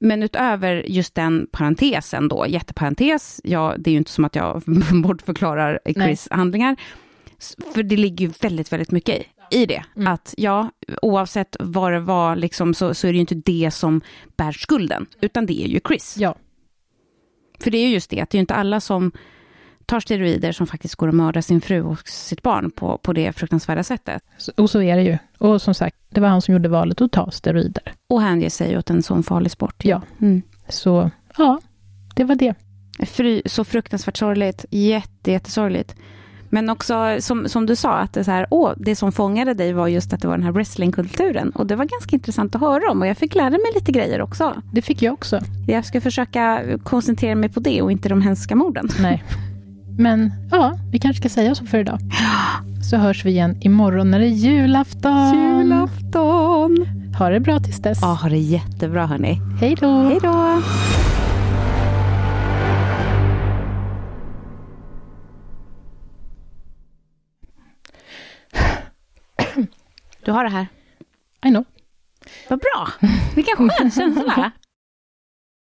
Men 0.00 0.22
utöver 0.22 0.84
just 0.88 1.14
den 1.14 1.46
parentesen 1.52 2.28
då, 2.28 2.46
jätteparentes, 2.48 3.40
ja, 3.44 3.74
det 3.78 3.90
är 3.90 3.92
ju 3.92 3.98
inte 3.98 4.10
som 4.10 4.24
att 4.24 4.34
jag 4.36 4.62
bortförklarar 5.02 5.80
Chris 5.94 6.28
handlingar, 6.30 6.76
S- 7.38 7.56
för 7.74 7.82
det 7.82 7.96
ligger 7.96 8.26
ju 8.26 8.32
väldigt, 8.40 8.72
väldigt 8.72 8.90
mycket 8.90 9.18
i, 9.18 9.24
i 9.62 9.66
det. 9.66 9.84
Mm. 9.96 10.12
Att 10.12 10.34
ja, 10.36 10.70
oavsett 11.02 11.56
vad 11.60 11.92
det 11.92 12.00
var, 12.00 12.36
liksom, 12.36 12.74
så, 12.74 12.94
så 12.94 13.06
är 13.06 13.12
det 13.12 13.16
ju 13.16 13.20
inte 13.20 13.34
det 13.34 13.70
som 13.70 14.00
bär 14.36 14.52
skulden, 14.52 15.06
utan 15.20 15.46
det 15.46 15.62
är 15.64 15.66
ju 15.68 15.80
Chris. 15.88 16.16
Ja, 16.18 16.34
För 17.60 17.70
det 17.70 17.78
är 17.78 17.86
ju 17.86 17.92
just 17.94 18.10
det, 18.10 18.20
att 18.20 18.30
det 18.30 18.36
är 18.36 18.38
ju 18.38 18.42
inte 18.42 18.54
alla 18.54 18.80
som 18.80 19.12
tar 19.86 20.00
steroider 20.00 20.52
som 20.52 20.66
faktiskt 20.66 20.94
går 20.94 21.08
och 21.08 21.14
mördar 21.14 21.40
sin 21.40 21.60
fru 21.60 21.82
och 21.82 22.08
sitt 22.08 22.42
barn 22.42 22.70
på, 22.70 22.98
på 22.98 23.12
det 23.12 23.32
fruktansvärda 23.32 23.82
sättet. 23.82 24.22
och 24.56 24.70
så 24.70 24.82
är 24.82 24.96
det 24.96 25.02
ju. 25.02 25.18
Och 25.38 25.62
som 25.62 25.74
sagt, 25.74 25.96
det 26.08 26.20
var 26.20 26.28
han 26.28 26.42
som 26.42 26.52
gjorde 26.54 26.68
valet 26.68 27.00
att 27.00 27.12
ta 27.12 27.30
steroider. 27.30 27.92
Och 28.08 28.22
hänger 28.22 28.50
sig 28.50 28.78
åt 28.78 28.90
en 28.90 29.02
sån 29.02 29.22
farlig 29.22 29.50
sport. 29.50 29.84
Ja. 29.84 30.02
Mm. 30.20 30.42
Så 30.68 31.10
ja, 31.36 31.60
det 32.16 32.24
var 32.24 32.34
det. 32.34 32.54
Fry, 33.06 33.42
så 33.46 33.64
fruktansvärt 33.64 34.16
sorgligt. 34.16 34.64
Jätte, 34.70 35.30
jättesorgligt. 35.30 35.94
Men 36.48 36.70
också 36.70 37.16
som, 37.20 37.48
som 37.48 37.66
du 37.66 37.76
sa, 37.76 37.92
att 37.92 38.12
det, 38.12 38.24
så 38.24 38.30
här, 38.30 38.46
åh, 38.50 38.72
det 38.76 38.96
som 38.96 39.12
fångade 39.12 39.54
dig 39.54 39.72
var 39.72 39.88
just 39.88 40.12
att 40.12 40.22
det 40.22 40.28
var 40.28 40.36
den 40.36 40.44
här 40.44 40.52
wrestlingkulturen. 40.52 41.50
Och 41.50 41.66
det 41.66 41.76
var 41.76 41.84
ganska 41.84 42.16
intressant 42.16 42.54
att 42.54 42.60
höra 42.60 42.90
om 42.90 43.00
och 43.00 43.06
jag 43.06 43.16
fick 43.16 43.34
lära 43.34 43.50
mig 43.50 43.72
lite 43.74 43.92
grejer 43.92 44.20
också. 44.22 44.62
Det 44.72 44.82
fick 44.82 45.02
jag 45.02 45.14
också. 45.14 45.40
Jag 45.68 45.84
ska 45.84 46.00
försöka 46.00 46.62
koncentrera 46.82 47.34
mig 47.34 47.48
på 47.48 47.60
det 47.60 47.82
och 47.82 47.92
inte 47.92 48.08
de 48.08 48.22
hemska 48.22 48.56
morden. 48.56 48.88
Nej. 49.00 49.24
Men 49.98 50.32
ja, 50.50 50.78
vi 50.90 50.98
kanske 50.98 51.20
ska 51.20 51.28
säga 51.28 51.54
så 51.54 51.66
för 51.66 51.78
idag. 51.78 51.98
Så 52.90 52.96
hörs 52.96 53.24
vi 53.24 53.30
igen 53.30 53.56
imorgon 53.60 54.10
när 54.10 54.18
det 54.18 54.26
är 54.26 54.28
julafton. 54.28 55.34
Julafton! 55.58 56.86
Ha 57.18 57.28
det 57.30 57.40
bra 57.40 57.58
tills 57.58 57.82
dess. 57.82 57.98
Ja, 58.02 58.06
ha 58.22 58.28
det 58.28 58.38
jättebra 58.38 59.06
hörni. 59.06 59.40
Hej 59.60 59.74
då. 59.80 60.02
Hej 60.02 60.18
då! 60.22 60.62
Du 70.24 70.32
har 70.32 70.44
det 70.44 70.50
här. 70.50 70.66
I 71.46 71.48
know. 71.48 71.64
Vad 72.48 72.58
bra. 72.58 72.88
Vilken 73.34 73.56
skön 73.56 73.90
känsla. 73.90 74.50